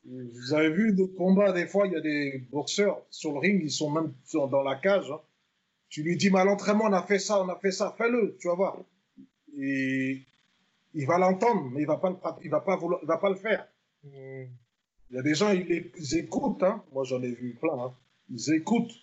Vous 0.04 0.54
avez 0.54 0.70
vu 0.70 0.92
d'autres 0.94 1.14
combats, 1.14 1.52
des 1.52 1.66
fois, 1.66 1.86
il 1.86 1.92
y 1.92 1.96
a 1.96 2.00
des 2.00 2.38
boxeurs 2.50 3.02
sur 3.10 3.32
le 3.32 3.38
ring, 3.38 3.60
ils 3.62 3.70
sont 3.70 3.90
même 3.90 4.12
dans 4.32 4.62
la 4.62 4.76
cage. 4.76 5.10
Hein. 5.10 5.20
Tu 5.88 6.02
lui 6.02 6.16
dis, 6.16 6.30
mais 6.30 6.40
à 6.40 6.44
l'entraînement, 6.44 6.84
on 6.84 6.92
a 6.92 7.02
fait 7.02 7.18
ça, 7.18 7.42
on 7.42 7.48
a 7.48 7.58
fait 7.58 7.72
ça, 7.72 7.94
fais-le, 7.98 8.36
tu 8.40 8.48
vas 8.48 8.54
voir. 8.54 8.78
Et 9.58 10.22
il 10.94 11.06
va 11.06 11.18
l'entendre, 11.18 11.68
mais 11.70 11.82
il 11.82 11.86
va 11.86 11.96
pas 11.96 12.10
le, 12.10 12.16
il 12.42 12.50
va 12.50 12.60
pas 12.60 12.76
vouloir, 12.76 13.00
il 13.02 13.06
va 13.06 13.18
pas 13.18 13.28
le 13.28 13.36
faire. 13.36 13.66
Hmm. 14.04 14.44
Il 15.10 15.16
y 15.16 15.18
a 15.18 15.22
des 15.22 15.34
gens, 15.34 15.50
ils, 15.50 15.66
les, 15.66 16.16
écoutent, 16.16 16.62
hein. 16.62 16.82
moi 16.92 17.04
j'en 17.04 17.22
ai 17.22 17.32
vu 17.32 17.54
plein, 17.60 17.78
hein. 17.78 17.94
ils 18.30 18.52
écoutent, 18.54 18.94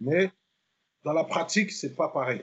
mais 0.00 0.30
dans 1.04 1.12
la 1.12 1.24
pratique, 1.24 1.72
c'est 1.72 1.94
pas 1.96 2.08
pareil. 2.08 2.42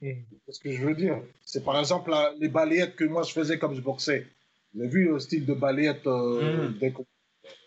Mm. 0.00 0.12
ce 0.48 0.60
que 0.60 0.70
je 0.72 0.84
veux 0.84 0.94
dire. 0.94 1.20
C'est 1.44 1.64
par 1.64 1.78
exemple 1.78 2.12
les 2.38 2.48
balayettes 2.48 2.96
que 2.96 3.04
moi 3.04 3.22
je 3.22 3.32
faisais 3.32 3.58
comme 3.58 3.74
je 3.74 3.80
boxais. 3.80 4.26
Vous 4.74 4.80
avez 4.82 4.90
vu 4.90 5.04
le 5.08 5.18
style 5.20 5.46
de 5.46 5.54
balayette 5.54 6.06
euh, 6.06 6.70
mm. 6.70 6.94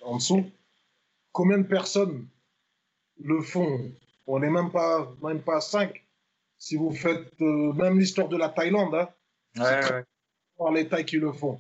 en 0.04 0.18
dessous? 0.18 0.46
Combien 1.32 1.58
de 1.60 1.68
personnes 1.68 2.28
le 3.20 3.42
font? 3.42 3.92
On 4.26 4.40
n'est 4.40 4.50
même 4.50 4.72
pas, 4.72 5.14
même 5.24 5.42
pas 5.42 5.62
cinq. 5.62 6.04
si 6.58 6.76
vous 6.76 6.92
faites 6.92 7.32
euh, 7.42 7.74
même 7.74 8.00
l'histoire 8.00 8.28
de 8.30 8.38
la 8.38 8.50
Thaïlande, 8.50 8.94
hein, 8.96 9.10
Ouais, 9.58 9.80
très- 9.82 9.94
ouais. 9.96 10.04
par 10.58 10.72
les 10.72 10.88
Thaïs 10.88 11.06
qui 11.06 11.18
le 11.18 11.32
font. 11.32 11.60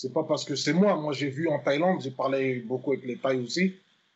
C'est 0.00 0.14
pas 0.14 0.24
parce 0.24 0.46
que 0.46 0.56
c'est 0.56 0.72
moi. 0.72 0.96
Moi, 0.96 1.12
j'ai 1.12 1.28
vu 1.28 1.46
en 1.48 1.58
Thaïlande, 1.58 2.00
j'ai 2.00 2.10
parlé 2.10 2.60
beaucoup 2.60 2.92
avec 2.92 3.04
les 3.04 3.18
Thaïs 3.18 3.44
aussi. 3.44 3.74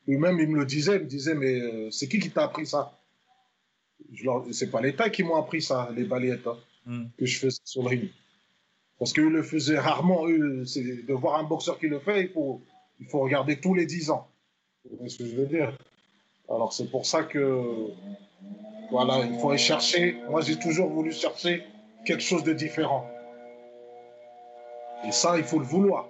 Eux-mêmes, 0.09 0.41
ils 0.41 0.49
me 0.49 0.59
le 0.61 0.65
disaient. 0.65 0.97
Ils 0.97 1.03
me 1.03 1.07
disaient, 1.07 1.35
mais 1.35 1.61
euh, 1.61 1.91
c'est 1.91 2.09
qui 2.09 2.19
qui 2.19 2.31
t'a 2.31 2.45
appris 2.45 2.67
ça? 2.67 2.99
Je 4.11 4.25
leur... 4.25 4.47
C'est 4.53 4.71
pas 4.71 4.81
les 4.81 4.97
Thaïs 4.97 5.13
qui 5.13 5.23
m'ont 5.23 5.37
appris 5.37 5.61
ça, 5.61 5.91
les 5.95 6.05
balayettes, 6.05 6.47
hein, 6.47 6.57
Hmm. 6.87 7.07
que 7.19 7.25
je 7.25 7.39
faisais 7.39 7.61
sur 7.65 7.83
le 7.83 7.89
ring. 7.89 8.11
Parce 8.99 9.13
qu'eux 9.13 9.29
le 9.29 9.43
faisaient 9.43 9.79
rarement. 9.79 10.27
Eux, 10.27 10.65
c'est 10.65 10.83
de 10.83 11.13
voir 11.13 11.39
un 11.39 11.45
boxeur 11.45 11.79
qui 11.79 11.89
le 11.89 11.99
fait, 11.99 12.23
il 12.23 12.29
faut, 12.29 12.63
il 13.01 13.07
faut 13.07 13.21
regarder 13.21 13.61
tous 13.61 13.75
les 13.75 13.85
10 13.85 14.11
ans. 14.11 14.27
Vous 14.85 14.97
voyez 14.97 15.11
ce 15.11 15.19
que 15.19 15.27
je 15.27 15.37
veux 15.37 15.47
dire? 15.47 15.77
Alors, 16.49 16.73
c'est 16.73 16.91
pour 16.91 17.05
ça 17.05 17.25
que, 17.25 17.91
voilà, 18.91 19.25
il 19.25 19.39
faut 19.39 19.51
aller 19.51 19.59
chercher. 19.59 20.17
Moi, 20.31 20.41
j'ai 20.41 20.59
toujours 20.59 20.89
voulu 20.89 21.13
chercher 21.13 21.63
quelque 22.07 22.23
chose 22.23 22.45
de 22.45 22.53
différent. 22.55 23.11
Et 25.07 25.13
ça, 25.13 25.37
il 25.39 25.45
faut 25.45 25.59
le 25.59 25.65
vouloir. 25.65 26.09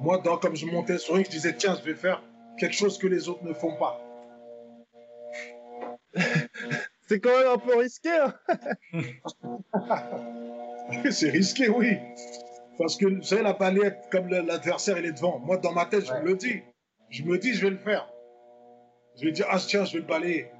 Moi, 0.00 0.18
dans, 0.18 0.36
comme 0.38 0.56
je 0.56 0.66
montais 0.66 0.98
sur 0.98 1.14
ring, 1.14 1.26
je 1.26 1.30
disais, 1.30 1.54
tiens, 1.56 1.76
je 1.76 1.82
vais 1.84 1.94
faire 1.96 2.22
quelque 2.58 2.74
chose 2.74 2.98
que 2.98 3.06
les 3.06 3.28
autres 3.28 3.44
ne 3.44 3.52
font 3.52 3.76
pas. 3.76 4.00
C'est 7.08 7.20
quand 7.20 7.36
même 7.38 7.48
un 7.48 7.58
peu 7.58 7.76
risqué. 7.76 8.10
Hein 8.10 8.34
c'est 11.10 11.30
risqué, 11.30 11.68
oui. 11.68 11.96
Parce 12.78 12.96
que, 12.96 13.06
vous 13.06 13.22
savez, 13.22 13.42
la 13.42 13.54
balayette, 13.54 13.98
comme 14.10 14.28
l'adversaire, 14.28 14.98
il 14.98 15.06
est 15.06 15.12
devant. 15.12 15.38
Moi, 15.38 15.56
dans 15.56 15.72
ma 15.72 15.86
tête, 15.86 16.06
je 16.06 16.12
Ouais. 16.12 16.20
me 16.22 16.28
le 16.28 16.36
dis. 16.36 16.62
Je 17.08 17.22
me 17.24 17.38
dis, 17.38 17.54
je 17.54 17.62
vais 17.62 17.70
le 17.70 17.78
faire. 17.78 18.08
Je 19.18 19.24
vais 19.24 19.32
dire, 19.32 19.46
ah, 19.50 19.58
tiens, 19.58 19.84
je 19.84 19.94
vais 19.94 20.00
le 20.00 20.06
balayer. 20.06 20.50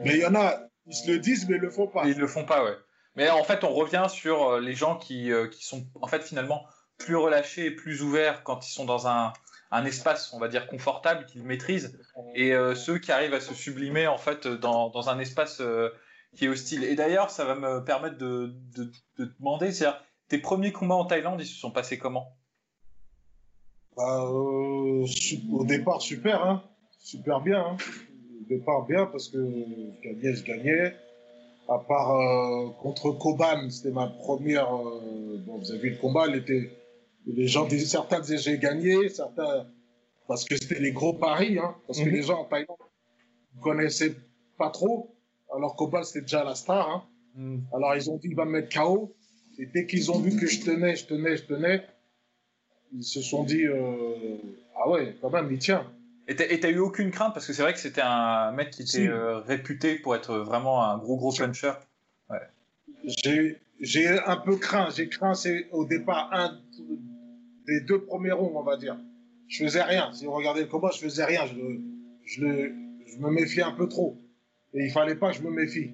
Mais 0.00 0.14
il 0.14 0.20
y 0.20 0.26
en 0.26 0.34
a, 0.34 0.60
ils 0.86 0.94
se 0.94 1.10
le 1.10 1.18
disent, 1.18 1.48
mais 1.48 1.56
ils 1.56 1.60
le 1.62 1.70
font 1.70 1.86
pas. 1.86 2.06
Ils 2.06 2.18
le 2.18 2.26
font 2.26 2.44
pas, 2.44 2.64
ouais. 2.64 2.76
Mais 3.16 3.28
en 3.30 3.44
fait, 3.44 3.64
on 3.64 3.74
revient 3.74 4.06
sur 4.08 4.42
euh, 4.42 4.60
les 4.60 4.74
gens 4.74 4.96
qui, 4.96 5.30
euh, 5.30 5.46
qui 5.48 5.64
sont 5.64 5.86
en 6.00 6.06
fait 6.06 6.22
finalement 6.22 6.64
plus 6.98 7.16
relâchés 7.16 7.66
et 7.66 7.70
plus 7.70 8.02
ouverts 8.02 8.42
quand 8.42 8.66
ils 8.66 8.72
sont 8.72 8.84
dans 8.84 9.06
un, 9.06 9.32
un 9.70 9.84
espace, 9.84 10.32
on 10.32 10.38
va 10.38 10.48
dire, 10.48 10.66
confortable, 10.66 11.26
qu'ils 11.26 11.42
maîtrisent, 11.42 11.98
et 12.34 12.54
euh, 12.54 12.74
ceux 12.74 12.98
qui 12.98 13.12
arrivent 13.12 13.34
à 13.34 13.40
se 13.40 13.54
sublimer 13.54 14.06
en 14.06 14.18
fait 14.18 14.46
dans, 14.46 14.88
dans 14.88 15.10
un 15.10 15.18
espace 15.18 15.60
qui 16.36 16.46
est 16.46 16.48
hostile. 16.48 16.84
Et 16.84 16.94
d'ailleurs, 16.94 17.30
ça 17.30 17.44
va 17.44 17.54
me 17.54 17.84
permettre 17.84 18.18
de, 18.18 18.54
de, 18.76 18.84
de 19.18 19.24
te 19.26 19.32
demander, 19.38 19.72
c'est 19.72 19.86
tes 20.28 20.38
premiers 20.38 20.72
combats 20.72 20.94
en 20.94 21.04
Thaïlande, 21.04 21.40
ils 21.40 21.46
se 21.46 21.58
sont 21.58 21.70
passés 21.70 21.98
comment? 21.98 22.36
Bah, 23.96 24.22
au 24.24 25.04
départ, 25.64 26.00
super, 26.00 26.42
hein. 26.42 26.62
Super 26.98 27.40
bien, 27.40 27.60
hein. 27.60 27.76
Au 28.40 28.44
départ, 28.48 28.86
bien, 28.86 29.06
parce 29.06 29.28
que 29.28 29.38
je 29.38 30.08
gagnais, 30.08 30.34
je 30.34 30.44
gagnais. 30.44 30.96
À 31.68 31.78
part 31.78 32.10
euh, 32.16 32.70
contre 32.80 33.12
Koban, 33.12 33.70
c'était 33.70 33.92
ma 33.92 34.08
première. 34.08 34.74
euh, 34.74 35.38
bon, 35.46 35.58
vous 35.58 35.70
avez 35.70 35.80
vu 35.80 35.90
le 35.90 35.96
combat, 35.98 36.26
il 36.28 36.36
était, 36.36 36.70
les 37.26 37.46
gens 37.46 37.66
disaient, 37.66 37.86
certains 37.86 38.20
disaient 38.20 38.38
j'ai 38.38 38.58
gagné, 38.58 39.08
certains. 39.08 39.66
Parce 40.28 40.44
que 40.44 40.56
c'était 40.56 40.80
les 40.80 40.92
gros 40.92 41.14
paris, 41.14 41.58
hein. 41.58 41.74
Parce 41.86 41.98
que 42.00 42.04
Mhm. 42.08 42.12
les 42.14 42.22
gens 42.22 42.40
en 42.40 42.44
Thaïlande 42.44 42.76
ne 43.56 43.60
connaissaient 43.62 44.14
pas 44.58 44.70
trop. 44.70 45.14
Alors 45.54 45.76
Koban, 45.76 46.02
c'était 46.02 46.22
déjà 46.22 46.44
la 46.44 46.54
star, 46.54 46.88
hein. 46.90 47.02
Alors 47.72 47.94
ils 47.96 48.10
ont 48.10 48.16
dit 48.16 48.28
il 48.28 48.36
va 48.36 48.44
me 48.44 48.52
mettre 48.52 48.76
KO. 48.78 49.14
Et 49.58 49.66
dès 49.66 49.86
qu'ils 49.86 50.10
ont 50.10 50.18
vu 50.18 50.36
que 50.38 50.46
je 50.46 50.60
tenais, 50.64 50.96
je 50.96 51.06
tenais, 51.06 51.36
je 51.36 51.44
tenais, 51.44 51.82
ils 52.92 53.04
se 53.04 53.20
sont 53.22 53.44
dit 53.44 53.64
euh, 53.66 54.36
ah 54.76 54.88
ouais, 54.90 55.14
quand 55.20 55.30
même, 55.30 55.48
il 55.50 55.58
tient. 55.58 55.86
Et 56.40 56.60
t'as 56.60 56.70
eu 56.70 56.78
aucune 56.78 57.10
crainte? 57.10 57.34
Parce 57.34 57.46
que 57.46 57.52
c'est 57.52 57.62
vrai 57.62 57.72
que 57.72 57.78
c'était 57.80 58.02
un 58.02 58.52
mec 58.52 58.70
qui 58.70 58.82
était 58.82 59.08
euh, 59.08 59.38
réputé 59.40 59.96
pour 59.96 60.14
être 60.16 60.36
vraiment 60.38 60.84
un 60.84 60.98
gros 60.98 61.16
gros 61.16 61.32
puncher. 61.32 61.72
J'ai 63.04 63.58
j'ai 63.80 64.08
un 64.08 64.36
peu 64.36 64.56
craint. 64.56 64.88
J'ai 64.94 65.08
craint, 65.08 65.34
c'est 65.34 65.68
au 65.72 65.84
départ 65.84 66.30
un 66.32 66.60
des 67.66 67.80
deux 67.80 68.02
premiers 68.04 68.32
ronds, 68.32 68.52
on 68.56 68.62
va 68.62 68.76
dire. 68.76 68.96
Je 69.48 69.64
faisais 69.64 69.82
rien. 69.82 70.12
Si 70.12 70.24
vous 70.24 70.32
regardez 70.32 70.60
le 70.62 70.66
combat, 70.68 70.90
je 70.94 71.00
faisais 71.00 71.24
rien. 71.24 71.46
Je, 71.46 71.54
le- 71.54 71.80
je, 72.24 72.40
le, 72.40 72.74
je 73.06 73.18
me 73.18 73.30
méfiais 73.30 73.62
un 73.62 73.72
peu 73.72 73.88
trop. 73.88 74.18
Et 74.74 74.84
il 74.84 74.90
fallait 74.90 75.16
pas 75.16 75.30
que 75.32 75.36
je 75.38 75.42
me 75.42 75.50
méfie. 75.50 75.92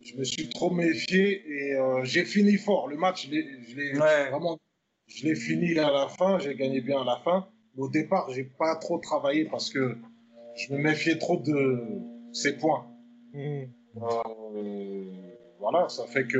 Je 0.00 0.16
me 0.16 0.24
suis 0.24 0.48
trop 0.48 0.70
méfié 0.70 1.44
et 1.48 1.74
euh, 1.76 2.02
j'ai 2.04 2.24
fini 2.24 2.56
fort. 2.56 2.88
Le 2.88 2.96
match, 2.96 3.26
je 3.26 3.30
l'ai 3.30 3.62
je 3.68 3.76
l'ai 3.76 3.98
Ouais. 3.98 4.30
vraiment, 4.30 4.58
je 5.06 5.24
l'ai 5.24 5.36
fini 5.36 5.78
à 5.78 5.90
la 5.92 6.08
fin. 6.08 6.38
J'ai 6.40 6.54
gagné 6.56 6.80
bien 6.80 7.02
à 7.02 7.04
la 7.04 7.16
fin. 7.22 7.46
Au 7.76 7.88
départ, 7.88 8.28
j'ai 8.30 8.44
pas 8.44 8.76
trop 8.76 8.98
travaillé 8.98 9.46
parce 9.46 9.70
que 9.70 9.96
je 10.56 10.74
me 10.74 10.78
méfiais 10.78 11.18
trop 11.18 11.38
de 11.38 11.82
ses 12.32 12.56
points. 12.56 12.86
Hmm. 13.32 13.62
Euh, 13.96 15.04
voilà, 15.58 15.88
ça 15.88 16.06
fait 16.06 16.26
que 16.26 16.38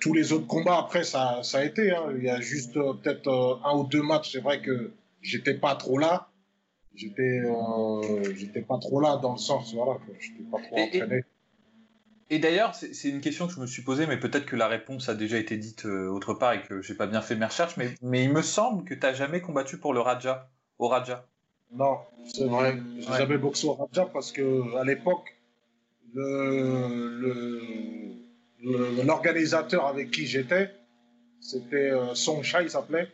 tous 0.00 0.12
les 0.14 0.32
autres 0.32 0.46
combats 0.46 0.78
après, 0.78 1.04
ça, 1.04 1.40
ça 1.42 1.58
a 1.58 1.64
été. 1.64 1.90
hein. 1.92 2.12
Il 2.16 2.24
y 2.24 2.28
a 2.30 2.40
juste 2.40 2.76
euh, 2.76 2.94
peut-être 2.94 3.28
euh, 3.28 3.54
un 3.64 3.76
ou 3.78 3.84
deux 3.86 4.02
matchs, 4.02 4.32
c'est 4.32 4.40
vrai 4.40 4.60
que 4.60 4.92
j'étais 5.20 5.54
pas 5.54 5.76
trop 5.76 5.98
là. 5.98 6.28
J'étais, 6.94 7.22
euh, 7.44 8.34
j'étais 8.34 8.60
pas 8.62 8.78
trop 8.78 9.00
là 9.00 9.16
dans 9.16 9.32
le 9.32 9.38
sens, 9.38 9.72
voilà, 9.74 9.94
que 10.06 10.12
j'étais 10.20 10.42
pas 10.50 10.60
trop 10.60 10.76
Et- 10.76 10.80
et- 10.96 11.02
entraîné. 11.02 11.24
Et 12.34 12.38
d'ailleurs, 12.38 12.74
c'est 12.74 13.08
une 13.10 13.20
question 13.20 13.46
que 13.46 13.52
je 13.52 13.60
me 13.60 13.66
suis 13.66 13.82
posée, 13.82 14.06
mais 14.06 14.18
peut-être 14.18 14.46
que 14.46 14.56
la 14.56 14.66
réponse 14.66 15.10
a 15.10 15.14
déjà 15.14 15.36
été 15.36 15.58
dite 15.58 15.84
euh, 15.84 16.08
autre 16.08 16.32
part 16.32 16.54
et 16.54 16.62
que 16.62 16.80
j'ai 16.80 16.94
pas 16.94 17.06
bien 17.06 17.20
fait 17.20 17.36
mes 17.36 17.44
recherches, 17.44 17.76
mais, 17.76 17.94
mais 18.00 18.24
il 18.24 18.32
me 18.32 18.40
semble 18.40 18.84
que 18.84 18.94
t'as 18.94 19.12
jamais 19.12 19.42
combattu 19.42 19.76
pour 19.76 19.92
le 19.92 20.00
Raja, 20.00 20.48
au 20.78 20.88
Raja. 20.88 21.26
Non, 21.74 21.98
c'est 22.32 22.46
vrai. 22.46 22.78
J'ai 23.00 23.10
Ouais. 23.10 23.18
jamais 23.18 23.36
boxé 23.36 23.66
au 23.66 23.74
Raja 23.74 24.06
parce 24.10 24.32
que 24.32 24.76
à 24.78 24.84
l'époque, 24.84 25.36
le, 26.14 27.18
le- 27.20 27.60
le- 28.62 29.02
l'organisateur 29.04 29.86
avec 29.86 30.10
qui 30.10 30.26
j'étais, 30.26 30.70
c'était 31.38 31.90
euh, 31.90 32.14
Song 32.14 32.42
Chai, 32.42 32.60
il 32.62 32.70
s'appelait. 32.70 33.08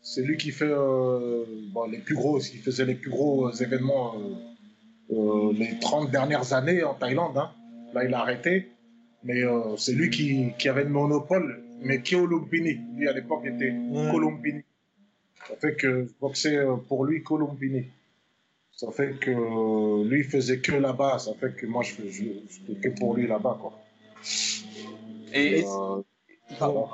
C'est 0.00 0.22
lui 0.22 0.36
qui 0.36 0.52
fait 0.52 0.64
euh, 0.70 1.44
bon, 1.72 1.86
les 1.90 1.98
plus 1.98 2.14
gros, 2.14 2.38
qui 2.38 2.58
faisait 2.58 2.84
les 2.84 2.94
plus 2.94 3.10
gros 3.10 3.48
euh, 3.48 3.52
événements 3.62 4.14
euh, 5.10 5.52
les 5.54 5.76
30 5.80 6.10
dernières 6.12 6.52
années 6.52 6.84
en 6.84 6.94
Thaïlande. 6.94 7.36
hein. 7.38 7.50
Là, 7.94 8.04
il 8.04 8.12
a 8.14 8.20
arrêté. 8.20 8.68
Mais 9.22 9.42
euh, 9.42 9.76
c'est 9.78 9.92
lui 9.94 10.10
qui, 10.10 10.52
qui 10.58 10.68
avait 10.68 10.84
le 10.84 10.90
monopole. 10.90 11.62
Mais 11.80 12.02
Kyo 12.02 12.26
Lumpini, 12.26 12.78
lui 12.96 13.08
à 13.08 13.12
l'époque 13.12 13.44
était 13.46 13.70
Ouais. 13.72 14.10
Columbini. 14.10 14.62
Ça 15.48 15.56
fait 15.56 15.74
que 15.76 16.04
je 16.06 16.12
boxais 16.20 16.56
euh, 16.56 16.76
pour 16.76 17.04
lui 17.04 17.22
Columbini. 17.22 17.86
Ça 18.72 18.90
fait 18.90 19.18
que 19.20 19.30
euh, 19.30 20.04
lui 20.08 20.18
il 20.20 20.24
faisait 20.24 20.58
que 20.58 20.72
là-bas. 20.72 21.18
Ça 21.18 21.32
fait 21.34 21.54
que 21.56 21.66
moi 21.66 21.82
je 21.82 21.92
fais- 21.92 22.10
je- 22.10 22.24
j'étais 22.66 22.80
que 22.90 22.98
pour 22.98 23.14
lui 23.14 23.26
là-bas. 23.26 23.58
quoi. 23.60 23.80
Et, 25.32 25.60
et, 25.60 25.64
Euh, 25.64 26.02
pardon. 26.58 26.88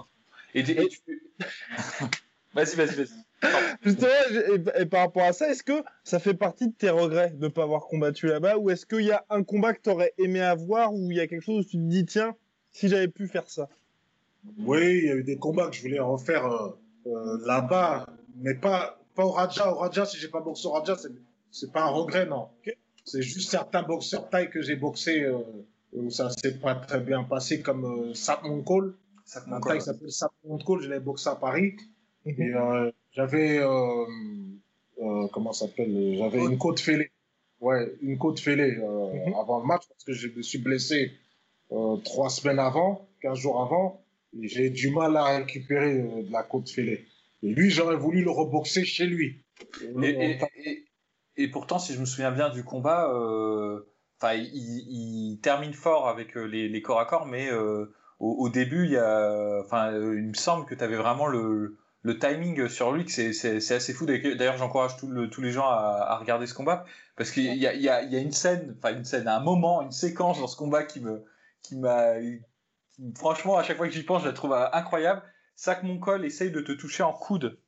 Et, 0.55 0.61
et 0.61 0.89
tu... 0.89 1.01
vas-y, 2.55 2.77
vas-y, 2.77 2.95
vas-y. 2.97 3.09
Justement, 3.83 4.09
et, 4.31 4.83
et 4.83 4.87
par 4.87 5.01
rapport 5.01 5.23
à 5.23 5.33
ça, 5.33 5.51
est-ce 5.51 5.63
que 5.63 5.83
ça 6.05 6.19
fait 6.19 6.35
partie 6.35 6.69
de 6.69 6.75
tes 6.75 6.91
regrets 6.91 7.31
de 7.31 7.45
ne 7.45 7.49
pas 7.49 7.63
avoir 7.63 7.87
combattu 7.87 8.27
là-bas 8.27 8.59
Ou 8.59 8.71
est-ce 8.71 8.87
qu'il 8.87 9.07
y 9.07 9.13
a 9.13 9.25
un 9.31 9.43
combat 9.43 9.73
que 9.73 9.81
tu 9.83 9.91
aurais 9.91 10.13
aimé 10.19 10.41
avoir 10.41 10.93
Ou 10.93 11.11
il 11.11 11.17
y 11.17 11.21
a 11.21 11.27
quelque 11.27 11.45
chose 11.45 11.65
où 11.65 11.69
tu 11.69 11.77
te 11.77 11.83
dis, 11.83 12.05
tiens, 12.05 12.35
si 12.73 12.89
j'avais 12.89 13.09
pu 13.09 13.29
faire 13.29 13.49
ça? 13.49 13.69
Oui, 14.59 14.99
il 14.99 15.05
y 15.05 15.11
a 15.11 15.15
eu 15.15 15.23
des 15.23 15.37
combats 15.37 15.69
que 15.69 15.77
je 15.77 15.83
voulais 15.83 16.01
refaire 16.01 16.47
euh, 16.47 16.71
euh, 17.07 17.39
là-bas, 17.47 18.07
mais 18.37 18.55
pas, 18.55 18.99
pas 19.15 19.25
au 19.25 19.31
Raja. 19.31 19.73
Au 19.73 19.77
Raja, 19.77 20.05
si 20.05 20.19
j'ai 20.19 20.29
pas 20.29 20.41
boxé 20.41 20.67
au 20.67 20.73
Raja, 20.73 20.97
c'est, 20.97 21.13
c'est 21.51 21.73
pas 21.73 21.83
un 21.83 21.91
regret, 21.91 22.27
non. 22.27 22.49
C'est 23.05 23.23
juste 23.23 23.51
certains 23.51 23.83
boxeurs 23.83 24.29
thaï 24.29 24.51
que 24.51 24.63
j'ai 24.63 24.77
boxé 24.77 25.25
euh, 25.25 25.39
où 25.93 26.11
ça 26.11 26.31
s'est 26.31 26.59
pas 26.59 26.75
très 26.75 27.01
bien 27.01 27.25
passé, 27.25 27.61
comme 27.61 27.85
euh, 27.85 28.15
Sap 28.15 28.43
Mongkol. 28.45 28.95
Ça 29.25 29.43
Un 29.51 29.61
thaï 29.61 29.79
qui 29.79 29.85
s'appelle 29.85 30.13
Sap 30.13 30.33
Mongkol, 30.45 30.83
je 30.83 30.89
l'ai 30.89 31.01
boxé 31.01 31.29
à 31.29 31.37
Paris. 31.37 31.77
Et 32.27 32.55
euh, 32.55 32.91
j'avais, 33.13 33.59
euh, 33.59 34.05
euh, 35.01 35.27
comment 35.33 35.53
ça 35.53 35.67
s'appelle 35.67 36.17
J'avais 36.19 36.45
une 36.45 36.59
côte 36.59 36.81
fêlée. 36.81 37.11
Ouais, 37.61 37.93
une 38.01 38.17
côte 38.17 38.41
fêlée 38.41 38.79
euh, 38.79 39.27
Mhm. 39.27 39.35
avant 39.35 39.61
le 39.61 39.67
match 39.67 39.83
parce 39.89 40.05
que 40.05 40.13
je 40.13 40.29
me 40.29 40.41
suis 40.43 40.59
blessé 40.59 41.13
euh, 41.73 41.97
trois 41.99 42.31
semaines 42.31 42.59
avant, 42.59 43.09
quinze 43.21 43.39
jours 43.39 43.61
avant. 43.61 44.03
Et 44.41 44.49
j'ai 44.49 44.71
du 44.71 44.91
mal 44.91 45.17
à 45.17 45.39
récupérer 45.39 46.01
euh, 46.01 46.23
de 46.23 46.33
la 46.33 46.43
côte 46.43 46.71
fêlée. 46.71 47.05
Et 47.43 47.53
lui, 47.53 47.69
j'aurais 47.71 47.97
voulu 47.97 48.23
le 48.23 48.31
reboxer 48.31 48.85
chez 48.85 49.07
lui. 49.07 49.43
Et, 50.03 50.09
et, 50.09 50.39
et, 50.65 50.85
et 51.37 51.49
pourtant, 51.49 51.79
si 51.79 51.93
je 51.95 52.01
me 52.01 52.07
souviens 52.07 52.31
bien 52.31 52.49
du 52.49 52.65
combat, 52.65 53.13
euh, 53.13 53.81
enfin, 54.21 54.35
il, 54.35 54.47
il 54.55 55.41
termine 55.43 55.75
fort 55.75 56.09
avec 56.09 56.37
euh, 56.37 56.45
les, 56.45 56.69
les 56.69 56.83
corps 56.83 57.01
à 57.01 57.07
corps, 57.07 57.27
mais 57.27 57.51
euh, 57.51 57.93
au, 58.21 58.31
au 58.39 58.49
début, 58.49 58.85
il 58.85 58.93
y 58.93 58.97
a, 58.97 59.61
enfin, 59.65 59.93
euh, 59.93 60.19
il 60.19 60.29
me 60.29 60.35
semble 60.35 60.65
que 60.65 60.75
tu 60.75 60.85
avais 60.85 60.97
vraiment 60.97 61.27
le, 61.27 61.77
le 62.03 62.19
timing 62.19 62.69
sur 62.69 62.93
lui, 62.93 63.09
c'est, 63.09 63.33
c'est, 63.33 63.61
c'est 63.61 63.75
assez 63.75 63.93
fou. 63.93 64.07
D'ailleurs, 64.07 64.57
j'encourage 64.57 64.97
tout 64.97 65.09
le- 65.09 65.29
tous 65.29 65.43
les 65.43 65.53
gens 65.53 65.67
à, 65.67 66.07
à 66.09 66.17
regarder 66.17 66.47
ce 66.47 66.55
combat 66.55 66.85
parce 67.17 67.31
qu'il 67.31 67.45
y 67.45 67.67
a, 67.67 67.75
il 67.75 67.83
y, 67.83 67.89
a, 67.89 68.03
il 68.03 68.11
y 68.11 68.17
a 68.17 68.21
une 68.21 68.33
scène, 68.33 68.75
enfin 68.79 68.97
une 68.97 69.05
scène, 69.05 69.29
un 69.29 69.41
moment, 69.41 69.83
une 69.83 69.93
séquence 69.93 70.41
dans 70.41 70.47
ce 70.47 70.57
combat 70.57 70.85
qui 70.85 71.01
me, 71.01 71.25
qui 71.63 71.77
m'a, 71.77 72.19
qui- 72.19 72.41
franchement, 73.15 73.59
à 73.59 73.63
chaque 73.63 73.77
fois 73.77 73.87
que 73.87 73.93
j'y 73.93 74.03
pense, 74.03 74.23
je 74.23 74.29
la 74.29 74.33
trouve 74.33 74.55
incroyable. 74.55 75.23
Sac 75.55 75.83
Moncol 75.83 76.25
essaye 76.25 76.51
de 76.51 76.61
te 76.61 76.73
toucher 76.73 77.03
en 77.03 77.13
coude. 77.13 77.59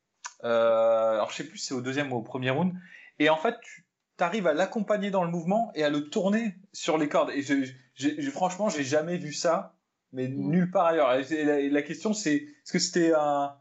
Euh, 0.44 1.12
alors 1.12 1.30
je 1.30 1.36
sais 1.36 1.44
plus 1.44 1.58
si 1.58 1.66
c'est 1.66 1.74
au 1.74 1.82
deuxième 1.82 2.12
ou 2.12 2.16
au 2.16 2.22
premier 2.22 2.50
round. 2.50 2.72
Et 3.18 3.28
en 3.28 3.36
fait, 3.36 3.56
tu, 3.60 3.84
arrives 4.18 4.46
à 4.46 4.54
l'accompagner 4.54 5.10
dans 5.10 5.24
le 5.24 5.30
mouvement 5.30 5.72
et 5.74 5.82
à 5.82 5.90
le 5.90 6.08
tourner 6.08 6.54
sur 6.72 6.96
les 6.96 7.08
cordes. 7.08 7.30
Et 7.30 7.42
je, 7.42 7.68
je, 7.96 8.30
franchement, 8.30 8.68
j'ai 8.68 8.84
jamais 8.84 9.16
vu 9.16 9.32
ça, 9.32 9.74
mais 10.12 10.28
mm. 10.28 10.48
nulle 10.48 10.70
part 10.70 10.86
ailleurs. 10.86 11.12
Et 11.12 11.68
la, 11.68 11.82
question, 11.82 12.14
c'est 12.14 12.36
est-ce 12.36 12.72
que 12.72 12.78
c'était 12.78 13.12
un 13.14 13.56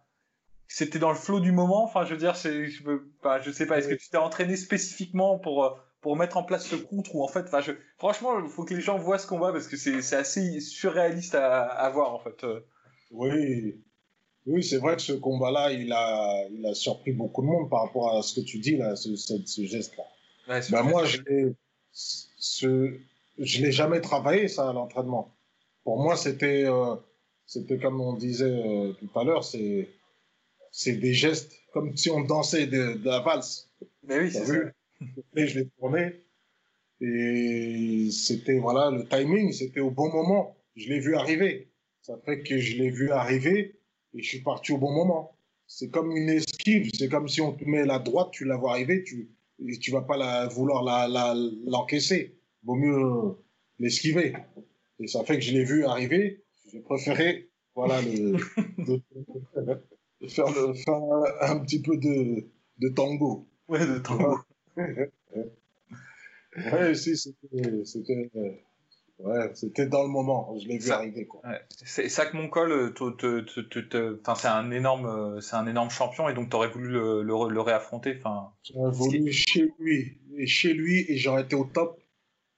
c'était 0.74 0.99
dans 0.99 1.09
le 1.09 1.15
flot 1.15 1.39
du 1.39 1.51
moment. 1.51 1.84
Enfin 1.84 2.05
je 2.05 2.11
veux 2.11 2.19
dire 2.19 2.36
c'est 2.36 2.67
je 2.67 2.84
peux 2.84 3.03
je 3.41 3.51
sais 3.51 3.65
pas 3.65 3.80
est-ce 3.80 3.88
que 3.88 3.95
tu 3.95 4.09
t'es 4.09 4.17
entraîné 4.17 4.55
spécifiquement 4.55 5.39
pour 5.39 5.80
pour 6.01 6.15
mettre 6.15 6.38
en 6.38 6.43
place 6.43 6.65
ce 6.65 6.76
contre 6.76 7.15
ou 7.15 7.24
en 7.24 7.28
fait 7.28 7.41
enfin 7.41 7.61
je 7.61 7.74
franchement 7.97 8.39
il 8.39 8.49
faut 8.49 8.63
que 8.63 8.74
les 8.74 8.82
gens 8.82 8.97
voient 8.97 9.19
ce 9.19 9.28
combat 9.28 9.51
parce 9.51 9.67
que 9.67 9.78
c'est 9.78 10.01
c'est 10.01 10.15
assez 10.15 10.59
surréaliste 10.59 11.36
à, 11.36 11.63
à 11.65 11.89
voir 11.89 12.13
en 12.13 12.19
fait 12.19 12.45
oui. 13.11 13.76
Oui, 14.47 14.63
c'est 14.63 14.78
vrai 14.78 14.95
que 14.95 15.01
ce 15.03 15.13
combat-là, 15.13 15.72
il 15.72 15.91
a, 15.93 16.47
il 16.49 16.65
a 16.65 16.74
surpris 16.74 17.11
beaucoup 17.11 17.43
de 17.43 17.47
monde 17.47 17.69
par 17.69 17.84
rapport 17.84 18.17
à 18.17 18.24
ce 18.24 18.39
que 18.39 18.45
tu 18.45 18.57
dis, 18.57 18.76
là, 18.76 18.95
ce, 18.95 19.15
ce, 19.15 19.63
geste-là. 19.63 20.03
ben 20.72 20.82
moi, 20.82 21.05
je 21.05 21.22
l'ai, 21.22 21.53
ce, 21.91 22.97
je 23.38 23.61
l'ai 23.61 23.72
jamais 23.72 24.01
travaillé, 24.01 24.47
ça, 24.47 24.69
à 24.69 24.74
l'entraînement. 24.74 25.32
Pour 25.84 26.01
moi, 26.01 26.15
c'était, 26.15 26.63
euh, 26.65 26.95
c'était 27.45 27.78
comme 27.78 28.01
on 28.01 28.13
disait 28.13 28.45
euh, 28.45 28.93
tout 28.93 29.19
à 29.19 29.24
l'heure, 29.24 29.43
c'est, 29.43 29.89
c'est 30.72 30.93
des 30.93 31.13
gestes 31.13 31.53
comme 31.74 31.95
si 31.95 32.09
on 32.09 32.22
dansait 32.22 32.67
de, 32.67 32.97
de 32.97 33.05
la 33.05 33.19
valse. 33.19 33.69
Mais 34.03 34.19
oui, 34.19 34.32
c'est 34.32 34.45
ça. 34.45 34.55
Et 35.36 35.47
je 35.47 35.59
l'ai 35.59 35.67
tourné. 35.80 36.22
Et 37.01 38.09
c'était, 38.11 38.59
voilà, 38.59 38.91
le 38.91 39.07
timing, 39.07 39.51
c'était 39.51 39.80
au 39.80 39.89
bon 39.89 40.11
moment. 40.11 40.55
Je 40.76 40.89
l'ai 40.89 40.99
vu 40.99 41.15
arriver. 41.15 41.69
Ça 42.01 42.17
fait 42.26 42.41
que 42.41 42.57
je 42.57 42.78
l'ai 42.78 42.89
vu 42.89 43.11
arriver 43.11 43.80
et 44.13 44.22
je 44.22 44.28
suis 44.28 44.41
parti 44.41 44.72
au 44.72 44.78
bon 44.78 44.91
moment. 44.91 45.36
C'est 45.67 45.89
comme 45.89 46.15
une 46.15 46.30
esquive, 46.30 46.89
c'est 46.93 47.09
comme 47.09 47.28
si 47.28 47.41
on 47.41 47.53
te 47.53 47.63
met 47.63 47.86
la 47.86 47.99
droite, 47.99 48.30
tu 48.32 48.45
la 48.45 48.57
vois 48.57 48.72
arriver, 48.72 49.03
tu 49.03 49.30
et 49.67 49.78
tu 49.78 49.91
vas 49.91 50.01
pas 50.01 50.17
la, 50.17 50.47
vouloir 50.47 50.84
l'encaisser. 51.65 52.24
La, 52.24 52.32
Vaut 52.63 52.76
mieux 52.76 53.36
l'esquiver. 53.80 54.34
Et 54.99 55.07
ça 55.07 55.24
fait 55.24 55.36
que 55.36 55.41
je 55.41 55.53
l'ai 55.53 55.63
vu 55.63 55.86
arriver. 55.86 56.43
J'ai 56.72 56.80
préféré, 56.80 57.49
voilà, 57.76 58.01
le, 58.01 58.38
de, 60.22 60.28
faire, 60.28 60.47
le, 60.47 60.74
faire 60.74 61.01
un, 61.41 61.59
petit 61.59 61.82
peu 61.82 61.97
de, 61.97 62.45
de 62.80 62.89
tango. 62.89 63.45
Ouais, 63.67 63.86
de 63.86 63.99
tango. 63.99 64.39
ouais, 64.78 65.11
si, 66.95 67.17
c'était 67.17 68.30
Ouais, 69.24 69.51
c'était 69.53 69.86
dans 69.86 70.01
le 70.01 70.09
moment, 70.09 70.55
je 70.59 70.67
l'ai 70.67 70.80
vu 70.80 70.89
arriver. 70.89 71.26
Quoi. 71.26 71.41
Ouais. 71.45 71.61
C'est 71.69 72.09
Sac 72.09 72.34
Moncol, 72.34 72.72
euh, 72.72 74.26
c'est 74.36 74.47
un 74.47 74.72
énorme, 74.72 75.05
euh, 75.05 75.41
c'est 75.41 75.55
un 75.55 75.67
énorme 75.67 75.91
champion 75.91 76.28
et 76.28 76.34
donc 76.34 76.49
tu 76.49 76.55
aurais 76.55 76.69
voulu 76.69 76.89
le, 76.89 77.22
le, 77.22 77.49
le 77.49 77.61
réaffronter. 77.61 78.15
Enfin. 78.17 78.51
J'aurais 78.63 78.91
voulu 78.91 79.32
chez 79.32 79.72
lui 79.80 80.17
et 80.38 80.47
chez 80.47 80.74
lui 80.74 81.05
et 81.07 81.17
j'aurais 81.17 81.43
été 81.43 81.55
au 81.55 81.65
top. 81.65 82.01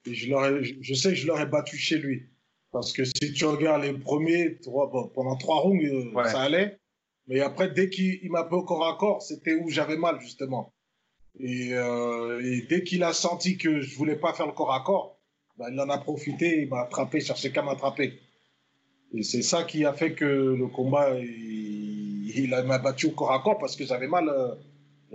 Et 0.05 0.13
je, 0.13 0.33
je 0.81 0.93
sais 0.93 1.09
que 1.09 1.15
je 1.15 1.27
l'aurais 1.27 1.45
battu 1.45 1.77
chez 1.77 1.97
lui. 1.97 2.23
Parce 2.71 2.93
que 2.93 3.03
si 3.03 3.33
tu 3.33 3.45
regardes 3.45 3.83
les 3.83 3.93
premiers, 3.93 4.57
trois, 4.59 4.89
bon, 4.89 5.07
pendant 5.09 5.35
trois 5.35 5.59
rounds, 5.59 5.83
euh, 5.83 6.23
ça 6.25 6.41
allait. 6.41 6.79
Mais 7.27 7.39
après, 7.39 7.69
dès 7.69 7.89
qu'il 7.89 8.29
m'a 8.31 8.43
peu 8.43 8.55
au 8.55 8.63
corps 8.63 8.87
à 8.87 8.97
corps, 8.97 9.21
c'était 9.21 9.55
où 9.55 9.69
j'avais 9.69 9.97
mal, 9.97 10.19
justement. 10.19 10.73
Et, 11.39 11.73
euh, 11.73 12.41
et 12.43 12.61
dès 12.63 12.83
qu'il 12.83 13.03
a 13.03 13.13
senti 13.13 13.57
que 13.57 13.81
je 13.81 13.95
voulais 13.95 14.15
pas 14.15 14.33
faire 14.33 14.45
le 14.45 14.51
corps 14.51 14.73
à 14.73 14.81
corps, 14.81 15.17
bah, 15.57 15.67
il 15.71 15.79
en 15.79 15.89
a 15.89 15.97
profité, 15.97 16.61
il 16.61 16.69
m'a 16.69 16.81
attrapé, 16.81 17.21
cherché 17.21 17.51
qu'à 17.51 17.61
m'attraper. 17.61 18.19
Et 19.13 19.23
c'est 19.23 19.41
ça 19.41 19.63
qui 19.63 19.85
a 19.85 19.93
fait 19.93 20.13
que 20.13 20.25
le 20.25 20.67
combat, 20.67 21.17
il, 21.19 22.49
m'a 22.65 22.79
battu 22.79 23.07
au 23.07 23.11
corps 23.11 23.31
à 23.31 23.39
corps 23.41 23.59
parce 23.59 23.75
que 23.75 23.85
j'avais 23.85 24.07
mal, 24.07 24.27
euh, 24.27 24.55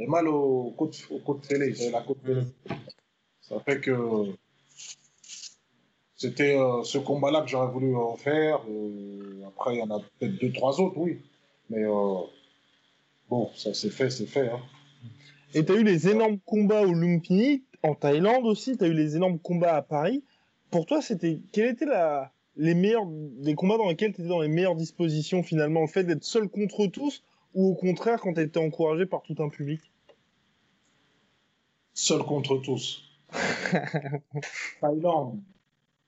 mal 0.06 0.28
au 0.28 0.72
côte, 0.76 0.96
au 1.10 1.18
côte 1.18 1.44
fêlée, 1.44 1.74
Ça 1.74 3.60
fait 3.60 3.80
que 3.80 4.32
c'était 6.16 6.56
euh, 6.56 6.82
ce 6.84 6.98
combat-là 6.98 7.42
que 7.42 7.48
j'aurais 7.48 7.72
voulu 7.72 7.94
en 7.96 8.16
faire. 8.16 8.60
Après, 9.46 9.74
il 9.74 9.78
y 9.78 9.82
en 9.82 9.90
a 9.90 10.00
peut-être 10.00 10.36
deux, 10.40 10.52
trois 10.52 10.80
autres, 10.80 10.98
oui. 10.98 11.20
Mais 11.70 11.84
bon, 13.28 13.50
ça 13.54 13.74
c'est 13.74 13.90
fait, 13.90 14.10
c'est 14.10 14.26
fait. 14.26 14.48
Hein. 14.48 14.60
Et 15.54 15.64
tu 15.64 15.72
as 15.72 15.76
eu 15.76 15.84
les 15.84 16.08
énormes 16.08 16.38
combats 16.40 16.82
au 16.82 16.92
Lumpini, 16.92 17.62
en 17.82 17.94
Thaïlande 17.94 18.44
aussi, 18.44 18.76
tu 18.76 18.84
as 18.84 18.88
eu 18.88 18.94
les 18.94 19.16
énormes 19.16 19.38
combats 19.38 19.76
à 19.76 19.82
Paris. 19.82 20.22
Pour 20.70 20.86
toi, 20.86 21.00
c'était 21.00 21.40
quel 21.52 21.70
était 21.70 21.86
la 21.86 22.32
les 22.58 22.74
meilleurs 22.74 23.06
des 23.06 23.54
combats 23.54 23.78
dans 23.78 23.88
lesquels 23.88 24.12
tu 24.12 24.20
étais 24.20 24.28
dans 24.28 24.40
les 24.40 24.48
meilleures 24.48 24.74
dispositions 24.74 25.42
finalement, 25.42 25.82
le 25.82 25.86
fait 25.86 26.04
d'être 26.04 26.24
seul 26.24 26.48
contre 26.48 26.86
tous 26.88 27.22
ou 27.54 27.68
au 27.68 27.74
contraire 27.74 28.20
quand 28.20 28.34
tu 28.34 28.40
étais 28.40 28.58
encouragé 28.58 29.06
par 29.06 29.22
tout 29.22 29.36
un 29.38 29.48
public? 29.48 29.80
Seul 31.94 32.22
contre 32.24 32.58
tous. 32.58 33.04
Thaïlande. 34.80 35.40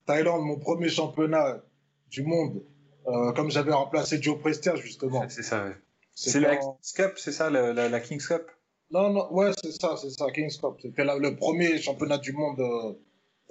Thaïlande, 0.06 0.42
mon 0.42 0.58
premier 0.58 0.88
championnat 0.88 1.62
du 2.10 2.22
monde, 2.22 2.62
euh, 3.06 3.32
comme 3.32 3.50
j'avais 3.50 3.72
remplacé 3.72 4.20
Joe 4.20 4.38
Prester 4.38 4.72
justement. 4.76 5.24
C'est 5.28 5.42
ça, 5.42 5.64
ouais. 5.64 5.76
C'est 6.14 6.40
la 6.40 6.56
Kings 6.56 6.92
Cup, 6.94 7.12
c'est 7.16 7.32
ça, 7.32 7.48
la, 7.50 7.72
la, 7.72 8.00
Kings 8.00 8.22
Cup? 8.22 8.42
Non, 8.90 9.10
non, 9.10 9.32
ouais, 9.32 9.52
c'est 9.62 9.72
ça, 9.72 9.96
c'est 9.96 10.10
ça, 10.10 10.26
Kings 10.30 10.58
Cup. 10.60 10.74
C'était 10.82 11.04
le 11.04 11.34
premier 11.36 11.80
championnat 11.80 12.18
du 12.18 12.32
monde 12.32 12.60
euh, 12.60 12.92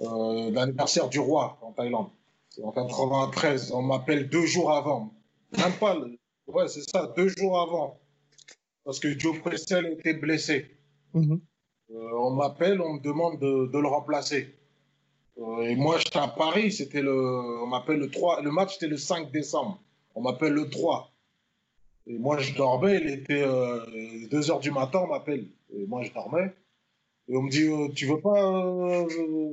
euh, 0.02 0.50
l'anniversaire 0.52 1.08
du 1.08 1.18
roi 1.18 1.58
en 1.62 1.72
Thaïlande. 1.72 2.10
C'est 2.48 2.62
en 2.62 2.72
93. 2.72 3.72
On 3.72 3.82
m'appelle 3.82 4.28
deux 4.28 4.46
jours 4.46 4.72
avant. 4.72 5.12
Même 5.56 5.72
pas. 5.80 5.96
Ouais, 6.46 6.68
c'est 6.68 6.88
ça, 6.88 7.12
deux 7.16 7.28
jours 7.28 7.60
avant. 7.60 8.00
Parce 8.84 8.98
que 8.98 9.18
Joe 9.18 9.38
Prestel 9.40 9.86
était 9.86 10.14
blessé. 10.14 10.76
Mm-hmm. 11.14 11.40
Euh, 11.90 12.10
on 12.18 12.30
m'appelle, 12.30 12.80
on 12.80 12.94
me 12.94 13.00
demande 13.00 13.40
de, 13.40 13.66
de 13.66 13.78
le 13.78 13.88
remplacer. 13.88 14.59
Euh, 15.40 15.62
et 15.62 15.76
moi, 15.76 15.98
j'étais 15.98 16.18
à 16.18 16.28
Paris. 16.28 16.72
C'était 16.72 17.02
le. 17.02 17.62
On 17.62 17.66
m'appelle 17.66 17.98
le 17.98 18.10
3. 18.10 18.42
Le 18.42 18.50
match, 18.50 18.74
c'était 18.74 18.88
le 18.88 18.96
5 18.96 19.30
décembre. 19.32 19.80
On 20.14 20.22
m'appelle 20.22 20.52
le 20.52 20.68
3. 20.68 21.10
Et 22.06 22.18
moi, 22.18 22.38
je 22.38 22.54
dormais. 22.54 23.00
Il 23.02 23.10
était 23.10 23.44
2 24.30 24.50
heures 24.50 24.60
du 24.60 24.70
matin, 24.70 25.00
on 25.04 25.08
m'appelle. 25.08 25.46
Et 25.72 25.86
moi, 25.86 26.02
je 26.02 26.12
dormais. 26.12 26.52
Et 27.30 27.36
on 27.36 27.42
me 27.42 27.50
dit, 27.50 27.68
euh, 27.68 27.88
tu 27.94 28.06
veux 28.06 28.20
pas 28.20 28.42
euh, 28.42 29.06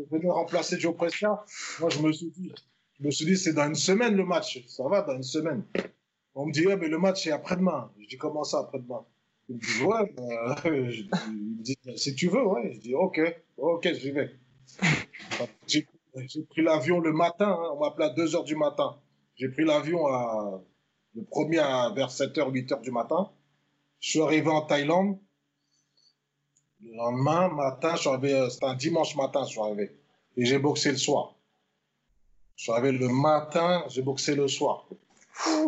venir 0.09 0.33
remplacer 0.33 0.79
Joe 0.79 0.95
Prestia 0.95 1.45
Moi, 1.79 1.89
je 1.91 1.99
me 1.99 2.11
suis 2.11 2.31
dit, 2.31 2.51
je 2.99 3.05
me 3.05 3.11
suis 3.11 3.25
dit, 3.25 3.37
c'est 3.37 3.53
dans 3.53 3.67
une 3.67 3.75
semaine 3.75 4.15
le 4.15 4.25
match. 4.25 4.65
Ça 4.67 4.87
va, 4.87 5.03
dans 5.03 5.15
une 5.15 5.21
semaine. 5.21 5.63
On 6.33 6.47
me 6.47 6.51
dit, 6.51 6.65
ouais, 6.65 6.75
mais 6.75 6.87
le 6.87 6.97
match 6.97 7.27
est 7.27 7.31
après-demain. 7.31 7.91
Je 7.99 8.07
dis, 8.07 8.17
comment 8.17 8.43
ça, 8.43 8.61
après-demain? 8.61 9.05
Il 9.47 9.57
me 9.57 9.61
dit, 9.61 9.83
ouais, 9.83 10.11
bah, 10.17 10.55
je, 10.65 11.03
dit, 11.61 11.77
si 11.95 12.15
tu 12.15 12.29
veux, 12.29 12.43
ouais. 12.47 12.71
Je 12.73 12.79
dis, 12.79 12.95
ok, 12.95 13.19
ok, 13.57 13.93
j'y 13.93 14.09
vais. 14.09 14.31
J'ai 15.67 15.85
pris 16.49 16.61
l'avion 16.61 16.99
le 16.99 17.13
matin, 17.13 17.49
hein. 17.49 17.69
on 17.73 17.79
m'appelait 17.79 18.05
à 18.05 18.09
2 18.09 18.25
h 18.25 18.43
du 18.43 18.55
matin. 18.55 18.97
J'ai 19.35 19.49
pris 19.49 19.65
l'avion 19.65 20.07
à, 20.07 20.61
le 21.15 21.23
premier 21.23 21.59
à 21.59 21.91
vers 21.95 22.09
7 22.11 22.35
h, 22.37 22.51
8 22.51 22.71
h 22.71 22.81
du 22.81 22.91
matin. 22.91 23.31
Je 23.99 24.09
suis 24.09 24.21
arrivé 24.21 24.49
en 24.49 24.61
Thaïlande. 24.61 25.19
Le 26.81 26.95
lendemain 26.95 27.49
matin, 27.49 27.95
je 27.95 28.01
suis 28.01 28.09
arrivé, 28.09 28.33
euh, 28.33 28.49
c'était 28.49 28.65
un 28.65 28.75
dimanche 28.75 29.15
matin, 29.15 29.43
je 29.45 29.49
suis 29.51 29.59
arrivé. 29.59 29.97
Et 30.35 30.45
j'ai 30.45 30.59
boxé 30.59 30.91
le 30.91 30.97
soir. 30.97 31.35
Je 32.55 32.63
suis 32.63 32.71
arrivé 32.71 32.91
le 32.91 33.07
matin, 33.09 33.83
j'ai 33.89 34.01
boxé 34.03 34.35
le 34.35 34.47
soir. 34.47 34.87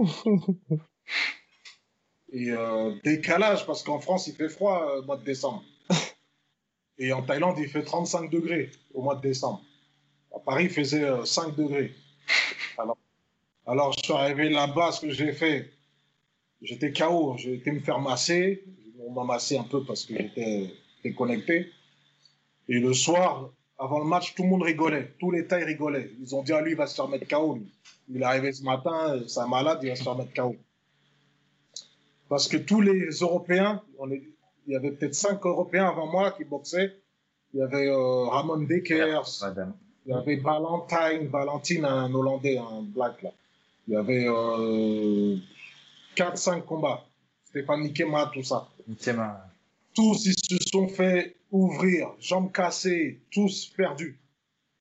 Et 2.31 2.51
euh, 2.51 2.93
décalage, 3.03 3.65
parce 3.65 3.81
qu'en 3.81 3.99
France, 3.99 4.27
il 4.27 4.35
fait 4.35 4.49
froid 4.49 4.83
euh, 4.83 5.01
au 5.01 5.05
mois 5.05 5.17
de 5.17 5.23
décembre. 5.23 5.63
Et 6.99 7.13
en 7.13 7.23
Thaïlande, 7.23 7.57
il 7.57 7.69
fait 7.69 7.83
35 7.83 8.29
degrés 8.29 8.71
au 8.93 9.01
mois 9.01 9.15
de 9.15 9.21
décembre. 9.21 9.61
À 10.35 10.39
Paris, 10.39 10.65
il 10.65 10.69
faisait 10.69 11.07
5 11.25 11.55
degrés. 11.55 11.93
Alors, 12.77 12.97
alors, 13.65 13.93
je 13.93 14.03
suis 14.03 14.13
arrivé 14.13 14.49
là-bas, 14.49 14.91
ce 14.91 15.01
que 15.01 15.09
j'ai 15.09 15.31
fait, 15.31 15.71
j'étais 16.61 16.91
KO. 16.91 17.35
J'ai 17.37 17.53
été 17.55 17.71
me 17.71 17.79
faire 17.79 17.99
masser. 17.99 18.63
On 18.99 19.11
m'a 19.11 19.23
massé 19.23 19.57
un 19.57 19.63
peu 19.63 19.83
parce 19.85 20.05
que 20.05 20.13
j'étais 20.15 21.13
connecté. 21.15 21.71
Et 22.67 22.79
le 22.79 22.93
soir, 22.93 23.49
avant 23.77 23.99
le 23.99 24.05
match, 24.05 24.35
tout 24.35 24.43
le 24.43 24.49
monde 24.49 24.63
rigolait. 24.63 25.15
Tous 25.19 25.31
les 25.31 25.47
tailles 25.47 25.63
rigolaient. 25.63 26.11
Ils 26.19 26.35
ont 26.35 26.43
dit 26.43 26.51
à 26.51 26.61
lui, 26.61 26.71
il 26.71 26.77
va 26.77 26.85
se 26.85 26.95
faire 26.95 27.07
mettre 27.07 27.27
KO. 27.27 27.59
Il 28.09 28.21
est 28.21 28.25
arrivé 28.25 28.51
ce 28.51 28.63
matin, 28.63 29.21
c'est 29.27 29.39
un 29.39 29.47
malade, 29.47 29.79
il 29.83 29.89
va 29.89 29.95
se 29.95 30.03
faire 30.03 30.17
mettre 30.17 30.33
KO. 30.33 30.55
Parce 32.27 32.47
que 32.47 32.57
tous 32.57 32.81
les 32.81 33.09
Européens, 33.21 33.81
on 33.97 34.11
est, 34.11 34.21
il 34.69 34.73
y 34.73 34.75
avait 34.75 34.91
peut-être 34.91 35.15
cinq 35.15 35.43
Européens 35.45 35.87
avant 35.87 36.05
moi 36.05 36.31
qui 36.31 36.43
boxaient. 36.43 36.95
Il 37.53 37.59
y 37.59 37.63
avait 37.63 37.87
euh, 37.87 38.25
Ramon 38.27 38.59
Dekers, 38.59 39.27
il 40.05 40.11
y 40.11 40.13
avait 40.13 40.35
Valentine, 40.35 41.27
Valentine, 41.27 41.85
un 41.85 42.13
Hollandais, 42.13 42.59
un 42.59 42.83
black 42.83 43.23
là. 43.23 43.31
Il 43.87 43.95
y 43.95 43.97
avait 43.97 44.27
euh, 44.27 45.35
4-5 46.15 46.61
combats. 46.61 47.03
Stéphane 47.45 47.81
Nikema, 47.81 48.29
tout 48.31 48.43
ça. 48.43 48.69
Nikema 48.87 49.49
tous 49.95 50.27
ils 50.27 50.33
se 50.33 50.69
sont 50.69 50.87
fait 50.87 51.35
ouvrir, 51.51 52.13
jambes 52.19 52.51
cassées, 52.51 53.19
tous 53.31 53.73
perdus. 53.75 54.19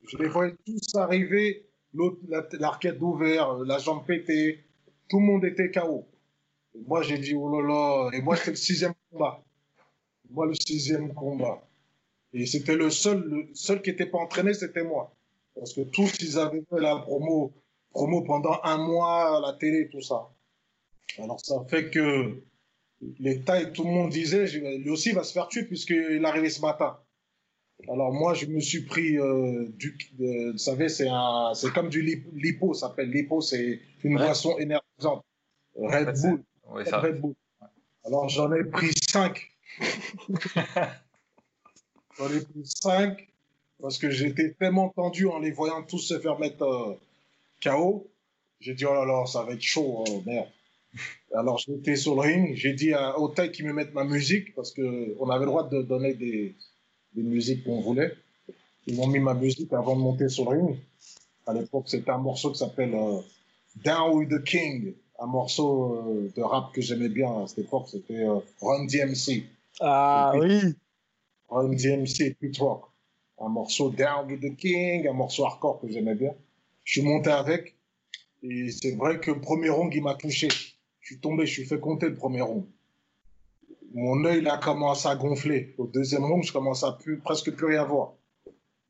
Je 0.07 0.19
les 0.19 0.29
voyais 0.29 0.55
tous 0.67 0.95
arriver, 0.97 1.67
l'arcade 2.53 3.03
ouvert, 3.03 3.55
la 3.55 3.79
jambe 3.79 4.05
pétée, 4.07 4.63
tout 5.09 5.19
le 5.19 5.25
monde 5.25 5.45
était 5.47 5.71
KO. 5.71 6.07
moi 6.87 7.01
j'ai 7.03 7.19
dit 7.19 7.35
oh 7.35 7.49
là 7.51 7.67
là, 7.67 8.11
et 8.13 8.21
moi 8.21 8.37
c'était 8.37 8.51
le 8.51 8.57
sixième 8.57 8.93
combat. 9.11 9.43
Moi 10.31 10.47
le 10.47 10.55
sixième 10.55 11.15
combat. 11.15 11.63
Et 12.33 12.47
c'était 12.47 12.77
le 12.77 12.91
seul, 12.91 13.23
le 13.25 13.49
seul 13.55 13.81
qui 13.83 13.91
n'était 13.91 14.07
pas 14.07 14.19
entraîné, 14.19 14.53
c'était 14.55 14.85
moi. 14.85 15.15
Parce 15.55 15.73
que 15.73 15.81
tous, 15.81 16.21
ils 16.21 16.39
avaient 16.39 16.63
fait 16.69 16.81
la 16.81 16.97
promo, 16.97 17.53
promo 17.91 18.23
pendant 18.23 18.61
un 18.63 18.77
mois 18.79 19.39
à 19.39 19.41
la 19.41 19.59
télé, 19.59 19.89
tout 19.89 20.03
ça. 20.03 20.29
Alors, 21.19 21.41
ça 21.41 21.65
fait 21.69 21.91
que 21.91 22.43
les 23.19 23.43
tailles, 23.43 23.73
tout 23.73 23.85
le 23.85 23.91
monde 23.91 24.11
disait, 24.11 24.47
lui 24.47 24.91
aussi 24.91 25.13
va 25.13 25.25
se 25.25 25.33
faire 25.33 25.49
tuer 25.49 25.65
puisqu'il 25.65 26.21
est 26.23 26.25
arrivé 26.25 26.51
ce 26.51 26.61
matin. 26.61 26.99
Alors 27.89 28.13
moi, 28.13 28.35
je 28.35 28.47
me 28.47 28.59
suis 28.61 28.83
pris 28.85 29.17
euh, 29.19 29.69
du, 29.77 29.97
euh, 30.21 30.53
vous 30.53 30.59
savez, 30.59 30.89
c'est 30.89 31.09
un, 31.09 31.53
c'est 31.55 31.73
comme 31.73 31.89
du 31.89 32.03
lipo, 32.35 32.75
ça 32.75 32.89
s'appelle 32.89 33.11
lipo, 33.11 33.41
c'est 33.41 33.81
une 34.03 34.17
boisson 34.17 34.59
énergisante. 34.59 35.25
Red 35.77 36.13
Bull. 36.21 36.43
Red 36.65 37.21
Bull. 37.21 37.35
Alors 38.05 38.29
j'en 38.29 38.53
ai 38.53 38.65
pris 38.65 38.91
cinq. 39.09 39.53
J'en 42.19 42.33
ai 42.33 42.41
pris 42.41 42.65
cinq 42.65 43.29
parce 43.81 43.99
que 43.99 44.11
j'étais 44.11 44.53
tellement 44.59 44.89
tendu 44.89 45.27
en 45.27 45.39
les 45.39 45.53
voyant 45.53 45.83
tous 45.83 45.99
se 45.99 46.19
faire 46.19 46.39
mettre 46.39 46.63
euh, 46.63 46.95
KO. 47.63 48.09
J'ai 48.61 48.75
dit 48.75 48.85
oh 48.87 48.95
là 48.95 49.05
là, 49.05 49.25
ça 49.27 49.45
va 49.45 49.53
être 49.53 49.63
chaud, 49.63 50.05
oh, 50.09 50.23
merde. 50.27 50.49
Alors 51.35 51.59
j'étais 51.59 51.97
sur 51.97 52.15
le 52.15 52.23
ring, 52.23 52.57
j'ai 52.57 52.73
dit 52.73 52.93
à, 52.93 53.19
au 53.19 53.29
taille 53.29 53.53
qui 53.53 53.63
me 53.63 53.73
mette 53.73 53.95
ma 53.95 54.05
musique 54.05 54.55
parce 54.55 54.73
que 54.73 55.15
on 55.21 55.31
avait 55.31 55.45
le 55.45 55.51
droit 55.51 55.69
de 55.69 55.83
donner 55.83 56.15
des 56.15 56.55
des 57.15 57.23
musiques 57.23 57.65
qu'on 57.65 57.81
voulait. 57.81 58.15
Ils 58.87 58.97
m'ont 58.97 59.07
mis 59.07 59.19
ma 59.19 59.35
musique 59.35 59.73
avant 59.73 59.97
de 59.97 60.01
monter 60.01 60.29
sur 60.29 60.51
le 60.51 60.59
ring. 60.59 60.77
À 61.47 61.53
l'époque, 61.53 61.85
c'était 61.87 62.11
un 62.11 62.19
morceau 62.19 62.53
qui 62.53 62.59
s'appelle 62.59 62.95
euh, 62.95 63.21
Down 63.85 64.17
with 64.17 64.31
the 64.31 64.43
King, 64.45 64.95
un 65.19 65.27
morceau 65.27 65.95
euh, 65.95 66.33
de 66.35 66.43
rap 66.43 66.73
que 66.73 66.81
j'aimais 66.81 67.09
bien 67.09 67.43
à 67.43 67.47
cette 67.47 67.61
époque. 67.61 67.89
C'était 67.91 68.25
euh, 68.25 68.39
Run 68.61 68.87
DMC. 68.87 69.45
Ah 69.81 70.33
oui. 70.37 70.75
Run 71.49 71.69
DMC, 71.71 72.37
Pete 72.39 72.59
Rock. 72.59 72.85
Un 73.41 73.49
morceau 73.49 73.91
Down 73.91 74.27
with 74.27 74.41
the 74.41 74.57
King, 74.57 75.07
un 75.07 75.13
morceau 75.13 75.45
hardcore 75.45 75.81
que 75.81 75.89
j'aimais 75.89 76.15
bien. 76.15 76.35
Je 76.85 76.93
suis 76.93 77.03
monté 77.03 77.31
avec. 77.31 77.77
Et 78.43 78.71
c'est 78.71 78.97
vrai 78.97 79.21
que 79.21 79.31
le 79.31 79.41
premier 79.41 79.69
round, 79.69 79.93
il 79.95 80.03
m'a 80.03 80.15
touché. 80.15 80.49
Je 81.01 81.15
suis 81.15 81.21
tombé, 81.21 81.47
je 81.47 81.53
suis 81.53 81.65
fait 81.65 81.79
compter 81.81 82.09
le 82.09 82.15
premier 82.15 82.43
round 82.43 82.67
mon 83.95 84.25
œil 84.25 84.47
a 84.49 84.59
commencé 84.59 85.09
à 85.09 85.17
gonfler. 85.17 85.75
Au 85.79 85.87
deuxième 85.87 86.25
round, 86.25 86.45
je 86.45 86.53
commence 86.53 86.85
à 86.85 86.93
plus, 86.93 87.19
presque 87.19 87.51
plus 87.53 87.67
rien 87.67 87.85
voir. 87.85 88.15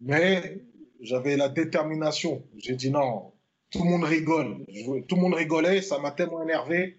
Mais 0.01 0.61
j'avais 1.01 1.37
la 1.37 1.49
détermination. 1.49 2.43
J'ai 2.57 2.75
dit 2.75 2.91
non, 2.91 3.33
tout 3.71 3.83
le 3.83 3.91
monde 3.91 4.05
rigole. 4.05 4.65
tout 5.09 5.17
le 5.17 5.21
monde 5.21 5.35
rigolait, 5.35 5.83
ça 5.83 5.99
m'a 5.99 6.11
tellement 6.11 6.43
énervé. 6.43 6.99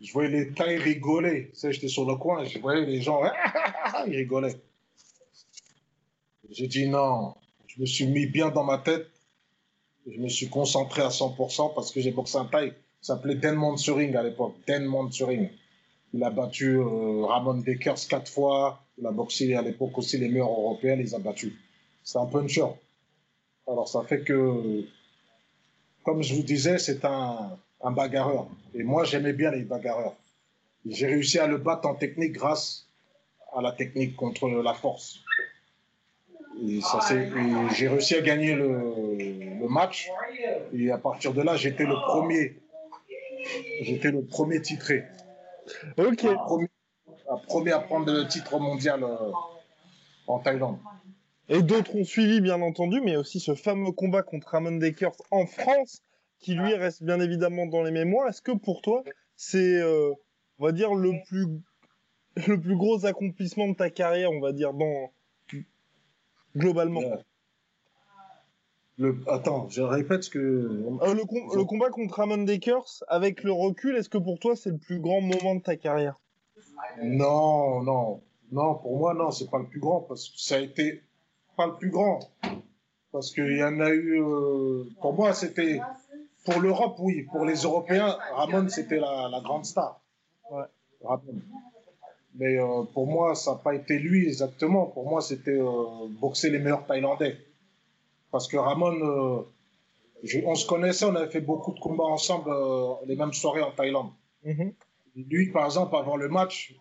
Je 0.00 0.12
voyais 0.12 0.30
les 0.30 0.52
tailles 0.52 0.78
rigoler. 0.78 1.50
Tu 1.58 1.72
j'étais 1.72 1.88
sur 1.88 2.06
le 2.06 2.16
coin, 2.16 2.44
je 2.44 2.58
voyais 2.58 2.86
les 2.86 3.02
gens, 3.02 3.22
ils 4.06 4.16
rigolaient. 4.16 4.56
J'ai 6.50 6.66
dit 6.66 6.88
non. 6.88 7.34
Je 7.66 7.80
me 7.80 7.86
suis 7.86 8.06
mis 8.06 8.26
bien 8.26 8.50
dans 8.50 8.64
ma 8.64 8.78
tête. 8.78 9.06
Je 10.06 10.18
me 10.18 10.28
suis 10.28 10.48
concentré 10.48 11.02
à 11.02 11.08
100% 11.08 11.74
parce 11.74 11.92
que 11.92 12.00
j'ai 12.00 12.10
boxé 12.10 12.38
un 12.38 12.46
taille. 12.46 12.72
Ça 13.00 13.14
s'appelait 13.14 13.36
Den 13.36 13.54
Mansuring 13.54 14.16
à 14.16 14.22
l'époque. 14.22 14.56
Den 14.66 14.84
Mansuring. 14.86 15.48
Il 16.12 16.24
a 16.24 16.30
battu 16.30 16.76
euh, 16.76 17.24
Ramon 17.24 17.58
Dekers 17.58 18.08
quatre 18.08 18.30
fois. 18.30 18.82
Il 18.98 19.06
a 19.06 19.12
boxé 19.12 19.54
à 19.54 19.62
l'époque 19.62 19.96
aussi 19.96 20.18
les 20.18 20.28
meilleurs 20.28 20.50
européens, 20.50 20.94
il 20.94 21.00
les 21.00 21.14
a 21.14 21.18
battus. 21.18 21.52
C'est 22.02 22.18
un 22.18 22.26
puncher. 22.26 22.66
Alors 23.68 23.88
ça 23.88 24.02
fait 24.02 24.22
que, 24.22 24.84
comme 26.04 26.22
je 26.22 26.34
vous 26.34 26.42
disais, 26.42 26.78
c'est 26.78 27.04
un, 27.04 27.56
un 27.82 27.90
bagarreur. 27.90 28.46
Et 28.74 28.82
moi, 28.82 29.04
j'aimais 29.04 29.32
bien 29.32 29.50
les 29.50 29.62
bagarreurs. 29.62 30.14
J'ai 30.86 31.06
réussi 31.06 31.38
à 31.38 31.46
le 31.46 31.58
battre 31.58 31.88
en 31.88 31.94
technique 31.94 32.32
grâce 32.32 32.88
à 33.54 33.60
la 33.60 33.72
technique 33.72 34.16
contre 34.16 34.48
la 34.48 34.74
force. 34.74 35.20
Et, 36.62 36.80
ça, 36.80 37.00
j'ai 37.74 37.88
réussi 37.88 38.14
à 38.14 38.20
gagner 38.20 38.54
le, 38.54 39.58
le, 39.60 39.68
match. 39.68 40.10
Et 40.72 40.90
à 40.90 40.98
partir 40.98 41.32
de 41.32 41.42
là, 41.42 41.56
j'étais 41.56 41.84
le 41.84 41.94
premier. 41.94 42.56
J'étais 43.82 44.10
le 44.10 44.24
premier 44.24 44.60
titré. 44.60 45.04
Ok. 45.96 46.26
Premier, 47.46 47.72
à 47.72 47.78
prendre 47.78 48.12
le 48.12 48.26
titre 48.26 48.58
mondial 48.58 49.04
euh, 49.04 49.30
en 50.26 50.40
Thaïlande. 50.40 50.78
Et 51.48 51.62
d'autres 51.62 51.94
ont 51.96 52.04
suivi, 52.04 52.40
bien 52.40 52.60
entendu, 52.60 53.00
mais 53.00 53.16
aussi 53.16 53.40
ce 53.40 53.54
fameux 53.54 53.92
combat 53.92 54.22
contre 54.22 54.48
Ramon 54.48 54.78
Dekers 54.78 55.12
en 55.30 55.46
France, 55.46 56.02
qui 56.40 56.54
lui 56.54 56.74
reste 56.74 57.02
bien 57.02 57.20
évidemment 57.20 57.66
dans 57.66 57.82
les 57.82 57.90
mémoires. 57.90 58.28
Est-ce 58.28 58.42
que 58.42 58.52
pour 58.52 58.82
toi, 58.82 59.04
c'est, 59.36 59.80
euh, 59.80 60.12
on 60.58 60.64
va 60.64 60.72
dire, 60.72 60.94
le 60.94 61.12
plus, 61.28 61.46
le 62.48 62.60
plus 62.60 62.76
gros 62.76 63.06
accomplissement 63.06 63.68
de 63.68 63.74
ta 63.74 63.90
carrière, 63.90 64.30
on 64.30 64.40
va 64.40 64.52
dire, 64.52 64.72
dans, 64.72 65.10
globalement? 66.56 67.02
Le... 68.98 69.18
Attends, 69.28 69.68
je 69.70 69.80
répète 69.80 70.24
ce 70.24 70.30
que. 70.30 70.38
Euh, 70.38 71.14
le, 71.14 71.64
combat 71.64 71.88
contre 71.88 72.16
Ramon 72.16 72.44
Dekers, 72.44 73.02
avec 73.08 73.44
le 73.44 73.52
recul, 73.52 73.96
est-ce 73.96 74.10
que 74.10 74.18
pour 74.18 74.38
toi 74.38 74.56
c'est 74.56 74.70
le 74.70 74.76
plus 74.76 75.00
grand 75.00 75.22
moment 75.22 75.54
de 75.54 75.62
ta 75.62 75.76
carrière? 75.76 76.20
Non, 77.02 77.82
non. 77.82 78.20
Non, 78.52 78.74
pour 78.74 78.98
moi, 78.98 79.14
non, 79.14 79.30
c'est 79.30 79.48
pas 79.48 79.58
le 79.58 79.66
plus 79.66 79.80
grand, 79.80 80.00
parce 80.00 80.28
que 80.28 80.38
ça 80.38 80.56
a 80.56 80.58
été 80.58 81.02
pas 81.56 81.66
le 81.66 81.76
plus 81.76 81.90
grand. 81.90 82.20
Parce 83.12 83.32
qu'il 83.32 83.56
y 83.56 83.62
en 83.62 83.80
a 83.80 83.90
eu. 83.90 84.20
Euh, 84.22 84.84
pour 85.00 85.14
moi, 85.14 85.32
c'était. 85.32 85.80
Pour 86.50 86.60
l'Europe, 86.60 86.96
oui. 86.98 87.22
Pour 87.30 87.44
les 87.44 87.62
Européens, 87.62 88.16
Ramon, 88.34 88.68
c'était 88.68 88.98
la, 88.98 89.40
grande 89.42 89.64
star. 89.64 90.00
Ouais. 90.50 90.64
Ramon. 91.02 91.40
Mais 92.34 92.58
euh, 92.58 92.82
pour 92.92 93.06
moi, 93.06 93.34
ça 93.34 93.52
n'a 93.52 93.58
pas 93.58 93.74
été 93.74 93.98
lui 93.98 94.26
exactement. 94.26 94.86
Pour 94.86 95.08
moi, 95.08 95.20
c'était 95.20 95.58
boxer 96.20 96.50
les 96.50 96.58
meilleurs 96.58 96.86
Thaïlandais. 96.86 97.38
Parce 98.30 98.48
que 98.48 98.56
Ramon, 98.56 98.94
euh, 99.02 100.42
on 100.44 100.54
se 100.54 100.66
connaissait, 100.66 101.04
on 101.04 101.14
avait 101.14 101.30
fait 101.30 101.40
beaucoup 101.40 101.72
de 101.72 101.80
combats 101.80 102.04
ensemble, 102.04 102.50
euh, 102.50 102.94
les 103.06 103.16
mêmes 103.16 103.32
soirées 103.32 103.62
en 103.62 103.72
Thaïlande. 103.72 104.10
Mhm. 104.44 104.72
Lui, 105.16 105.50
par 105.50 105.66
exemple, 105.66 105.96
avant 105.96 106.16
le 106.16 106.28
match, 106.28 106.74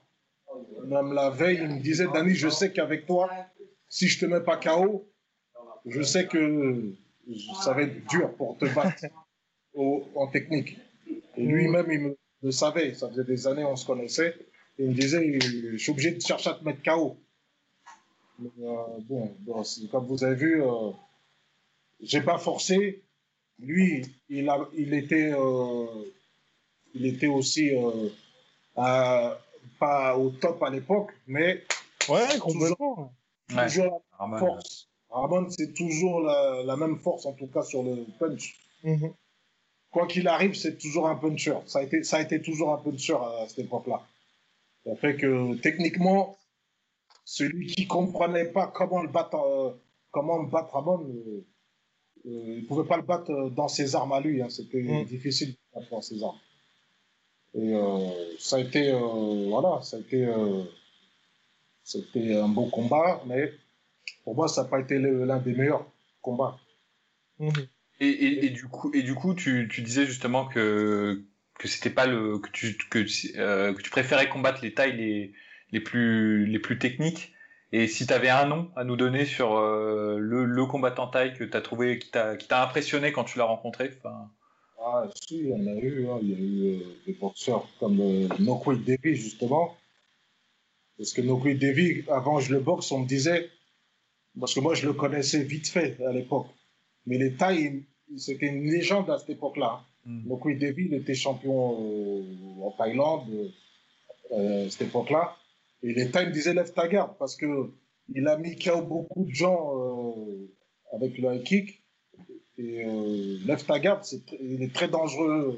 même 0.86 1.13
la 1.13 1.30
veille, 1.30 1.59
il 1.61 1.76
me 1.76 1.80
disait, 1.80 2.07
Danny, 2.13 2.34
je 2.34 2.49
sais 2.49 2.72
qu'avec 2.72 3.05
toi, 3.05 3.30
si 3.88 4.07
je 4.07 4.20
te 4.20 4.26
mets 4.26 4.41
pas 4.41 4.57
KO, 4.57 5.07
je 5.86 6.01
sais 6.01 6.28
que 6.28 6.93
ça 7.61 7.74
va 7.74 7.84
être 7.84 8.07
dur 8.07 8.34
pour 8.36 8.57
te 8.57 8.65
battre 8.74 9.05
en 9.76 10.28
technique. 10.28 10.78
Et 11.38 11.43
lui-même, 11.43 11.88
il 11.91 11.99
me 11.99 12.17
le 12.43 12.51
savait. 12.51 12.93
Ça 12.93 13.09
faisait 13.09 13.24
des 13.24 13.47
années, 13.47 13.63
on 13.63 13.76
se 13.76 13.86
connaissait. 13.86 14.36
Et 14.78 14.84
il 14.84 14.89
me 14.89 14.93
disait, 14.93 15.39
je 15.39 15.78
suis 15.78 15.91
obligé 15.91 16.11
de 16.11 16.22
chercher 16.22 16.49
à 16.49 16.53
te 16.53 16.63
mettre 16.63 16.82
KO. 16.84 17.17
Euh, 18.41 18.99
bon, 19.01 19.36
comme 19.91 20.05
vous 20.05 20.24
avez 20.24 20.36
vu, 20.36 20.63
j'ai 22.01 22.22
pas 22.22 22.38
forcé. 22.38 23.03
Lui, 23.59 24.05
il, 24.30 24.49
a, 24.49 24.70
il, 24.74 24.93
était, 24.93 25.34
euh, 25.34 25.86
il 26.93 27.05
était 27.05 27.28
aussi 27.28 27.72
euh, 27.76 29.36
pas 29.80 30.17
au 30.17 30.30
top 30.30 30.63
à 30.63 30.70
l'époque, 30.70 31.11
mais 31.28 31.63
ouais, 32.07 32.39
complètement. 32.39 33.13
Toujours, 33.49 34.03
la 34.17 34.38
force. 34.38 34.88
Ramon, 35.09 35.49
c'est 35.49 35.74
toujours 35.74 36.22
la, 36.22 36.78
même 36.78 36.99
force, 36.99 37.26
en 37.26 37.34
tout 37.34 37.47
cas 37.47 37.63
sur 37.63 37.84
le 37.84 38.05
punch. 38.20 38.57
Mhm. 38.84 39.13
Quoi 39.91 40.05
qu'il 40.07 40.27
arrive, 40.27 40.53
c'est 40.53 40.77
toujours 40.77 41.07
un 41.07 41.15
puncher. 41.15 41.57
Ça 41.65 41.79
a, 41.79 41.83
été, 41.83 42.03
ça 42.03 42.17
a 42.17 42.21
été 42.21 42.41
toujours 42.41 42.73
un 42.73 42.77
puncher 42.77 43.15
à, 43.15 43.45
cette 43.47 43.59
époque-là. 43.59 44.01
Ça 44.85 44.95
fait 44.95 45.15
que 45.15 45.55
techniquement, 45.61 46.37
celui 47.25 47.67
qui 47.67 47.87
comprenait 47.87 48.45
pas 48.45 48.67
comment 48.67 49.01
le 49.01 49.09
battre, 49.09 49.35
euh, 49.37 49.71
comment 50.11 50.43
battre 50.43 50.73
Ramon, 50.73 51.07
euh, 51.09 51.45
il 52.25 52.61
ne 52.61 52.67
pouvait 52.67 52.87
pas 52.87 52.97
le 52.97 53.03
battre 53.03 53.31
euh, 53.31 53.49
dans 53.49 53.67
ses 53.67 53.95
armes 53.95 54.11
à 54.13 54.19
lui. 54.19 54.41
Hein. 54.41 54.49
C'était 54.49 54.81
mm. 54.81 55.05
difficile 55.05 55.51
de 55.51 55.57
battre 55.73 55.89
dans 55.89 56.01
ses 56.01 56.23
armes. 56.23 56.37
Et 57.55 57.73
euh, 57.73 58.37
ça 58.37 58.57
a 58.57 58.59
été, 58.59 58.91
voilà, 58.91 59.81
ça 59.81 59.97
a 59.97 59.99
été, 59.99 60.27
c'était 61.83 62.35
un 62.35 62.47
beau 62.47 62.67
combat, 62.67 63.23
mais 63.25 63.51
pour 64.23 64.35
moi, 64.35 64.47
ça 64.47 64.63
n'a 64.63 64.69
pas 64.69 64.79
été 64.79 64.99
l'un 64.99 65.39
des 65.39 65.53
meilleurs 65.53 65.83
combats. 66.21 66.59
Mm-hmm. 67.39 67.67
Et, 68.02 68.45
et, 68.45 68.50
du 68.50 68.68
coup, 68.68 68.91
et 68.93 69.04
du 69.04 69.14
coup, 69.14 69.34
tu, 69.34 69.68
tu 69.70 69.82
disais 69.82 70.06
justement 70.06 70.45
que 70.45 71.26
que 71.58 71.68
c'était 71.68 71.89
pas 71.89 72.06
le 72.06 72.39
que 72.39 72.50
tu 72.52 72.78
que, 72.89 73.00
que 73.00 73.82
tu 73.82 73.89
préférais 73.89 74.30
combattre 74.30 74.62
les 74.62 74.74
tailles 74.74 74.95
les 74.95 75.34
les 75.72 75.82
plus 75.82 76.45
les 76.45 76.60
plus 76.60 76.80
techniques. 76.80 77.34
Et 77.72 77.88
si 77.88 78.08
tu 78.08 78.14
avais 78.14 78.30
un 78.30 78.45
nom 78.47 78.72
à 78.76 78.84
nous 78.84 78.95
donner 78.95 79.26
sur 79.26 79.58
euh, 79.58 80.18
le, 80.18 80.45
le, 80.45 80.66
combattant 80.66 81.08
taille 81.08 81.36
que 81.36 81.43
tu 81.43 81.56
as 81.56 81.62
trouvé, 81.62 82.00
qui 82.00 82.10
t'a 82.10 82.64
impressionné 82.64 83.12
quand 83.12 83.26
tu 83.26 83.38
l'as 83.38 83.45
rencontré 83.45 83.91
Ah, 84.80 85.08
si, 85.22 85.38
il 85.38 85.50
y 85.50 85.54
en 85.54 85.68
a 85.68 85.76
eu. 85.80 86.08
Hein. 86.10 86.18
Il 86.24 86.30
y 86.30 86.34
a 86.34 86.38
eu 86.38 86.82
euh, 86.82 86.95
des 87.06 87.14
boxeurs 87.14 87.68
comme 87.80 88.00
euh, 88.02 88.28
Nokwe 88.39 88.76
Devi, 88.84 89.16
justement. 89.16 89.78
Parce 90.97 91.14
que 91.14 91.22
Nokwe 91.22 91.54
Devi, 91.60 92.04
avant 92.10 92.39
je 92.39 92.52
le 92.54 92.60
boxe, 92.60 92.91
on 92.91 93.02
me 93.02 93.08
disait. 93.08 93.50
Parce 94.39 94.56
que 94.56 94.62
moi, 94.62 94.74
je 94.74 94.88
le 94.88 94.93
connaissais 94.93 95.43
vite 95.43 95.68
fait 95.68 95.97
à 96.04 96.12
l'époque. 96.12 96.47
Mais 97.10 97.18
les 97.18 97.34
tailles, 97.34 97.86
c'était 98.18 98.45
une 98.45 98.70
légende 98.70 99.10
à 99.10 99.18
cette 99.18 99.32
époque-là. 99.32 99.82
Mm. 100.05 100.30
Devi, 100.60 100.86
il 100.86 100.93
était 100.93 101.16
champion 101.16 101.84
euh, 101.84 102.24
en 102.62 102.72
Thaïlande 102.78 103.51
à 104.32 104.70
cette 104.70 104.84
époque-là. 104.84 105.36
Et 105.82 105.93
les 105.93 106.12
Times 106.12 106.32
disaient 106.32 106.53
lève 106.53 106.72
ta 106.72 106.88
garde 106.88 107.18
parce 107.18 107.36
que 107.36 107.72
il 108.14 108.28
a 108.28 108.38
mis 108.38 108.57
KO 108.57 108.82
beaucoup 108.82 109.26
de 109.26 109.34
gens 109.34 109.74
euh, 109.76 110.47
avec 110.93 111.18
le 111.18 111.34
high 111.34 111.43
kick. 111.43 111.84
Et 112.57 112.86
euh, 112.86 113.38
lève 113.45 113.66
ta 113.66 113.80
garde, 113.80 114.03
c'est 114.03 114.22
il 114.39 114.62
est 114.62 114.74
très 114.74 114.88
dangereux. 114.88 115.57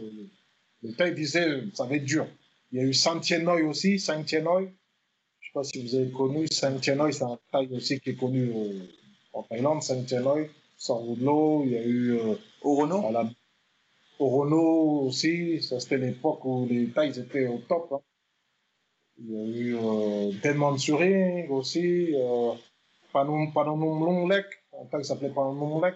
Le 0.84 0.93
taille 0.93 1.16
disait, 1.16 1.64
ça 1.74 1.86
va 1.86 1.95
être 1.95 2.06
dur. 2.06 2.28
Il 2.72 2.80
y 2.80 2.82
a 2.82 2.86
eu 2.86 2.93
Santienoy 2.93 3.64
aussi, 3.64 3.99
Santienoy. 3.99 4.72
Je 5.39 5.47
sais 5.47 5.54
pas 5.54 5.64
si 5.64 5.82
vous 5.82 5.95
avez 5.95 6.12
connu 6.12 6.47
Santienoy, 6.47 7.12
c'est 7.12 7.24
un 7.24 7.39
taille 7.52 7.74
aussi 7.74 7.99
qui 7.99 8.12
est 8.12 8.16
connu 8.16 8.52
euh, 8.56 8.86
en 9.34 9.43
Thaïlande, 9.43 9.82
Santienoy. 9.84 10.49
Sarwoodlo, 10.82 11.63
il 11.65 11.71
y 11.73 11.77
a 11.77 11.84
eu 11.84 12.17
euh, 12.17 12.36
Orono 12.63 13.11
la... 13.11 13.29
Orono 14.17 15.05
aussi, 15.05 15.61
ça 15.61 15.79
c'était 15.79 15.99
l'époque 15.99 16.43
où 16.43 16.65
les 16.67 16.89
tailles 16.91 17.19
étaient 17.19 17.45
au 17.45 17.59
top. 17.59 17.91
hein. 17.93 18.01
Il 19.19 19.29
y 19.32 19.38
a 19.38 19.45
eu 19.45 19.75
euh, 19.75 20.32
Denman 20.43 20.79
Suring 20.79 21.49
aussi, 21.51 22.15
euh, 22.15 22.53
Panon 23.13 23.51
Longlek, 23.53 24.47
un 24.73 24.86
taille 24.86 25.03
qui 25.03 25.07
s'appelait 25.07 25.29
Panon 25.29 25.53
Longlek. 25.53 25.95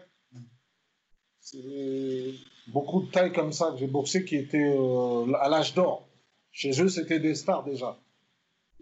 C'est 1.40 2.34
beaucoup 2.68 3.02
de 3.02 3.10
tailles 3.10 3.34
comme 3.34 3.54
ça 3.54 3.72
que 3.72 3.78
j'ai 3.78 3.88
boxé 3.88 4.24
qui 4.24 4.36
étaient 4.36 4.72
euh, 4.78 5.34
à 5.40 5.50
l'âge 5.50 5.74
d'or. 5.74 6.08
Chez 6.52 6.80
eux, 6.80 6.90
c'était 6.90 7.20
des 7.20 7.34
stars 7.34 7.64
déjà. 7.64 7.98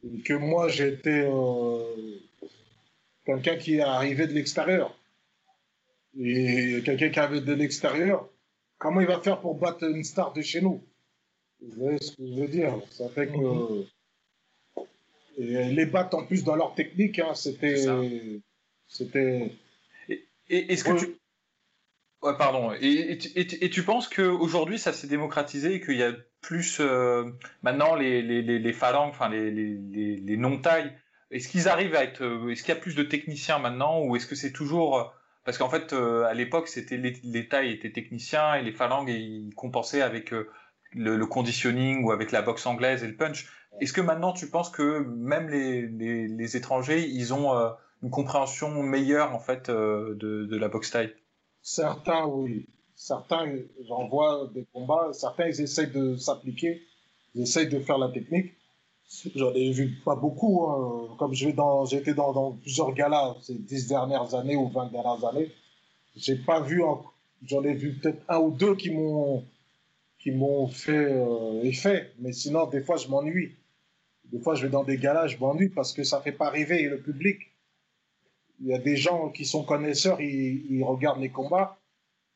Et 0.03 0.21
que 0.21 0.33
moi, 0.33 0.67
j'étais 0.67 1.25
euh, 1.31 2.19
quelqu'un 3.25 3.55
qui 3.55 3.75
est 3.75 3.81
arrivé 3.81 4.27
de 4.27 4.33
l'extérieur. 4.33 4.93
Et 6.19 6.81
quelqu'un 6.85 7.09
qui 7.09 7.19
avait 7.19 7.41
de 7.41 7.53
l'extérieur, 7.53 8.29
comment 8.77 9.01
il 9.01 9.07
va 9.07 9.19
faire 9.19 9.39
pour 9.41 9.55
battre 9.55 9.83
une 9.83 10.03
star 10.03 10.33
de 10.33 10.41
chez 10.41 10.61
nous? 10.61 10.83
Vous 11.61 11.83
voyez 11.83 11.99
ce 11.99 12.11
que 12.15 12.27
je 12.27 12.41
veux 12.41 12.47
dire? 12.47 12.79
Ça 12.91 13.09
fait 13.09 13.27
que. 13.27 13.85
Et 15.37 15.71
les 15.71 15.85
battre 15.87 16.15
en 16.17 16.25
plus 16.25 16.43
dans 16.43 16.55
leur 16.55 16.75
technique, 16.75 17.19
hein, 17.19 17.33
c'était. 17.33 17.85
C'était. 18.87 19.51
Et 20.49 20.73
est-ce 20.73 20.83
que 20.83 20.99
tu... 20.99 21.17
Ouais, 22.21 22.37
pardon. 22.37 22.73
Et, 22.79 23.13
et, 23.13 23.17
tu- 23.17 23.63
et 23.63 23.83
penses 23.83 24.07
qu'aujourd'hui, 24.07 24.77
ça 24.77 24.93
s'est 24.93 25.07
démocratisé 25.07 25.75
et 25.75 25.81
qu'il 25.81 25.97
y 25.97 26.03
a 26.03 26.13
plus... 26.41 26.77
euh, 26.79 27.31
maintenant, 27.63 27.95
les, 27.95 28.21
les, 28.21 28.41
les, 28.41 28.59
les 28.59 28.73
phalanges, 28.73 29.09
enfin, 29.09 29.29
les, 29.29 29.49
les, 29.49 29.73
les, 29.73 30.17
les 30.17 30.37
non-tailles, 30.37 30.93
est-ce 31.31 31.47
qu'ils 31.47 31.67
arrivent 31.67 31.95
à 31.95 32.03
être... 32.03 32.21
euh, 32.21 32.49
Est-ce 32.49 32.61
qu'il 32.63 32.73
y 32.73 32.77
a 32.77 32.79
plus 32.79 32.95
de 32.95 33.03
techniciens 33.03 33.57
maintenant 33.57 34.03
ou 34.03 34.15
est-ce 34.15 34.27
que 34.27 34.35
c'est 34.35 34.51
toujours... 34.51 35.13
Parce 35.45 35.57
qu'en 35.57 35.69
fait, 35.69 35.93
euh, 35.93 36.23
à 36.23 36.33
l'époque, 36.33 36.67
c'était 36.67 36.97
tailles 37.49 37.71
étaient 37.71 37.91
techniciens 37.91 38.55
et 38.55 38.63
les 38.63 38.71
phalanges, 38.71 39.09
ils 39.09 39.53
compensaient 39.55 40.01
avec 40.01 40.33
euh, 40.33 40.49
le, 40.93 41.17
le 41.17 41.25
conditioning 41.25 42.03
ou 42.03 42.11
avec 42.11 42.31
la 42.31 42.41
boxe 42.41 42.65
anglaise 42.65 43.03
et 43.03 43.07
le 43.07 43.15
punch. 43.15 43.51
Est-ce 43.81 43.93
que 43.93 44.01
maintenant, 44.01 44.33
tu 44.33 44.49
penses 44.49 44.69
que 44.69 44.99
même 44.99 45.49
les, 45.49 45.87
les, 45.87 46.27
les 46.27 46.57
étrangers, 46.57 47.07
ils 47.07 47.33
ont 47.33 47.57
euh, 47.57 47.69
une 48.03 48.09
compréhension 48.09 48.83
meilleure, 48.83 49.33
en 49.33 49.39
fait, 49.39 49.69
euh, 49.69 50.15
de, 50.15 50.45
de 50.45 50.57
la 50.57 50.69
boxe 50.69 50.91
taille 50.91 51.13
Certains, 51.61 52.25
oui. 52.25 52.67
Certains, 52.95 53.51
j'en 53.87 54.07
vois 54.07 54.49
des 54.53 54.65
combats. 54.71 55.09
Certains, 55.13 55.47
ils 55.47 55.61
essayent 55.61 55.91
de 55.91 56.15
s'appliquer. 56.15 56.83
Ils 57.33 57.41
essayent 57.41 57.69
de 57.69 57.79
faire 57.79 57.97
la 57.97 58.09
technique. 58.09 58.53
J'en 59.35 59.53
ai 59.53 59.71
vu 59.71 60.01
pas 60.03 60.15
beaucoup. 60.15 60.65
hein. 60.65 61.15
Comme 61.19 61.33
je 61.33 61.45
vais 61.47 61.53
dans, 61.53 61.85
j'ai 61.85 61.97
été 61.97 62.13
dans, 62.13 62.51
plusieurs 62.53 62.93
galas 62.93 63.35
ces 63.41 63.55
dix 63.55 63.87
dernières 63.87 64.33
années 64.35 64.55
ou 64.55 64.67
vingt 64.69 64.87
dernières 64.91 65.23
années. 65.25 65.51
J'ai 66.15 66.35
pas 66.35 66.59
vu, 66.61 66.83
en- 66.83 67.03
j'en 67.45 67.63
ai 67.63 67.73
vu 67.73 67.93
peut-être 67.99 68.23
un 68.29 68.39
ou 68.39 68.51
deux 68.51 68.75
qui 68.75 68.91
m'ont, 68.91 69.45
qui 70.19 70.31
m'ont 70.31 70.67
fait 70.67 70.91
euh, 71.11 71.63
effet. 71.63 72.11
Mais 72.19 72.33
sinon, 72.33 72.67
des 72.67 72.81
fois, 72.81 72.97
je 72.97 73.07
m'ennuie. 73.07 73.55
Des 74.25 74.39
fois, 74.39 74.55
je 74.55 74.63
vais 74.63 74.71
dans 74.71 74.83
des 74.83 74.97
galas, 74.97 75.27
je 75.27 75.37
m'ennuie 75.37 75.69
parce 75.69 75.93
que 75.93 76.03
ça 76.03 76.21
fait 76.21 76.31
pas 76.31 76.49
rêver 76.49 76.83
le 76.83 76.99
public. 77.01 77.39
Il 78.61 78.67
y 78.67 78.73
a 78.73 78.79
des 78.79 78.95
gens 78.97 79.29
qui 79.29 79.45
sont 79.45 79.63
connaisseurs, 79.63 80.21
ils, 80.21 80.65
ils 80.71 80.83
regardent 80.83 81.19
les 81.21 81.29
combats, 81.29 81.77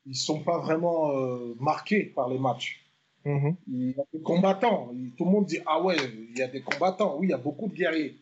ils 0.05 0.15
sont 0.15 0.43
pas 0.43 0.59
vraiment 0.59 1.11
euh, 1.11 1.55
marqués 1.59 2.03
par 2.03 2.29
les 2.29 2.37
matchs. 2.39 2.86
Mhm. 3.27 3.55
Il 3.67 3.89
y 3.89 3.99
a 3.99 4.03
des 4.13 4.21
combattants. 4.21 4.93
Tout 5.17 5.25
le 5.25 5.31
monde 5.31 5.45
dit 5.45 5.59
ah 5.65 5.81
ouais, 5.83 5.97
il 6.31 6.37
y 6.37 6.41
a 6.41 6.47
des 6.47 6.61
combattants. 6.61 7.17
Oui, 7.17 7.27
il 7.27 7.29
y 7.31 7.33
a 7.33 7.37
beaucoup 7.37 7.67
de 7.67 7.73
guerriers. 7.73 8.15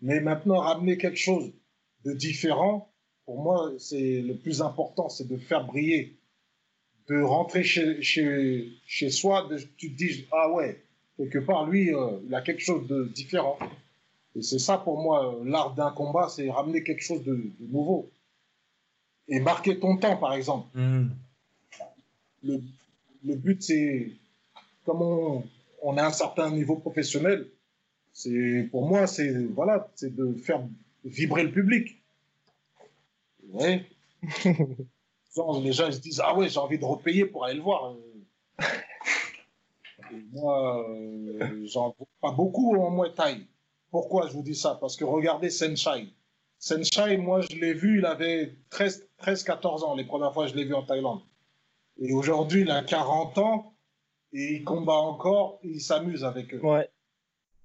Mais 0.00 0.20
maintenant, 0.20 0.60
ramener 0.60 0.96
quelque 0.96 1.18
chose 1.18 1.52
de 2.04 2.12
différent, 2.12 2.92
pour 3.24 3.42
moi, 3.42 3.72
c'est 3.78 4.20
le 4.22 4.36
plus 4.36 4.62
important, 4.62 5.08
c'est 5.08 5.26
de 5.26 5.36
faire 5.36 5.66
briller, 5.66 6.16
de 7.08 7.20
rentrer 7.20 7.64
chez, 7.64 8.00
chez, 8.02 8.68
chez 8.86 9.10
soi. 9.10 9.48
De, 9.48 9.58
tu 9.76 9.92
te 9.92 9.96
dis 9.96 10.26
ah 10.30 10.50
ouais, 10.52 10.84
quelque 11.16 11.40
part 11.40 11.66
lui, 11.66 11.92
euh, 11.92 12.20
il 12.26 12.34
a 12.34 12.40
quelque 12.40 12.62
chose 12.62 12.86
de 12.86 13.04
différent. 13.14 13.58
Et 14.36 14.42
c'est 14.42 14.60
ça 14.60 14.78
pour 14.78 15.00
moi, 15.00 15.34
euh, 15.34 15.44
l'art 15.44 15.74
d'un 15.74 15.90
combat, 15.90 16.28
c'est 16.28 16.48
ramener 16.50 16.84
quelque 16.84 17.02
chose 17.02 17.22
de, 17.24 17.34
de 17.34 17.66
nouveau. 17.66 18.10
Et 19.28 19.40
marquer 19.40 19.78
ton 19.78 19.96
temps, 19.96 20.16
par 20.16 20.34
exemple 20.34 20.68
le, 22.42 22.60
le 23.24 23.34
but, 23.36 23.62
c'est, 23.62 24.10
comme 24.84 25.02
on, 25.02 25.44
on 25.82 25.96
a 25.96 26.04
un 26.04 26.12
certain 26.12 26.50
niveau 26.50 26.76
professionnel, 26.76 27.48
c'est, 28.12 28.68
pour 28.70 28.86
moi, 28.86 29.06
c'est, 29.06 29.32
voilà, 29.46 29.90
c'est 29.94 30.14
de 30.14 30.34
faire 30.34 30.62
vibrer 31.04 31.44
le 31.44 31.52
public. 31.52 32.02
Ouais. 33.48 33.86
Les 35.62 35.72
gens, 35.72 35.86
ils 35.86 35.94
se 35.94 36.00
disent, 36.00 36.20
ah 36.22 36.36
ouais, 36.36 36.48
j'ai 36.48 36.58
envie 36.58 36.78
de 36.78 36.84
repayer 36.84 37.24
pour 37.24 37.44
aller 37.44 37.54
le 37.54 37.62
voir. 37.62 37.94
Et 40.12 40.22
moi, 40.30 40.86
euh, 40.90 41.64
j'en 41.64 41.94
vois 41.96 42.06
pas 42.20 42.32
beaucoup 42.32 42.76
en 42.76 42.90
Muay 42.90 43.14
Thai. 43.14 43.46
Pourquoi 43.90 44.26
je 44.28 44.32
vous 44.34 44.42
dis 44.42 44.54
ça? 44.54 44.76
Parce 44.78 44.94
que 44.94 45.04
regardez 45.04 45.48
Senshai. 45.48 46.12
Senshai, 46.58 47.16
moi, 47.16 47.40
je 47.40 47.56
l'ai 47.56 47.72
vu, 47.72 47.98
il 47.98 48.06
avait 48.06 48.54
13, 48.70 49.08
13, 49.16 49.42
14 49.42 49.84
ans, 49.84 49.94
les 49.96 50.04
premières 50.04 50.34
fois 50.34 50.44
que 50.44 50.50
je 50.52 50.56
l'ai 50.56 50.64
vu 50.64 50.74
en 50.74 50.82
Thaïlande. 50.82 51.22
Et 51.98 52.12
aujourd'hui, 52.12 52.60
il 52.60 52.70
a 52.70 52.82
40 52.82 53.38
ans 53.38 53.71
et 54.32 54.54
il 54.54 54.64
combat 54.64 54.94
encore, 54.94 55.58
et 55.62 55.68
il 55.68 55.80
s'amuse 55.80 56.24
avec 56.24 56.54
eux. 56.54 56.60
Ouais. 56.64 56.88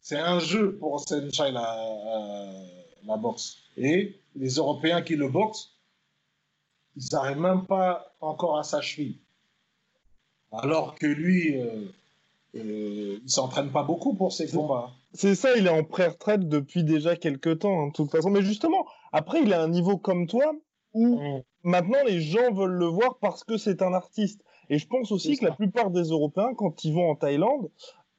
C'est 0.01 0.17
un 0.17 0.39
jeu 0.39 0.77
pour 0.77 0.99
Senshai, 1.01 1.51
la, 1.51 1.79
euh, 1.79 2.67
la 3.05 3.17
boxe. 3.17 3.57
Et 3.77 4.19
les 4.35 4.55
Européens 4.55 5.01
qui 5.01 5.15
le 5.15 5.29
boxent, 5.29 5.75
ils 6.95 7.07
n'arrivent 7.11 7.39
même 7.39 7.65
pas 7.65 8.13
encore 8.21 8.57
à 8.57 8.63
sa 8.63 8.81
cheville. 8.81 9.19
Alors 10.51 10.95
que 10.95 11.05
lui, 11.05 11.59
euh, 11.59 11.85
euh, 12.55 13.19
il 13.21 13.29
s'entraîne 13.29 13.71
pas 13.71 13.83
beaucoup 13.83 14.13
pour 14.13 14.31
ses 14.31 14.49
combats. 14.49 14.91
C'est 15.13 15.35
ça, 15.35 15.55
il 15.57 15.67
est 15.67 15.69
en 15.69 15.83
pré-retraite 15.83 16.47
depuis 16.47 16.83
déjà 16.83 17.15
quelques 17.15 17.59
temps, 17.59 17.81
hein, 17.81 17.87
de 17.87 17.93
toute 17.93 18.11
façon. 18.11 18.29
Mais 18.29 18.41
justement, 18.41 18.85
après, 19.11 19.41
il 19.41 19.53
a 19.53 19.61
un 19.61 19.67
niveau 19.67 19.97
comme 19.97 20.27
toi 20.27 20.53
où 20.93 21.19
maintenant 21.63 22.03
les 22.05 22.21
gens 22.21 22.53
veulent 22.53 22.77
le 22.77 22.85
voir 22.85 23.17
parce 23.19 23.43
que 23.43 23.57
c'est 23.57 23.81
un 23.81 23.93
artiste. 23.93 24.41
Et 24.69 24.79
je 24.79 24.87
pense 24.87 25.11
aussi 25.11 25.37
que 25.37 25.45
la 25.45 25.51
plupart 25.51 25.91
des 25.91 26.03
Européens, 26.03 26.53
quand 26.55 26.83
ils 26.83 26.93
vont 26.93 27.09
en 27.09 27.15
Thaïlande, 27.15 27.69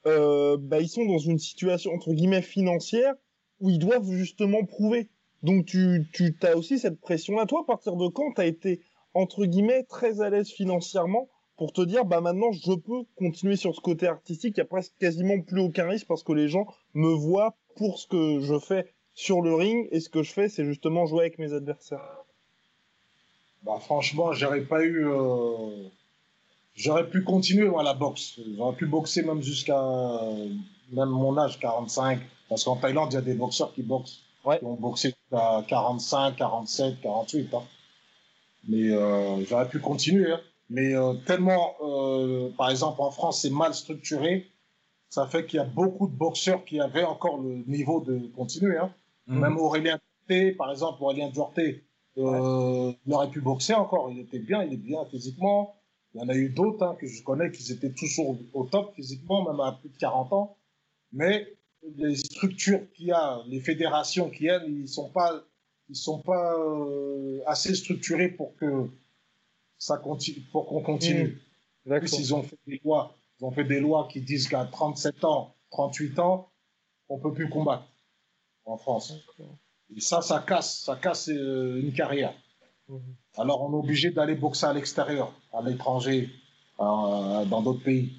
euh, 0.06 0.56
bah, 0.58 0.80
ils 0.80 0.88
sont 0.88 1.04
dans 1.04 1.18
une 1.18 1.38
situation 1.38 1.92
entre 1.92 2.12
guillemets 2.12 2.42
financière 2.42 3.14
où 3.60 3.70
ils 3.70 3.78
doivent 3.78 4.10
justement 4.10 4.64
prouver. 4.64 5.08
Donc 5.42 5.66
tu, 5.66 6.06
tu 6.12 6.34
as 6.42 6.56
aussi 6.56 6.78
cette 6.78 7.00
pression-là. 7.00 7.46
Toi, 7.46 7.60
à 7.62 7.64
partir 7.64 7.96
de 7.96 8.08
quand 8.08 8.32
tu 8.32 8.40
as 8.40 8.46
été 8.46 8.80
entre 9.14 9.44
guillemets 9.44 9.84
très 9.84 10.20
à 10.20 10.30
l'aise 10.30 10.48
financièrement 10.48 11.28
pour 11.56 11.72
te 11.72 11.80
dire 11.80 12.04
bah 12.04 12.20
maintenant 12.20 12.52
je 12.52 12.72
peux 12.72 13.02
continuer 13.16 13.56
sur 13.56 13.74
ce 13.74 13.80
côté 13.80 14.06
artistique, 14.06 14.54
il 14.56 14.58
y 14.58 14.62
a 14.62 14.66
presque 14.66 14.94
quasiment 14.98 15.40
plus 15.40 15.60
aucun 15.60 15.88
risque 15.88 16.06
parce 16.06 16.22
que 16.22 16.32
les 16.32 16.48
gens 16.48 16.66
me 16.94 17.12
voient 17.12 17.56
pour 17.76 17.98
ce 17.98 18.06
que 18.06 18.40
je 18.40 18.58
fais 18.58 18.92
sur 19.14 19.40
le 19.40 19.54
ring 19.54 19.88
et 19.90 19.98
ce 20.00 20.08
que 20.08 20.22
je 20.22 20.32
fais 20.32 20.48
c'est 20.48 20.64
justement 20.64 21.06
jouer 21.06 21.20
avec 21.22 21.38
mes 21.38 21.52
adversaires. 21.52 22.24
Bah, 23.64 23.78
franchement, 23.80 24.32
j'aurais 24.32 24.62
pas 24.62 24.84
eu. 24.84 25.06
euh, 25.08 25.88
J'aurais 26.78 27.08
pu 27.10 27.24
continuer 27.24 27.68
moi, 27.68 27.82
la 27.82 27.94
boxe. 27.94 28.38
J'aurais 28.56 28.76
pu 28.76 28.86
boxer 28.86 29.22
même 29.24 29.42
jusqu'à 29.42 29.80
même 30.92 31.08
mon 31.08 31.36
âge, 31.36 31.58
45. 31.58 32.20
Parce 32.48 32.64
qu'en 32.64 32.76
Thaïlande, 32.76 33.12
il 33.12 33.14
y 33.16 33.18
a 33.18 33.22
des 33.22 33.34
boxeurs 33.34 33.74
qui 33.74 33.82
boxent. 33.82 34.20
Ouais. 34.44 34.58
Qui 34.60 34.64
ont 34.64 34.74
boxé 34.74 35.14
à 35.32 35.62
45, 35.68 36.36
47, 36.36 37.00
48. 37.02 37.52
hein. 37.54 37.62
Mais 38.68 38.90
euh, 38.90 39.44
j'aurais 39.44 39.68
pu 39.68 39.80
continuer. 39.80 40.32
hein. 40.32 40.40
Mais 40.70 40.94
euh, 40.94 41.14
tellement, 41.26 41.74
euh, 41.82 42.50
par 42.56 42.70
exemple, 42.70 43.00
en 43.02 43.10
France, 43.10 43.42
c'est 43.42 43.50
mal 43.50 43.74
structuré. 43.74 44.46
Ça 45.10 45.26
fait 45.26 45.46
qu'il 45.46 45.56
y 45.56 45.60
a 45.60 45.64
beaucoup 45.64 46.06
de 46.06 46.12
boxeurs 46.16 46.64
qui 46.64 46.78
avaient 46.80 47.04
encore 47.04 47.38
le 47.38 47.64
niveau 47.66 48.00
de 48.00 48.18
continuer. 48.36 48.76
Hein. 48.78 48.92
Mhm. 49.26 49.40
Même 49.40 49.58
Aurélien 49.58 49.98
Duarte, 50.28 50.56
par 50.56 50.70
exemple, 50.70 51.02
Aurélien 51.02 51.28
Duarte, 51.30 51.58
euh, 52.18 52.92
il 53.06 53.12
aurait 53.12 53.30
pu 53.30 53.40
boxer 53.40 53.74
encore. 53.74 54.10
Il 54.10 54.20
était 54.20 54.38
bien, 54.38 54.62
il 54.62 54.74
est 54.74 54.76
bien 54.76 55.04
physiquement. 55.10 55.74
Il 56.14 56.20
y 56.20 56.24
en 56.24 56.28
a 56.28 56.34
eu 56.34 56.48
d'autres 56.48 56.84
hein, 56.84 56.96
que 56.98 57.06
je 57.06 57.22
connais 57.22 57.50
qui 57.50 57.70
étaient 57.70 57.92
toujours 57.92 58.38
au 58.54 58.64
top 58.64 58.94
physiquement, 58.94 59.50
même 59.50 59.60
à 59.60 59.72
plus 59.72 59.90
de 59.90 59.96
40 59.98 60.32
ans. 60.32 60.56
Mais 61.12 61.46
les 61.96 62.16
structures 62.16 62.90
qu'il 62.92 63.06
y 63.06 63.12
a, 63.12 63.40
les 63.46 63.60
fédérations 63.60 64.30
qu'il 64.30 64.46
y 64.46 64.50
a, 64.50 64.64
ils 64.64 64.88
sont 64.88 65.10
pas, 65.10 65.44
ils 65.88 65.96
sont 65.96 66.20
pas 66.20 66.54
euh, 66.58 67.40
assez 67.46 67.74
structurés 67.74 68.28
pour 68.28 68.56
que 68.56 68.88
ça 69.78 69.98
continue, 69.98 70.40
pour 70.52 70.66
qu'on 70.66 70.82
continue. 70.82 71.38
En 71.88 71.98
plus, 71.98 72.18
ils 72.18 72.34
ont 72.34 72.42
fait 72.42 72.58
des 72.66 72.80
lois, 72.84 73.16
ils 73.40 73.44
ont 73.44 73.52
fait 73.52 73.64
des 73.64 73.80
lois 73.80 74.08
qui 74.10 74.20
disent 74.20 74.48
qu'à 74.48 74.64
37 74.64 75.24
ans, 75.24 75.54
38 75.70 76.18
ans, 76.18 76.50
on 77.08 77.18
peut 77.18 77.32
plus 77.32 77.48
combattre 77.48 77.88
en 78.64 78.76
France. 78.76 79.14
Et 79.94 80.00
ça, 80.00 80.20
ça 80.20 80.44
casse, 80.46 80.80
ça 80.80 80.96
casse 80.96 81.28
euh, 81.30 81.80
une 81.80 81.92
carrière. 81.92 82.34
Mhm. 82.88 83.00
Alors, 83.38 83.62
on 83.62 83.72
est 83.72 83.76
obligé 83.76 84.10
d'aller 84.10 84.34
boxer 84.34 84.66
à 84.66 84.72
l'extérieur, 84.72 85.32
à 85.52 85.62
l'étranger, 85.62 86.28
dans 86.78 87.62
d'autres 87.62 87.82
pays. 87.82 88.12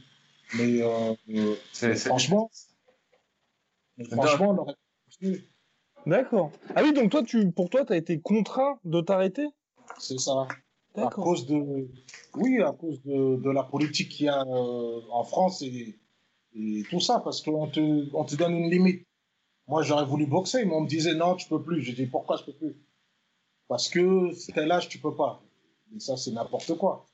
Mais 0.58 0.82
euh, 0.82 1.56
franchement, 1.96 2.50
franchement, 4.12 4.50
on 4.52 4.58
aurait 4.58 4.76
D'accord. 6.06 6.52
Ah 6.76 6.82
oui, 6.84 6.94
donc 6.94 7.12
toi, 7.12 7.24
tu, 7.24 7.52
pour 7.52 7.70
toi, 7.70 7.86
tu 7.86 7.94
as 7.94 7.98
été 7.98 8.20
contraint 8.20 8.80
de 8.86 9.02
t'arrêter? 9.02 9.48
C'est 9.98 10.20
ça. 10.20 10.48
À 10.96 11.08
cause 11.08 11.46
de, 11.46 11.88
oui, 12.36 12.62
à 12.62 12.72
cause 12.72 13.02
de, 13.04 13.36
de 13.36 13.50
la 13.50 13.64
politique 13.64 14.10
qu'il 14.10 14.26
y 14.26 14.30
a 14.30 14.42
euh, 14.42 15.02
en 15.12 15.24
France 15.24 15.62
et, 15.62 15.96
et, 16.56 16.84
tout 16.90 17.00
ça, 17.00 17.22
parce 17.24 17.42
qu'on 17.42 17.68
te, 17.68 18.14
on 18.16 18.24
te 18.24 18.36
donne 18.36 18.54
une 18.54 18.70
limite. 18.70 19.06
Moi, 19.68 19.84
j'aurais 19.84 20.06
voulu 20.06 20.26
boxer, 20.26 20.66
mais 20.66 20.74
on 20.74 20.82
me 20.82 20.88
disait 20.88 21.14
non, 21.14 21.36
tu 21.36 21.48
peux 21.48 21.62
plus. 21.62 21.84
J'ai 21.84 21.94
dit 21.94 22.08
pourquoi 22.08 22.38
je 22.38 22.44
peux 22.44 22.54
plus? 22.54 22.76
Parce 23.70 23.88
que 23.88 24.52
tel 24.52 24.70
âge, 24.72 24.90
tu 24.90 24.98
peux 25.00 25.16
pas. 25.16 25.42
Et 25.96 26.00
ça, 26.00 26.18
c'est 26.18 26.32
n'importe 26.32 26.78
quoi. 26.78 27.06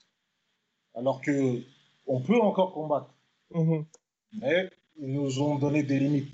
Alors 0.96 1.22
que 1.22 1.62
on 2.08 2.22
peut 2.22 2.40
encore 2.42 2.74
combattre. 2.74 3.14
Mhm. 3.54 3.86
Mais 4.42 4.70
ils 4.98 5.12
nous 5.12 5.42
ont 5.42 5.56
donné 5.56 5.84
des 5.84 6.00
limites. 6.00 6.34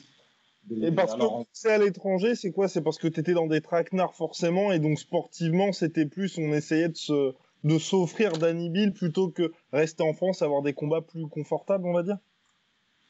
Et 0.70 0.92
parce 0.92 1.16
que 1.16 1.24
c'est 1.52 1.74
à 1.74 1.78
l'étranger, 1.80 2.36
c'est 2.36 2.52
quoi? 2.52 2.68
C'est 2.68 2.82
parce 2.82 3.00
que 3.00 3.08
tu 3.08 3.20
étais 3.20 3.34
dans 3.34 3.48
des 3.48 3.62
traquenards 3.62 4.14
forcément, 4.14 4.72
et 4.72 4.80
donc 4.80 5.00
sportivement, 5.00 5.74
c'était 5.74 6.06
plus, 6.06 6.38
on 6.38 6.54
essayait 6.54 6.90
de 6.90 6.98
se 6.98 7.34
de 7.64 7.78
s'offrir 7.78 8.32
Danny 8.34 8.70
Bill 8.70 8.92
plutôt 8.92 9.30
que 9.30 9.52
rester 9.72 10.04
en 10.04 10.14
France, 10.14 10.42
avoir 10.42 10.62
des 10.62 10.74
combats 10.74 11.02
plus 11.02 11.28
confortables, 11.28 11.86
on 11.86 11.94
va 11.94 12.04
dire? 12.04 12.18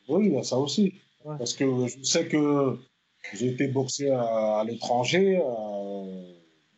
Oui, 0.09 0.33
ça 0.43 0.57
aussi. 0.57 0.95
Parce 1.23 1.53
que 1.53 1.87
je 1.87 2.03
sais 2.03 2.27
que 2.27 2.77
j'ai 3.33 3.47
été 3.47 3.67
boxé 3.67 4.09
à, 4.09 4.63
l'étranger, 4.65 5.41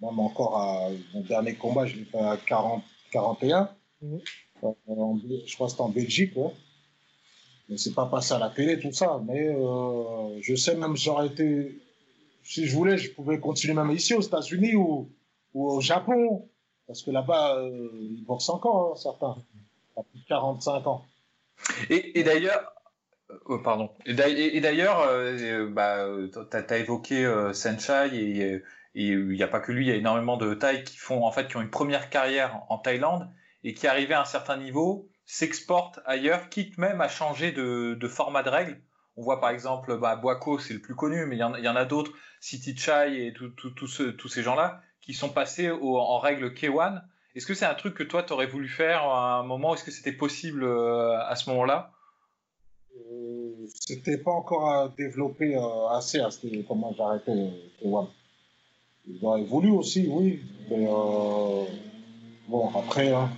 même 0.04 0.20
encore 0.20 0.58
à 0.58 0.90
mon 1.14 1.22
dernier 1.22 1.56
combat, 1.56 1.86
je 1.86 1.96
l'ai 1.98 2.06
fait 2.06 2.20
à 2.20 2.38
40, 2.38 2.84
41. 3.12 3.70
Mhm. 4.02 4.20
je 4.62 5.56
crois 5.56 5.68
que 5.68 5.72
c'était 5.72 5.82
en 5.82 5.90
Belgique. 5.90 6.36
Ouais 6.36 6.52
mais 7.70 7.78
c'est 7.78 7.94
pas 7.94 8.06
passé 8.06 8.34
à 8.34 8.40
la 8.40 8.50
télé 8.50 8.80
tout 8.80 8.92
ça. 8.92 9.22
Mais 9.26 9.48
euh, 9.48 10.40
je 10.42 10.56
sais 10.56 10.76
même 10.76 10.96
j'aurais 10.96 11.28
été, 11.28 11.80
si 12.44 12.66
je 12.66 12.76
voulais, 12.76 12.98
je 12.98 13.12
pouvais 13.12 13.40
continuer 13.40 13.74
même 13.74 13.92
ici 13.92 14.14
aux 14.14 14.22
États-Unis 14.22 14.76
ou, 14.76 15.10
ou 15.54 15.70
au 15.70 15.82
Japon, 15.82 16.48
parce 16.88 17.02
que 17.02 17.12
là-bas 17.12 17.58
euh, 17.58 17.90
ils 17.94 18.24
boxent 18.26 18.50
encore 18.50 18.92
hein, 18.92 18.96
certains, 18.96 19.38
à 19.98 20.04
plus 20.04 20.20
de 20.20 20.26
45 20.28 20.88
ans. 20.88 21.06
Et, 21.90 22.20
et 22.20 22.24
d'ailleurs. 22.24 22.70
Oh, 23.46 23.58
pardon. 23.58 23.90
Et 24.06 24.14
d'ailleurs, 24.14 25.00
euh, 25.08 25.68
bah, 25.68 26.06
tu 26.32 26.56
as, 26.56 26.78
évoqué 26.78 27.26
Senchai 27.54 28.10
et 28.14 28.62
il 28.96 29.28
n'y 29.28 29.44
a 29.44 29.48
pas 29.48 29.60
que 29.60 29.72
lui, 29.72 29.86
il 29.86 29.90
y 29.90 29.92
a 29.92 29.96
énormément 29.96 30.38
de 30.38 30.54
Thaïs 30.54 30.84
qui 30.84 30.98
font 30.98 31.26
en 31.26 31.32
fait 31.32 31.48
qui 31.48 31.58
ont 31.58 31.62
une 31.62 31.70
première 31.70 32.10
carrière 32.10 32.62
en 32.70 32.78
Thaïlande 32.78 33.30
et 33.64 33.74
qui 33.74 33.88
arrivaient 33.88 34.14
à 34.14 34.22
un 34.22 34.26
certain 34.26 34.58
niveau 34.58 35.10
s'exporte 35.26 36.00
ailleurs, 36.06 36.50
quitte 36.50 36.78
même 36.78 37.02
à 37.02 37.08
changer 37.08 37.52
de, 37.52 38.08
format 38.08 38.44
de 38.44 38.50
règles. 38.50 38.82
On 39.16 39.24
voit 39.24 39.40
par 39.40 39.52
exemple, 39.52 39.98
bah, 40.00 40.20
c'est 40.60 40.74
le 40.74 40.82
plus 40.82 40.96
connu, 40.96 41.26
mais 41.26 41.36
il 41.36 41.40
y 41.40 41.44
en, 41.44 41.76
a 41.76 41.86
d'autres, 41.86 42.12
City 42.42 42.76
Chai 42.76 43.28
et 43.28 43.34
tous 43.34 44.28
ces 44.28 44.44
gens-là, 44.44 44.82
qui 45.02 45.14
sont 45.14 45.30
passés 45.30 45.72
en 45.72 46.20
règle 46.20 46.54
K1. 46.54 47.02
Est-ce 47.36 47.48
que 47.48 47.54
c'est 47.54 47.66
un 47.66 47.74
truc 47.74 47.96
que 47.96 48.04
toi, 48.04 48.24
tu 48.24 48.34
aurais 48.34 48.46
voulu 48.46 48.68
faire 48.68 49.04
à 49.04 49.40
un 49.40 49.44
moment? 49.44 49.74
Est-ce 49.74 49.84
que 49.84 49.92
c'était 49.92 50.12
possible 50.12 50.64
euh, 50.64 51.20
à 51.26 51.36
ce 51.36 51.50
moment-là? 51.50 51.92
Euh, 52.96 53.66
C'était 53.68 54.20
pas 54.20 54.32
encore 54.32 54.72
euh, 54.72 54.88
développé 54.98 55.56
assez 55.92 56.20
à 56.20 56.30
ce 56.30 56.46
comment 56.68 56.94
j'ai 56.96 57.02
arrêté 57.02 57.32
K1. 57.82 58.08
Ils 59.08 59.24
auraient 59.26 59.44
voulu 59.44 59.72
aussi, 59.72 60.08
oui. 60.08 60.40
Mais 60.70 60.86
bon, 62.48 62.70
après, 62.76 63.12
hein, 63.12 63.30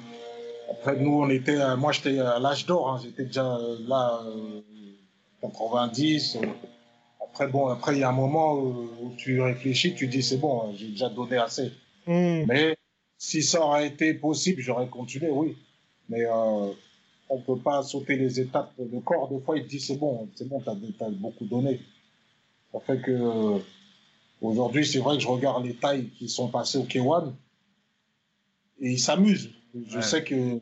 après, 0.72 1.00
nous, 1.00 1.22
on 1.22 1.30
était, 1.30 1.60
euh, 1.60 1.78
moi, 1.78 1.92
j'étais 1.92 2.20
à 2.20 2.40
l'âge 2.40 2.66
d'or, 2.66 2.90
hein. 2.90 3.02
j'étais 3.04 3.26
déjà 3.26 3.56
euh, 3.58 3.78
là, 3.88 4.22
90. 5.42 6.38
Euh, 6.38 6.48
après, 7.24 7.48
bon, 7.48 7.68
après, 7.68 7.96
il 7.96 8.00
y 8.00 8.04
a 8.04 8.10
un 8.10 8.14
moment 8.14 8.56
où, 8.56 9.14
tu 9.18 9.42
réfléchis, 9.42 9.94
tu 9.96 10.08
dis, 10.08 10.24
c'est 10.24 10.38
bon, 10.38 10.74
j'ai 10.76 10.90
déjà 10.90 11.10
donné 11.10 11.38
assez. 11.38 11.72
Hmm. 12.08 12.46
Mais 12.48 12.76
si 13.18 13.44
ça 13.44 13.62
aurait 13.62 13.88
été 13.88 14.14
possible, 14.14 14.62
j'aurais 14.62 14.88
continué, 14.88 15.30
oui. 15.30 15.56
Mais 16.10 16.26
euh, 16.26 16.72
on 17.30 17.40
peut 17.40 17.58
pas 17.58 17.82
sauter 17.84 18.16
les 18.16 18.40
étapes. 18.40 18.74
Le 18.78 19.00
corps, 19.00 19.30
des 19.30 19.40
fois, 19.40 19.58
il 19.58 19.66
te 19.66 19.70
dit, 19.70 19.80
c'est 19.80 19.98
bon, 19.98 20.30
c'est 20.36 20.48
bon, 20.48 20.62
t'as 20.62 20.74
as 20.74 21.10
beaucoup 21.10 21.46
donné. 21.46 21.80
Ça 22.72 22.80
fait 22.80 23.02
que, 23.02 23.60
aujourd'hui, 24.42 24.86
c'est 24.86 25.00
vrai 25.00 25.18
que 25.18 25.24
je 25.24 25.28
regarde 25.28 25.66
les 25.66 25.76
tailles 25.76 26.10
qui 26.18 26.30
sont 26.30 26.48
passées 26.48 26.78
au 26.78 26.84
K1 26.84 27.34
et 28.82 28.92
ils 28.92 29.00
s'amusent. 29.00 29.50
Je 29.88 30.00
sais 30.00 30.24
que 30.24 30.62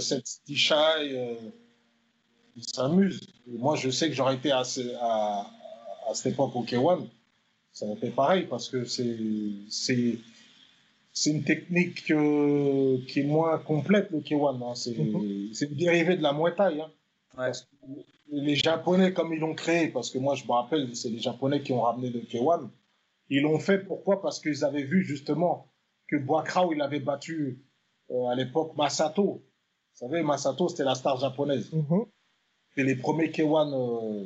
cette 0.00 0.26
Tisha, 0.46 0.98
euh, 1.00 1.34
il 2.56 2.64
s'amuse. 2.64 3.20
Moi, 3.46 3.76
je 3.76 3.90
sais 3.90 4.08
que 4.08 4.14
j'aurais 4.14 4.36
été 4.36 4.50
à, 4.50 4.62
à, 5.00 5.50
à, 6.08 6.14
cette 6.14 6.32
époque 6.32 6.56
au 6.56 6.64
K1, 6.64 7.06
ça 7.72 7.86
aurait 7.86 7.96
été 7.96 8.10
pareil 8.10 8.46
parce 8.48 8.68
que 8.68 8.84
c'est 8.84 9.18
c'est 9.68 10.18
c'est 11.12 11.30
une 11.30 11.42
technique 11.42 12.10
euh, 12.10 12.98
qui 13.06 13.20
est 13.20 13.24
moins 13.24 13.58
complète 13.58 14.10
le 14.10 14.20
K1. 14.20 14.62
Hein. 14.62 14.74
C'est 14.74 14.96
mhm. 14.96 15.50
une 15.60 15.76
dérivée 15.76 16.16
de 16.16 16.22
la 16.22 16.32
Muay 16.32 16.54
Thai. 16.54 16.80
Hein. 16.80 17.52
les 18.30 18.56
Japonais, 18.56 19.12
comme 19.12 19.32
ils 19.32 19.40
l'ont 19.40 19.54
créé, 19.54 19.88
parce 19.88 20.10
que 20.10 20.18
moi 20.18 20.34
je 20.34 20.44
me 20.44 20.52
rappelle, 20.52 20.94
c'est 20.96 21.10
les 21.10 21.18
Japonais 21.18 21.62
qui 21.62 21.72
ont 21.72 21.82
ramené 21.82 22.10
le 22.10 22.20
K1. 22.20 22.68
Ils 23.30 23.42
l'ont 23.42 23.58
fait 23.58 23.78
pourquoi? 23.78 24.22
Parce 24.22 24.40
qu'ils 24.40 24.64
avaient 24.64 24.84
vu 24.84 25.04
justement 25.04 25.66
que 26.08 26.16
Boakrao, 26.16 26.72
il 26.72 26.80
avait 26.80 27.00
battu 27.00 27.62
euh, 28.10 28.26
à 28.26 28.34
l'époque 28.34 28.76
Masato. 28.76 29.24
Vous 29.24 29.42
savez, 29.92 30.22
Masato, 30.22 30.68
c'était 30.68 30.84
la 30.84 30.94
star 30.94 31.18
japonaise. 31.18 31.70
Mm 31.72 32.02
C'était 32.70 32.84
les 32.84 32.96
premiers 32.96 33.28
K1 33.28 33.74
euh, 33.74 34.24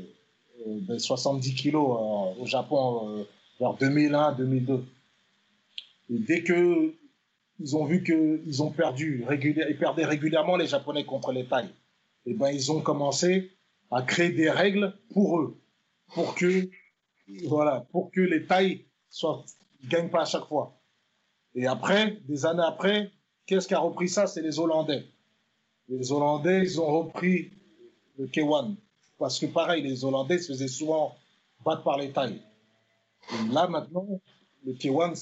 euh, 0.67 0.81
de 0.81 0.99
70 0.99 1.55
kilos 1.55 1.99
au 2.39 2.47
Japon 2.47 3.27
vers 3.59 3.75
2001-2002. 3.75 4.83
Et 6.11 6.19
dès 6.19 6.43
que 6.43 6.95
ils 7.59 7.77
ont 7.77 7.85
vu 7.85 8.03
qu'ils 8.03 8.63
ont 8.63 8.71
perdu, 8.71 9.25
ils 9.31 9.79
perdaient 9.79 10.05
régulièrement 10.05 10.57
les 10.57 10.67
Japonais 10.67 11.05
contre 11.05 11.33
les 11.33 11.47
Thaïs, 11.47 11.71
et 12.27 12.31
eh 12.31 12.35
ben 12.35 12.49
ils 12.49 12.73
ont 12.73 12.81
commencé 12.81 13.53
à 13.91 14.03
créer 14.03 14.31
des 14.31 14.51
règles 14.51 14.95
pour 15.13 15.39
eux, 15.39 15.61
pour 16.15 16.35
que 16.35 16.69
voilà, 17.45 17.87
pour 17.93 18.11
que 18.11 18.21
les 18.21 18.47
Thaïs 18.47 18.81
soient 19.13 19.45
gagnent 19.85 20.11
pas 20.11 20.23
à 20.23 20.25
chaque 20.25 20.47
fois. 20.47 20.81
Et 21.55 21.67
après, 21.67 22.19
des 22.27 22.47
années 22.47 22.65
après, 22.67 23.11
Qu'est-ce 23.47 23.69
qui 23.69 23.75
a 23.75 23.81
repris 23.81 24.09
ça? 24.09 24.27
C'est 24.27 24.43
les 24.43 24.59
Hollandais. 24.59 25.05
Les 25.89 26.13
Hollandais, 26.13 26.63
ils 26.63 26.81
ont 26.81 26.87
repris 27.03 27.51
le 28.19 28.27
K1. 28.27 28.77
Parce 29.19 29.39
que 29.39 29.47
pareil, 29.47 29.83
les 29.83 30.05
Hollandais 30.05 30.39
se 30.39 30.53
faisaient 30.53 30.69
souvent 30.69 31.15
battre 31.65 31.83
par 31.83 31.99
les 31.99 32.13
tailles. 32.13 32.41
Et 33.31 33.53
là, 33.53 33.69
maintenant, 33.69 34.07
le 34.65 34.73
K1, 34.73 35.15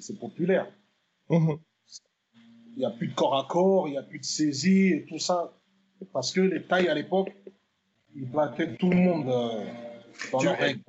c'est 0.00 0.18
populaire. 0.18 0.70
Mhm. 1.28 1.58
Il 2.72 2.80
n'y 2.80 2.84
a 2.84 2.90
plus 2.90 3.08
de 3.08 3.14
corps 3.14 3.36
à 3.36 3.46
corps, 3.48 3.88
il 3.88 3.92
n'y 3.92 3.98
a 3.98 4.02
plus 4.02 4.18
de 4.18 4.24
saisie 4.24 4.88
et 4.88 5.06
tout 5.06 5.18
ça. 5.18 5.52
Parce 6.12 6.32
que 6.32 6.40
les 6.40 6.66
tailles 6.66 6.88
à 6.88 6.94
l'époque, 6.94 7.32
ils 8.14 8.30
battaient 8.30 8.76
tout 8.76 8.90
le 8.90 8.96
monde 8.96 9.28
euh, 9.28 9.64
dans, 10.30 10.42
la 10.42 10.52
règle, 10.54 10.80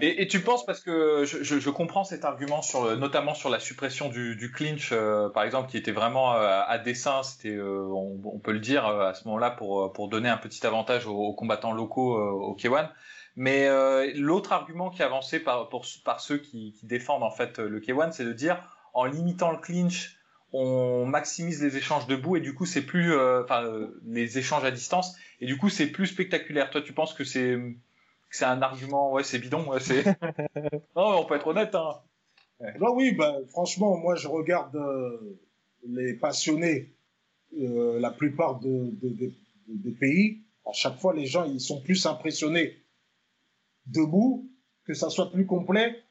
et, 0.00 0.26
tu 0.26 0.40
penses 0.40 0.64
parce 0.64 0.80
que 0.80 1.24
je, 1.24 1.70
comprends 1.70 2.04
cet 2.04 2.24
argument 2.24 2.62
sur 2.62 2.96
notamment 2.96 3.34
sur 3.34 3.50
la 3.50 3.60
suppression 3.60 4.08
du, 4.08 4.50
clinch 4.54 4.90
euh, 4.92 5.28
par 5.28 5.44
exemple 5.44 5.70
qui 5.70 5.76
était 5.76 5.92
vraiment 5.92 6.34
euh, 6.34 6.62
à 6.66 6.78
dessein 6.78 7.22
c'était 7.22 7.54
euh, 7.54 7.86
on, 7.92 8.38
peut 8.38 8.52
le 8.52 8.60
dire 8.60 8.86
à 8.86 9.14
ce 9.14 9.24
moment-là 9.26 9.50
pour 9.50 9.92
pour 9.92 10.08
donner 10.08 10.28
un 10.28 10.36
petit 10.36 10.66
avantage 10.66 11.06
aux, 11.06 11.32
combattants 11.34 11.72
locaux 11.72 12.16
au 12.18 12.56
K1 12.56 12.90
mais 13.36 13.68
l'autre 14.14 14.52
argument 14.52 14.90
qui 14.90 15.02
est 15.02 15.04
avancé 15.04 15.38
par 15.38 15.68
par 16.04 16.20
ceux 16.20 16.38
qui, 16.38 16.74
défendent 16.82 17.22
en 17.22 17.30
fait 17.30 17.58
le 17.58 17.80
K1 17.80 18.12
c'est 18.12 18.24
de 18.24 18.32
dire 18.32 18.62
en 18.94 19.04
limitant 19.04 19.52
le 19.52 19.58
clinch 19.58 20.16
on 20.52 21.04
maximise 21.04 21.62
les 21.62 21.76
échanges 21.76 22.06
debout 22.06 22.36
et 22.36 22.40
du 22.40 22.54
coup 22.54 22.66
c'est 22.66 22.82
plus 22.82 23.14
enfin 23.14 23.62
les 24.06 24.38
échanges 24.38 24.64
à 24.64 24.70
distance. 24.70 25.16
Et 25.40 25.46
du 25.46 25.58
coup 25.58 25.68
c'est 25.68 25.88
plus 25.88 26.06
spectaculaire. 26.06 26.70
Toi 26.70 26.80
tu 26.80 26.92
penses 26.92 27.12
que 27.12 27.24
c'est 27.24 27.58
c'est 28.30 28.44
un 28.44 28.60
argument, 28.62 29.12
ouais, 29.12 29.24
c'est 29.24 29.38
bidon. 29.38 29.66
c'est... 29.80 30.04
non, 30.96 31.20
on 31.20 31.24
peut 31.24 31.36
être 31.36 31.46
honnête. 31.46 31.74
Hein. 31.74 32.00
Non, 32.80 32.94
oui, 32.94 33.12
bah, 33.12 33.36
franchement, 33.48 33.96
moi, 33.96 34.14
je 34.14 34.28
regarde 34.28 34.74
euh, 34.76 35.38
les 35.86 36.14
passionnés, 36.14 36.94
euh, 37.58 38.00
la 38.00 38.10
plupart 38.10 38.60
de, 38.60 38.90
des 39.68 39.92
pays. 39.92 40.42
À 40.66 40.72
chaque 40.72 40.98
fois, 40.98 41.14
les 41.14 41.26
gens, 41.26 41.44
ils 41.44 41.60
sont 41.60 41.80
plus 41.80 42.06
impressionnés 42.06 42.76
debout, 43.86 44.50
que 44.84 44.94
ça 44.94 45.10
soit 45.10 45.30
plus 45.30 45.46
complet 45.46 46.02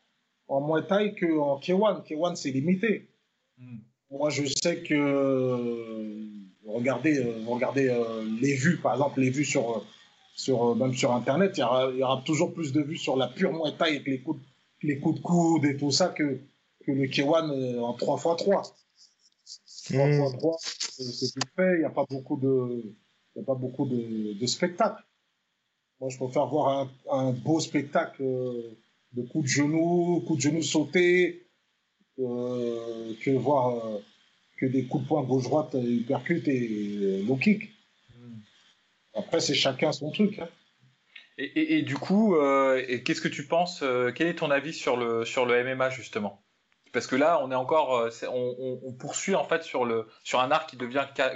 en 0.47 0.61
Muay 0.61 0.85
Thai 0.87 1.15
qu'en 1.15 1.59
K1. 1.59 2.05
K1, 2.07 2.35
c'est 2.35 2.51
limité. 2.51 3.09
Hmm. 3.57 3.77
Moi, 4.11 4.29
je 4.29 4.45
sais 4.45 4.83
que, 4.83 6.21
regardez, 6.65 7.17
euh, 7.17 7.43
regardez 7.47 7.93
les 8.39 8.53
vues, 8.53 8.77
par 8.77 8.93
exemple, 8.93 9.19
les 9.19 9.31
vues 9.31 9.45
sur 9.45 9.83
sur, 10.35 10.71
euh, 10.71 10.75
même 10.75 10.93
sur 10.93 11.13
Internet, 11.13 11.53
il 11.57 11.61
y, 11.61 12.03
aura, 12.03 12.21
toujours 12.25 12.53
plus 12.53 12.71
de 12.73 12.81
vues 12.81 12.97
sur 12.97 13.15
la 13.15 13.27
pure 13.27 13.53
Muay 13.53 13.75
Thai 13.77 13.89
avec 13.89 14.05
les 14.05 14.21
coups 14.21 14.41
les 14.83 14.99
coups 14.99 15.17
de 15.17 15.23
coude 15.23 15.65
et 15.65 15.77
tout 15.77 15.89
ça 15.89 16.09
que, 16.09 16.41
que 16.85 16.91
le 16.91 17.05
K1 17.05 17.49
euh, 17.49 17.79
en 17.79 17.95
3x3. 17.97 18.71
3x3, 19.45 20.57
c'est 20.59 21.33
plus 21.33 21.51
fait, 21.55 21.75
il 21.75 21.79
n'y 21.79 21.85
a 21.85 21.89
pas 21.89 22.05
beaucoup 22.07 22.37
de, 22.37 22.83
il 23.35 23.39
y 23.39 23.41
a 23.41 23.45
pas 23.45 23.55
beaucoup 23.55 23.87
de, 23.87 24.33
de 24.33 24.45
spectacles. 24.45 25.03
Moi, 25.99 26.09
je 26.09 26.17
préfère 26.17 26.47
voir 26.47 26.79
un, 26.79 26.91
un 27.09 27.31
beau 27.31 27.59
spectacle 27.59 28.21
euh, 28.21 28.77
de 29.13 29.23
coups 29.23 29.45
de 29.45 29.49
genoux, 29.49 30.23
coups 30.27 30.43
de 30.43 30.49
genoux 30.49 30.61
sautés, 30.61 31.47
euh, 32.19 33.13
que 33.21 33.31
voir 33.31 33.69
euh, 33.69 33.99
que 34.57 34.65
des 34.65 34.85
coups 34.85 35.03
de 35.03 35.07
poing 35.07 35.23
gauche-droite, 35.23 35.75
hypercute 35.75 36.47
et 36.47 37.23
low 37.23 37.37
kick. 37.37 37.74
Après, 39.15 39.39
c'est 39.39 39.55
chacun 39.55 39.91
son 39.91 40.11
truc. 40.11 40.39
Hein. 40.39 40.49
Et, 41.37 41.43
et, 41.43 41.77
et, 41.77 41.81
du 41.81 41.95
coup, 41.95 42.35
euh, 42.35 42.81
qu'est-ce 43.03 43.21
que 43.21 43.27
tu 43.27 43.45
penses 43.45 43.81
euh, 43.81 44.11
Quel 44.13 44.27
est 44.27 44.35
ton 44.35 44.51
avis 44.51 44.73
sur 44.73 44.95
le, 44.95 45.25
sur 45.25 45.45
le 45.45 45.63
MMA 45.63 45.89
justement? 45.89 46.41
Parce 46.93 47.07
que 47.07 47.15
là, 47.15 47.41
on 47.43 47.51
est 47.51 47.55
encore, 47.55 47.97
euh, 47.97 48.09
on, 48.29 48.55
on, 48.57 48.79
on, 48.83 48.93
poursuit 48.93 49.35
en 49.35 49.43
fait 49.43 49.63
sur, 49.63 49.83
le, 49.83 50.07
sur 50.23 50.39
un 50.39 50.51
art 50.51 50.65
qui 50.65 50.77
devient 50.77 51.05
ca 51.15 51.33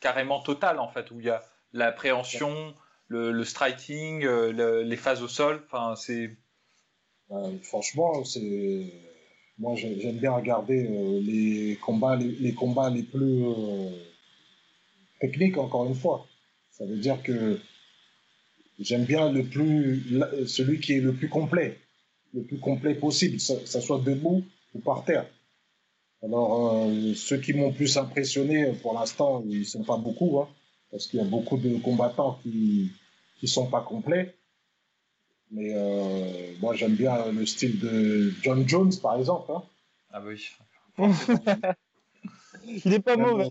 carrément 0.00 0.40
total 0.40 0.78
en 0.78 0.88
fait, 0.88 1.10
où 1.10 1.20
il 1.20 1.26
y 1.26 1.30
a 1.30 1.42
l'appréhension, 1.72 2.74
le, 3.06 3.32
le, 3.32 3.44
striking, 3.44 4.22
le, 4.22 4.82
les 4.82 4.96
phases 4.96 5.22
au 5.22 5.28
sol. 5.28 5.62
Enfin, 5.66 5.94
c'est. 5.96 6.36
franchement, 7.62 8.24
c'est. 8.24 8.92
Moi, 9.58 9.74
j'aime 9.76 10.16
bien 10.16 10.32
regarder 10.32 10.88
les 11.22 11.76
combats, 11.82 12.16
les, 12.16 12.28
les, 12.28 12.54
combats 12.54 12.88
les 12.88 13.02
plus 13.02 13.44
techniques 15.20 15.58
encore 15.58 15.86
une 15.86 15.94
fois. 15.94 16.26
Ça 16.80 16.86
veut 16.86 16.96
dire 16.96 17.22
que 17.22 17.60
j'aime 18.78 19.04
bien 19.04 19.30
le 19.30 19.44
plus, 19.44 20.02
celui 20.46 20.80
qui 20.80 20.94
est 20.94 21.00
le 21.00 21.12
plus 21.12 21.28
complet, 21.28 21.78
le 22.32 22.42
plus 22.42 22.58
complet 22.58 22.94
possible, 22.94 23.36
que 23.36 23.42
ça, 23.42 23.80
soit 23.82 24.00
debout 24.00 24.42
ou 24.74 24.80
par 24.80 25.04
terre. 25.04 25.26
Alors, 26.22 26.86
euh, 26.86 27.12
ceux 27.14 27.36
qui 27.36 27.52
m'ont 27.52 27.72
plus 27.72 27.98
impressionné, 27.98 28.72
pour 28.80 28.94
l'instant, 28.94 29.44
ils 29.46 29.66
sont 29.66 29.84
pas 29.84 29.98
beaucoup, 29.98 30.40
hein, 30.40 30.48
parce 30.90 31.06
qu'il 31.06 31.20
y 31.20 31.22
a 31.22 31.26
beaucoup 31.26 31.58
de 31.58 31.76
combattants 31.76 32.38
qui 32.42 32.90
qui 33.40 33.48
sont 33.48 33.66
pas 33.66 33.82
complets. 33.82 34.34
Mais 35.50 35.72
euh, 35.74 36.54
moi, 36.60 36.74
j'aime 36.74 36.94
bien 36.94 37.30
le 37.30 37.44
style 37.44 37.78
de 37.78 38.32
John 38.42 38.66
Jones, 38.66 38.92
par 39.02 39.18
exemple. 39.18 39.52
Hein. 39.52 39.62
Ah 40.12 40.22
oui. 40.24 40.48
il 42.66 42.92
est 42.92 43.00
pas 43.00 43.16
mauvais. 43.16 43.50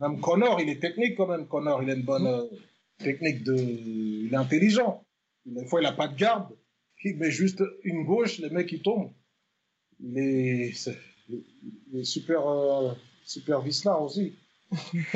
Même 0.00 0.20
Connor, 0.20 0.60
il 0.60 0.68
est 0.68 0.80
technique 0.80 1.16
quand 1.16 1.26
même. 1.26 1.46
Connor, 1.46 1.82
il 1.82 1.90
a 1.90 1.94
une 1.94 2.02
bonne 2.02 2.26
euh, 2.26 2.44
technique 2.98 3.44
de. 3.44 3.54
Il 3.54 4.30
est 4.32 4.36
intelligent. 4.36 5.04
Des 5.44 5.66
fois, 5.66 5.80
il 5.80 5.86
a 5.86 5.92
pas 5.92 6.08
de 6.08 6.16
garde. 6.16 6.48
Il 7.04 7.16
met 7.16 7.30
juste 7.30 7.62
une 7.84 8.04
gauche, 8.04 8.38
les 8.38 8.50
mecs, 8.50 8.70
ils 8.72 8.82
tombent. 8.82 9.12
Il 10.00 10.18
est, 10.18 10.72
il 11.28 12.00
est 12.00 12.04
super, 12.04 12.46
euh, 12.46 12.92
super 13.24 13.60
vicelard 13.60 14.02
aussi. 14.02 14.34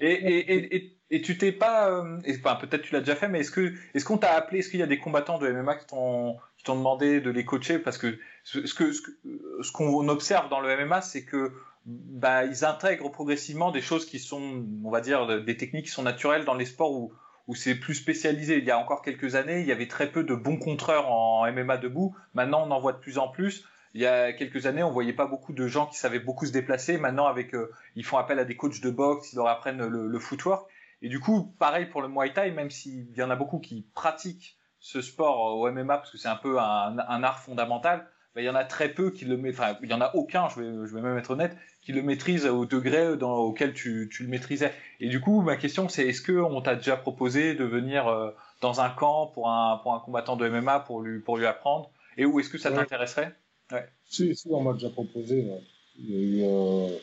et, 0.00 0.10
et, 0.10 0.76
et, 0.76 0.98
et, 1.10 1.22
tu 1.22 1.38
t'es 1.38 1.52
pas, 1.52 1.90
euh, 1.90 2.18
enfin, 2.30 2.56
peut-être 2.56 2.82
tu 2.82 2.92
l'as 2.92 3.00
déjà 3.00 3.14
fait, 3.14 3.28
mais 3.28 3.40
est-ce 3.40 3.52
que, 3.52 3.74
est-ce 3.94 4.04
qu'on 4.04 4.18
t'a 4.18 4.32
appelé, 4.32 4.58
est-ce 4.58 4.70
qu'il 4.70 4.80
y 4.80 4.82
a 4.82 4.88
des 4.88 4.98
combattants 4.98 5.38
de 5.38 5.48
MMA 5.48 5.76
qui 5.76 5.86
t'ont, 5.86 6.36
qui 6.56 6.64
t'ont 6.64 6.76
demandé 6.76 7.20
de 7.20 7.30
les 7.30 7.44
coacher? 7.44 7.78
Parce 7.78 7.96
que 7.96 8.18
ce, 8.42 8.66
ce 8.66 8.74
que, 8.74 8.92
ce 8.92 9.72
qu'on 9.72 10.08
observe 10.08 10.48
dans 10.48 10.60
le 10.60 10.84
MMA, 10.84 11.00
c'est 11.02 11.24
que 11.24 11.52
bah, 11.88 12.44
ils 12.44 12.64
intègrent 12.64 13.10
progressivement 13.10 13.70
des 13.70 13.80
choses 13.80 14.04
qui 14.04 14.18
sont, 14.18 14.66
on 14.84 14.90
va 14.90 15.00
dire, 15.00 15.42
des 15.42 15.56
techniques 15.56 15.86
qui 15.86 15.90
sont 15.90 16.02
naturelles 16.02 16.44
dans 16.44 16.54
les 16.54 16.66
sports 16.66 16.92
où, 16.92 17.14
où 17.46 17.54
c'est 17.54 17.74
plus 17.74 17.94
spécialisé. 17.94 18.58
Il 18.58 18.64
y 18.64 18.70
a 18.70 18.78
encore 18.78 19.00
quelques 19.00 19.34
années, 19.34 19.60
il 19.60 19.66
y 19.66 19.72
avait 19.72 19.88
très 19.88 20.12
peu 20.12 20.22
de 20.22 20.34
bons 20.34 20.58
contreurs 20.58 21.10
en 21.10 21.50
MMA 21.50 21.78
debout. 21.78 22.14
Maintenant, 22.34 22.66
on 22.66 22.70
en 22.70 22.78
voit 22.78 22.92
de 22.92 22.98
plus 22.98 23.16
en 23.16 23.28
plus. 23.28 23.64
Il 23.94 24.02
y 24.02 24.06
a 24.06 24.34
quelques 24.34 24.66
années, 24.66 24.82
on 24.82 24.90
voyait 24.90 25.14
pas 25.14 25.26
beaucoup 25.26 25.54
de 25.54 25.66
gens 25.66 25.86
qui 25.86 25.96
savaient 25.96 26.20
beaucoup 26.20 26.44
se 26.44 26.52
déplacer. 26.52 26.98
Maintenant, 26.98 27.26
avec, 27.26 27.54
euh, 27.54 27.72
ils 27.96 28.04
font 28.04 28.18
appel 28.18 28.38
à 28.38 28.44
des 28.44 28.54
coachs 28.54 28.82
de 28.82 28.90
boxe, 28.90 29.32
ils 29.32 29.36
leur 29.36 29.48
apprennent 29.48 29.84
le, 29.86 30.06
le 30.06 30.18
footwork. 30.18 30.70
Et 31.00 31.08
du 31.08 31.20
coup, 31.20 31.54
pareil 31.58 31.86
pour 31.86 32.02
le 32.02 32.08
Muay 32.08 32.34
Thai, 32.34 32.50
même 32.50 32.70
s'il 32.70 33.16
y 33.16 33.22
en 33.22 33.30
a 33.30 33.36
beaucoup 33.36 33.60
qui 33.60 33.86
pratiquent 33.94 34.58
ce 34.78 35.00
sport 35.00 35.56
au 35.56 35.70
MMA 35.70 35.98
parce 35.98 36.10
que 36.10 36.18
c'est 36.18 36.28
un 36.28 36.36
peu 36.36 36.58
un, 36.58 36.98
un 36.98 37.22
art 37.22 37.40
fondamental, 37.40 38.06
il 38.38 38.44
y 38.44 38.50
en 38.50 38.54
a 38.54 38.64
très 38.64 38.88
peu 38.88 39.10
qui 39.10 39.24
le 39.24 39.40
enfin, 39.50 39.76
il 39.82 39.88
y 39.88 39.94
en 39.94 40.00
a 40.00 40.14
aucun, 40.14 40.48
je 40.48 40.60
vais, 40.60 40.86
je 40.86 40.94
vais 40.94 41.00
même 41.00 41.18
être 41.18 41.30
honnête, 41.30 41.56
qui 41.82 41.92
le 41.92 42.02
maîtrise 42.02 42.46
au 42.46 42.66
degré 42.66 43.16
dans, 43.16 43.36
auquel 43.36 43.72
tu, 43.72 44.08
tu 44.12 44.22
le 44.22 44.28
maîtrisais. 44.28 44.72
Et 45.00 45.08
du 45.08 45.20
coup, 45.20 45.40
ma 45.42 45.56
question, 45.56 45.88
c'est 45.88 46.06
est-ce 46.06 46.22
qu'on 46.22 46.60
t'a 46.60 46.76
déjà 46.76 46.96
proposé 46.96 47.54
de 47.54 47.64
venir 47.64 48.08
euh, 48.08 48.30
dans 48.60 48.80
un 48.80 48.90
camp 48.90 49.26
pour 49.28 49.50
un, 49.50 49.78
pour 49.82 49.94
un 49.94 50.00
combattant 50.00 50.36
de 50.36 50.48
MMA 50.48 50.80
pour 50.80 51.00
lui, 51.00 51.20
pour 51.20 51.36
lui 51.36 51.46
apprendre? 51.46 51.90
Et 52.16 52.24
où 52.24 52.40
est-ce 52.40 52.50
que 52.50 52.58
ça 52.58 52.70
ouais. 52.70 52.76
t'intéresserait? 52.76 53.34
Ouais. 53.72 53.86
Si, 54.06 54.34
si, 54.34 54.48
on 54.50 54.62
m'a 54.62 54.72
déjà 54.72 54.90
proposé. 54.90 55.44
Ouais. 55.44 55.62
Il 55.98 56.10
y 56.10 56.14
a 56.14 56.20
eu 56.20 56.42
euh, 56.44 56.98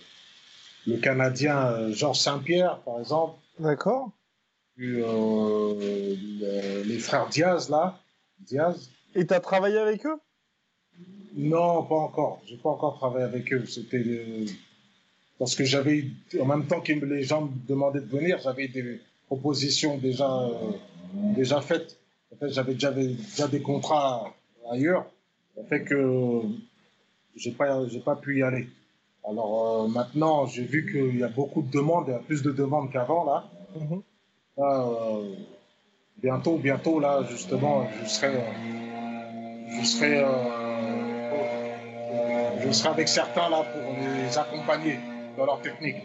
le 0.87 0.97
Canadien 0.97 1.67
euh, 1.67 1.93
Georges 1.93 2.19
Saint-Pierre, 2.19 2.79
par 2.79 2.99
exemple. 2.99 3.39
D'accord. 3.59 4.11
Euh, 4.79 6.15
les 6.85 6.99
frères 6.99 7.27
Diaz, 7.27 7.69
là. 7.69 7.99
Diaz. 8.39 8.89
Et 9.15 9.25
t'as 9.25 9.39
travaillé 9.39 9.77
avec 9.77 10.05
eux? 10.05 10.19
Non, 11.35 11.83
pas 11.83 11.95
encore. 11.95 12.41
J'ai 12.47 12.57
pas 12.57 12.69
encore 12.69 12.97
travaillé 12.97 13.25
avec 13.25 13.51
eux. 13.51 13.65
C'était 13.65 14.45
parce 15.37 15.55
que 15.55 15.65
j'avais, 15.65 16.05
en 16.39 16.45
même 16.45 16.65
temps 16.65 16.79
que 16.79 16.93
les 16.93 17.23
gens 17.23 17.41
me 17.43 17.67
demandaient 17.67 17.99
de 17.99 18.05
venir, 18.05 18.39
j'avais 18.41 18.69
des 18.69 19.01
propositions 19.27 19.97
déjà 19.97 20.29
euh, 20.31 20.71
déjà 21.35 21.59
faites. 21.59 21.99
En 22.33 22.37
fait, 22.37 22.49
j'avais 22.49 22.73
déjà, 22.73 22.91
déjà 22.91 23.47
des 23.49 23.61
contrats 23.61 24.33
ailleurs. 24.71 25.05
Ça 25.55 25.63
fait 25.65 25.83
que 25.83 26.41
j'ai 27.35 27.51
pas 27.51 27.85
j'ai 27.87 27.99
pas 27.99 28.15
pu 28.15 28.39
y 28.39 28.43
aller. 28.43 28.67
Alors 29.27 29.83
euh, 29.83 29.87
maintenant, 29.89 30.45
j'ai 30.45 30.63
vu 30.63 30.89
qu'il 30.89 31.19
y 31.19 31.23
a 31.23 31.27
beaucoup 31.27 31.61
de 31.61 31.71
demandes, 31.71 32.05
il 32.07 32.11
y 32.11 32.15
a 32.15 32.19
plus 32.19 32.41
de 32.43 32.51
demandes 32.51 32.91
qu'avant 32.91 33.25
là. 33.25 33.49
Mm 33.75 33.87
-hmm. 33.87 34.01
là 34.57 34.87
euh, 34.87 35.35
bientôt, 36.17 36.57
bientôt 36.57 36.99
là, 36.99 37.23
justement, 37.29 37.87
je 38.03 38.07
serai, 38.09 38.33
je 39.79 39.85
serai, 39.85 40.23
je 42.65 42.71
serai 42.71 42.89
avec 42.89 43.07
certains 43.07 43.49
là 43.49 43.63
pour 43.63 43.81
les 43.99 44.37
accompagner 44.37 44.99
dans 45.37 45.45
leur 45.45 45.61
technique. 45.61 45.97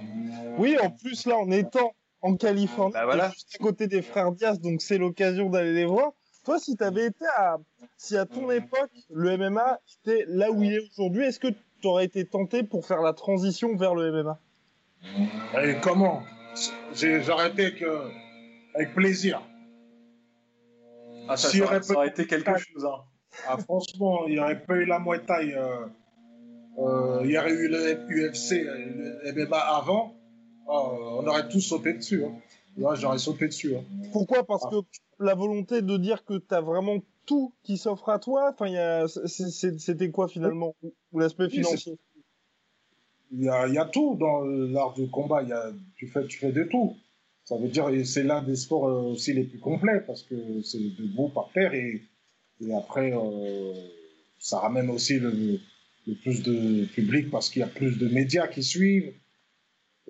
Oui, 0.58 0.76
en 0.82 0.90
plus 0.90 1.26
là, 1.26 1.36
en 1.36 1.50
étant 1.50 1.92
en 2.22 2.36
Californie, 2.36 2.92
bah 2.92 3.06
voilà. 3.06 3.30
juste 3.30 3.56
à 3.58 3.62
côté 3.62 3.86
des 3.86 4.02
frères 4.02 4.32
Diaz, 4.32 4.60
donc 4.60 4.82
c'est 4.82 4.98
l'occasion 4.98 5.48
d'aller 5.48 5.72
les 5.72 5.86
voir. 5.86 6.12
Toi, 6.44 6.58
si 6.58 6.76
tu 6.76 6.84
avais 6.84 7.06
été 7.06 7.24
à, 7.36 7.56
si 7.96 8.16
à 8.16 8.26
ton 8.26 8.50
époque 8.50 8.90
le 9.10 9.36
MMA 9.36 9.78
était 10.04 10.24
là 10.28 10.50
où 10.50 10.62
il 10.62 10.74
est 10.74 10.80
aujourd'hui, 10.80 11.24
est-ce 11.24 11.40
que 11.40 11.48
tu 11.48 11.86
aurais 11.86 12.04
été 12.04 12.24
tenté 12.26 12.62
pour 12.62 12.84
faire 12.86 13.00
la 13.00 13.12
transition 13.12 13.74
vers 13.76 13.94
le 13.94 14.12
MMA 14.12 14.38
Et 15.62 15.76
comment? 15.80 16.22
J'aurais 16.94 17.50
été 17.50 17.74
que 17.74 18.10
avec 18.74 18.94
plaisir. 18.94 19.42
Ah, 21.28 21.36
ça, 21.36 21.48
si 21.48 21.58
ça, 21.58 21.64
aurait, 21.64 21.82
ça 21.82 21.94
aurait 21.94 22.08
été 22.08 22.26
quelque 22.26 22.58
chose. 22.58 22.84
Hein. 22.84 23.04
Ah, 23.46 23.56
franchement, 23.56 24.26
il 24.26 24.34
n'y 24.34 24.40
aurait 24.40 24.60
pas 24.60 24.74
eu 24.74 24.84
la 24.84 24.96
euh, 24.98 25.86
il 26.76 27.30
y 27.30 27.38
aurait 27.38 27.52
eu 27.52 27.68
le 27.68 28.30
UFC, 28.30 28.62
le 28.64 29.32
MMA 29.32 29.58
avant. 29.58 30.14
Oh, 30.66 31.18
on 31.20 31.26
aurait 31.26 31.48
tous 31.48 31.60
sauté 31.60 31.94
dessus. 31.94 32.24
Hein. 32.24 32.34
Là, 32.76 32.94
j'aurais 32.94 33.18
sauté 33.18 33.46
dessus. 33.46 33.76
Hein. 33.76 33.82
Pourquoi? 34.12 34.44
Parce 34.44 34.64
ah. 34.66 34.70
que 34.70 35.24
la 35.24 35.34
volonté 35.34 35.82
de 35.82 35.96
dire 35.96 36.24
que 36.24 36.38
tu 36.38 36.54
as 36.54 36.60
vraiment 36.60 36.98
tout 37.26 37.52
qui 37.62 37.76
s'offre 37.76 38.08
à 38.08 38.18
toi 38.18 38.52
enfin, 38.52 39.06
C'était 39.26 40.10
quoi 40.10 40.28
finalement 40.28 40.74
l'aspect 41.12 41.48
financier? 41.48 41.98
Il 43.32 43.44
y, 43.44 43.48
a, 43.48 43.68
il 43.68 43.74
y 43.74 43.78
a 43.78 43.84
tout 43.84 44.16
dans 44.18 44.40
l'art 44.40 44.94
du 44.94 45.08
combat. 45.08 45.42
Il 45.42 45.48
y 45.50 45.52
a, 45.52 45.70
tu, 45.96 46.08
fais, 46.08 46.26
tu 46.26 46.38
fais 46.38 46.52
de 46.52 46.64
tout. 46.64 46.96
Ça 47.44 47.56
veut 47.56 47.68
dire 47.68 47.86
que 47.86 48.04
c'est 48.04 48.22
l'un 48.22 48.42
des 48.42 48.56
sports 48.56 48.82
aussi 48.82 49.32
les 49.32 49.44
plus 49.44 49.58
complets 49.58 50.00
parce 50.06 50.22
que 50.22 50.62
c'est 50.62 50.78
debout 50.78 51.28
par 51.28 51.50
terre 51.52 51.74
et, 51.74 52.02
et 52.60 52.74
après, 52.74 53.12
euh, 53.12 53.72
ça 54.38 54.58
ramène 54.58 54.90
aussi 54.90 55.18
le, 55.18 55.58
plus 56.14 56.42
de 56.42 56.84
public 56.86 57.30
parce 57.30 57.50
qu'il 57.50 57.60
y 57.60 57.62
a 57.62 57.68
plus 57.68 57.98
de 57.98 58.08
médias 58.08 58.48
qui 58.48 58.62
suivent. 58.62 59.12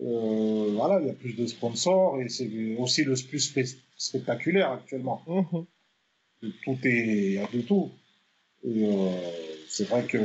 Euh, 0.03 0.73
voilà, 0.73 1.01
il 1.01 1.09
y 1.09 1.11
a 1.11 1.15
plus 1.15 1.35
de 1.35 1.47
sponsors 1.47 2.21
et 2.21 2.29
c'est 2.29 2.49
aussi 2.79 3.05
le 3.05 3.15
plus 3.29 3.53
spectaculaire 3.97 4.73
actuellement. 4.73 5.23
Mmh. 5.27 6.49
Tout 6.65 6.79
est, 6.85 7.39
a 7.39 7.47
de 7.53 7.61
tout. 7.63 7.91
Et 8.65 8.87
euh, 8.87 9.11
c'est 9.69 9.89
vrai 9.89 10.05
que 10.05 10.19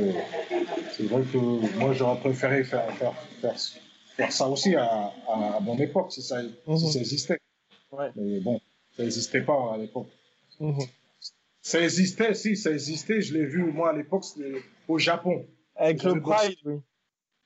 c'est 0.92 1.04
vrai 1.04 1.22
que 1.30 1.38
moi 1.78 1.92
j'aurais 1.92 2.20
préféré 2.20 2.64
faire, 2.64 2.90
faire, 2.96 3.14
faire, 3.40 3.56
faire 4.16 4.32
ça 4.32 4.48
aussi 4.48 4.74
à, 4.74 5.12
à, 5.28 5.60
mon 5.60 5.78
époque 5.78 6.12
si 6.12 6.22
ça, 6.22 6.42
mmh. 6.42 6.76
si 6.78 6.92
ça 6.92 6.98
existait. 6.98 7.38
Ouais. 7.92 8.08
Mais 8.16 8.40
bon, 8.40 8.60
ça 8.96 9.02
n'existait 9.02 9.42
pas 9.42 9.74
à 9.74 9.78
l'époque. 9.78 10.08
Mmh. 10.58 10.80
Ça 11.60 11.82
existait, 11.82 12.32
si, 12.34 12.56
ça 12.56 12.70
existait. 12.70 13.20
Je 13.20 13.34
l'ai 13.34 13.44
vu 13.44 13.64
moi 13.64 13.90
à 13.90 13.92
l'époque 13.92 14.24
au 14.88 14.98
Japon. 14.98 15.44
Avec 15.76 16.02
le 16.02 16.20
Pride, 16.20 16.56
oui. 16.64 16.80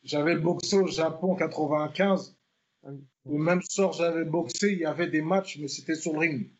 J'avais 0.02 0.36
boxé 0.36 0.78
au 0.78 0.86
Japon 0.86 1.34
95. 1.36 2.36
Le 2.84 2.98
même 3.38 3.60
soir, 3.62 3.92
j'avais 3.92 4.24
boxé, 4.24 4.72
il 4.72 4.78
y 4.78 4.86
avait 4.86 5.08
des 5.08 5.20
matchs, 5.20 5.58
mais 5.60 5.68
c'était 5.68 5.94
sur 5.94 6.12
le 6.14 6.18
ring. 6.20 6.50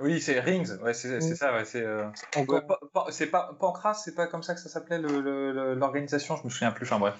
Oui, 0.00 0.20
c'est 0.20 0.38
Rings, 0.38 0.78
ouais, 0.80 0.94
c'est 0.94 1.18
Mm. 1.18 1.34
ça, 1.34 1.52
ouais, 1.52 1.64
c'est. 1.64 1.82
euh, 1.82 2.08
Encore. 2.36 2.60
ouais, 2.60 2.66
Pa- 2.66 2.78
Pa- 2.94 3.06
c'est 3.10 3.26
pas 3.26 3.52
Pancras, 3.58 3.94
c'est 3.94 4.14
pas 4.14 4.28
comme 4.28 4.44
ça 4.44 4.54
que 4.54 4.60
ça 4.60 4.68
s'appelait 4.68 4.98
le- 5.00 5.20
le- 5.20 5.52
le- 5.52 5.74
l'organisation, 5.74 6.36
je 6.36 6.44
me 6.44 6.50
souviens 6.50 6.70
plus, 6.70 6.86
enfin 6.86 7.00
bref. 7.00 7.14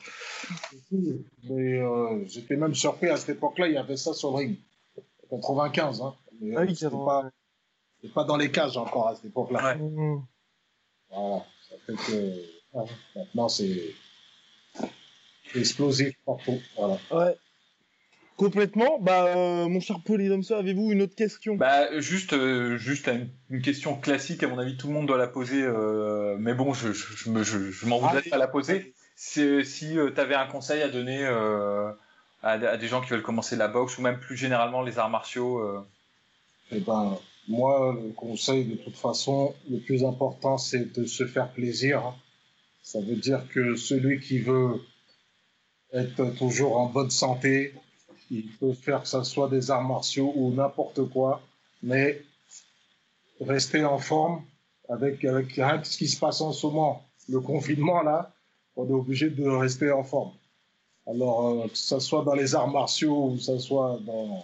Mais 0.93 1.81
euh, 1.81 2.25
j'étais 2.27 2.57
même 2.57 2.75
surpris 2.75 3.09
à 3.09 3.17
cette 3.17 3.31
époque-là, 3.31 3.67
il 3.67 3.75
y 3.75 3.79
avait 3.79 3.97
ça 3.97 4.15
sur 4.15 4.31
le 4.31 4.37
ring. 4.37 4.59
95, 5.29 6.01
hein. 6.03 6.15
Mais, 6.41 6.55
Ah 6.57 6.61
oui, 6.63 6.75
c'était 6.77 6.85
80. 6.93 7.05
pas, 7.05 7.31
c'était 8.01 8.15
pas 8.15 8.25
dans 8.25 8.37
les 8.37 8.51
cages 8.53 8.77
encore 8.77 9.09
à 9.09 9.17
cette 9.17 9.25
époque-là. 9.27 9.75
Ouais. 9.75 9.77
Mhm. 9.77 10.23
Voilà. 11.11 11.45
Ça 11.69 11.75
fait 11.85 11.95
que 11.95 12.58
ouais, 12.73 12.85
maintenant 13.17 13.49
c'est 13.49 13.95
explosif 15.55 16.15
partout. 16.27 16.61
Voilà. 16.77 16.99
Ouais. 17.11 17.37
Complètement. 18.37 19.01
Bah, 19.01 19.37
euh, 19.37 19.69
mon 19.69 19.81
cher 19.81 19.97
Polydomso, 20.05 20.55
avez-vous 20.55 20.93
une 20.93 21.03
autre 21.03 21.17
question? 21.17 21.57
Bah, 21.57 22.01
juste, 22.01 22.35
euh, 22.35 22.77
juste 22.77 23.09
une, 23.09 23.29
une 23.51 23.63
question 23.63 23.97
classique, 23.97 24.45
à 24.45 24.49
mon 24.49 24.59
avis, 24.59 24.77
tout 24.77 24.87
le 24.87 24.93
monde 24.93 25.09
doit 25.09 25.19
la 25.19 25.27
poser, 25.27 25.61
euh, 25.63 26.37
mais 26.39 26.55
bon, 26.55 26.73
je, 26.73 26.93
je, 26.93 27.17
je 27.17 27.31
me- 27.31 27.43
je- 27.43 27.73
je 27.73 27.87
m'en 27.87 27.99
voudrais 27.99 28.19
Allez. 28.19 28.31
pas 28.31 28.39
la 28.39 28.47
poser. 28.47 28.95
C'est 29.17 29.65
si 29.65 29.95
tu 30.15 30.21
avais 30.21 30.37
un 30.37 30.47
conseil 30.47 30.83
à 30.83 30.89
donner 30.89 31.25
euh, 31.25 31.91
à, 32.45 32.51
à 32.53 32.77
des 32.77 32.87
gens 32.87 33.01
qui 33.01 33.11
veulent 33.11 33.23
commencer 33.23 33.57
la 33.57 33.67
boxe 33.67 33.99
ou 33.99 34.03
même 34.03 34.21
plus 34.21 34.37
généralement 34.37 34.83
les 34.83 35.01
arts 35.01 35.11
martiaux. 35.11 35.59
euh? 35.59 35.81
Eh 36.71 36.79
ben, 36.79 37.19
moi, 37.49 37.97
le 38.01 38.13
conseil, 38.13 38.67
de 38.67 38.77
toute 38.77 38.97
façon, 38.97 39.53
le 39.69 39.79
plus 39.81 40.05
important, 40.05 40.59
c'est 40.59 40.97
de 40.97 41.07
se 41.07 41.27
faire 41.27 41.51
plaisir. 41.51 42.15
Ça 42.91 43.01
veut 43.01 43.17
dire 43.17 43.47
que 43.51 43.77
celui 43.77 44.19
qui 44.19 44.39
veut 44.39 44.81
être 45.93 46.35
toujours 46.39 46.79
en 46.79 46.87
bonne 46.87 47.11
santé, 47.11 47.75
il 48.31 48.49
peut 48.53 48.73
faire 48.73 49.03
que 49.03 49.09
ce 49.09 49.25
soit 49.25 49.51
des 49.51 49.71
arts 49.71 49.87
martiaux 49.87 50.33
ou 50.35 50.55
n'importe 50.55 51.07
quoi, 51.11 51.43
mais 51.83 52.23
rester 53.43 53.85
en 53.85 53.99
forme 53.99 54.43
avec, 54.89 55.23
avec 55.27 55.53
rien 55.53 55.85
ce 55.85 55.99
qui 55.99 56.09
se 56.09 56.19
passe 56.19 56.41
en 56.41 56.55
ce 56.55 56.67
moment, 56.67 57.07
le 57.29 57.41
confinement 57.41 58.01
là, 58.01 58.33
on 58.75 58.89
est 58.89 58.93
obligé 58.95 59.29
de 59.29 59.47
rester 59.47 59.93
en 59.93 60.03
forme. 60.03 60.33
Alors, 61.07 61.47
euh, 61.47 61.69
que 61.69 61.77
ce 61.77 61.99
soit 61.99 62.25
dans 62.25 62.35
les 62.35 62.55
arts 62.55 62.71
martiaux 62.71 63.33
ou 63.33 63.37
que 63.37 63.43
ce 63.43 63.59
soit 63.59 64.01
dans 64.07 64.43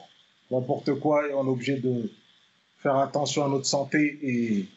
n'importe 0.51 0.92
quoi, 1.01 1.22
on 1.32 1.47
est 1.47 1.51
obligé 1.51 1.76
de 1.78 2.12
faire 2.82 2.97
attention 2.97 3.42
à 3.47 3.49
notre 3.49 3.64
santé 3.64 4.18
et 4.22 4.68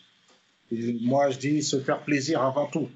moi 1.02 1.32
je 1.32 1.38
dis 1.38 1.62
se 1.62 1.82
faire 1.82 2.02
plaisir 2.04 2.42
avant 2.42 2.68
tout. 2.68 2.88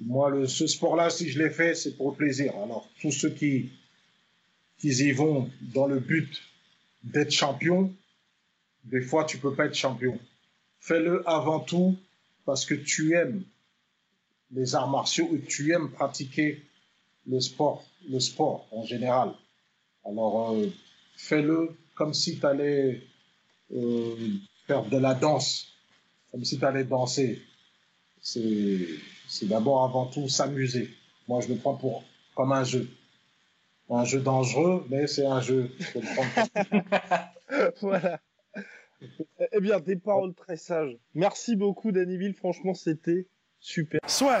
Moi, 0.00 0.48
ce 0.48 0.66
sport-là, 0.66 1.10
si 1.10 1.28
je 1.28 1.42
l'ai 1.42 1.50
fait, 1.50 1.74
c'est 1.74 1.96
pour 1.96 2.10
le 2.10 2.16
plaisir. 2.16 2.54
Alors, 2.56 2.88
tous 3.00 3.12
ceux 3.12 3.30
qui, 3.30 3.70
qui 4.78 4.88
y 4.88 5.12
vont 5.12 5.50
dans 5.74 5.86
le 5.86 6.00
but 6.00 6.42
d'être 7.04 7.30
champion, 7.30 7.92
des 8.84 9.02
fois, 9.02 9.24
tu 9.24 9.38
peux 9.38 9.54
pas 9.54 9.66
être 9.66 9.74
champion. 9.74 10.18
Fais-le 10.80 11.28
avant 11.28 11.60
tout 11.60 11.98
parce 12.46 12.64
que 12.64 12.74
tu 12.74 13.14
aimes 13.14 13.44
les 14.52 14.74
arts 14.74 14.88
martiaux 14.88 15.28
et 15.34 15.40
tu 15.42 15.72
aimes 15.72 15.90
pratiquer 15.90 16.62
le 17.26 17.40
sport, 17.40 17.84
le 18.08 18.18
sport 18.20 18.66
en 18.72 18.84
général. 18.84 19.34
Alors, 20.04 20.52
euh, 20.52 20.66
fais-le 21.14 21.76
comme 21.94 22.14
si 22.14 22.40
tu 22.40 22.46
allais 22.46 23.02
euh, 23.72 24.16
faire 24.66 24.84
de 24.86 24.96
la 24.96 25.14
danse, 25.14 25.68
comme 26.32 26.44
si 26.44 26.58
tu 26.58 26.64
allais 26.64 26.84
danser. 26.84 27.42
C'est, 28.22 28.86
c'est 29.30 29.46
d'abord 29.46 29.84
avant 29.84 30.06
tout 30.06 30.28
s'amuser. 30.28 30.90
Moi, 31.28 31.40
je 31.40 31.48
le 31.48 31.56
prends 31.56 31.76
pour, 31.76 32.02
comme 32.34 32.50
un 32.52 32.64
jeu. 32.64 32.88
Un 33.88 34.04
jeu 34.04 34.20
dangereux, 34.20 34.84
mais 34.90 35.06
c'est 35.06 35.26
un 35.26 35.40
jeu. 35.40 35.70
Voilà. 37.80 38.20
Eh 39.52 39.60
bien, 39.60 39.80
des 39.80 39.96
paroles 39.96 40.34
très 40.34 40.56
sages. 40.56 40.96
Merci 41.14 41.56
beaucoup, 41.56 41.90
Danny 41.90 42.16
Bill. 42.16 42.34
Franchement, 42.34 42.74
c'était 42.74 43.26
super. 43.58 43.98
Soit. 44.06 44.40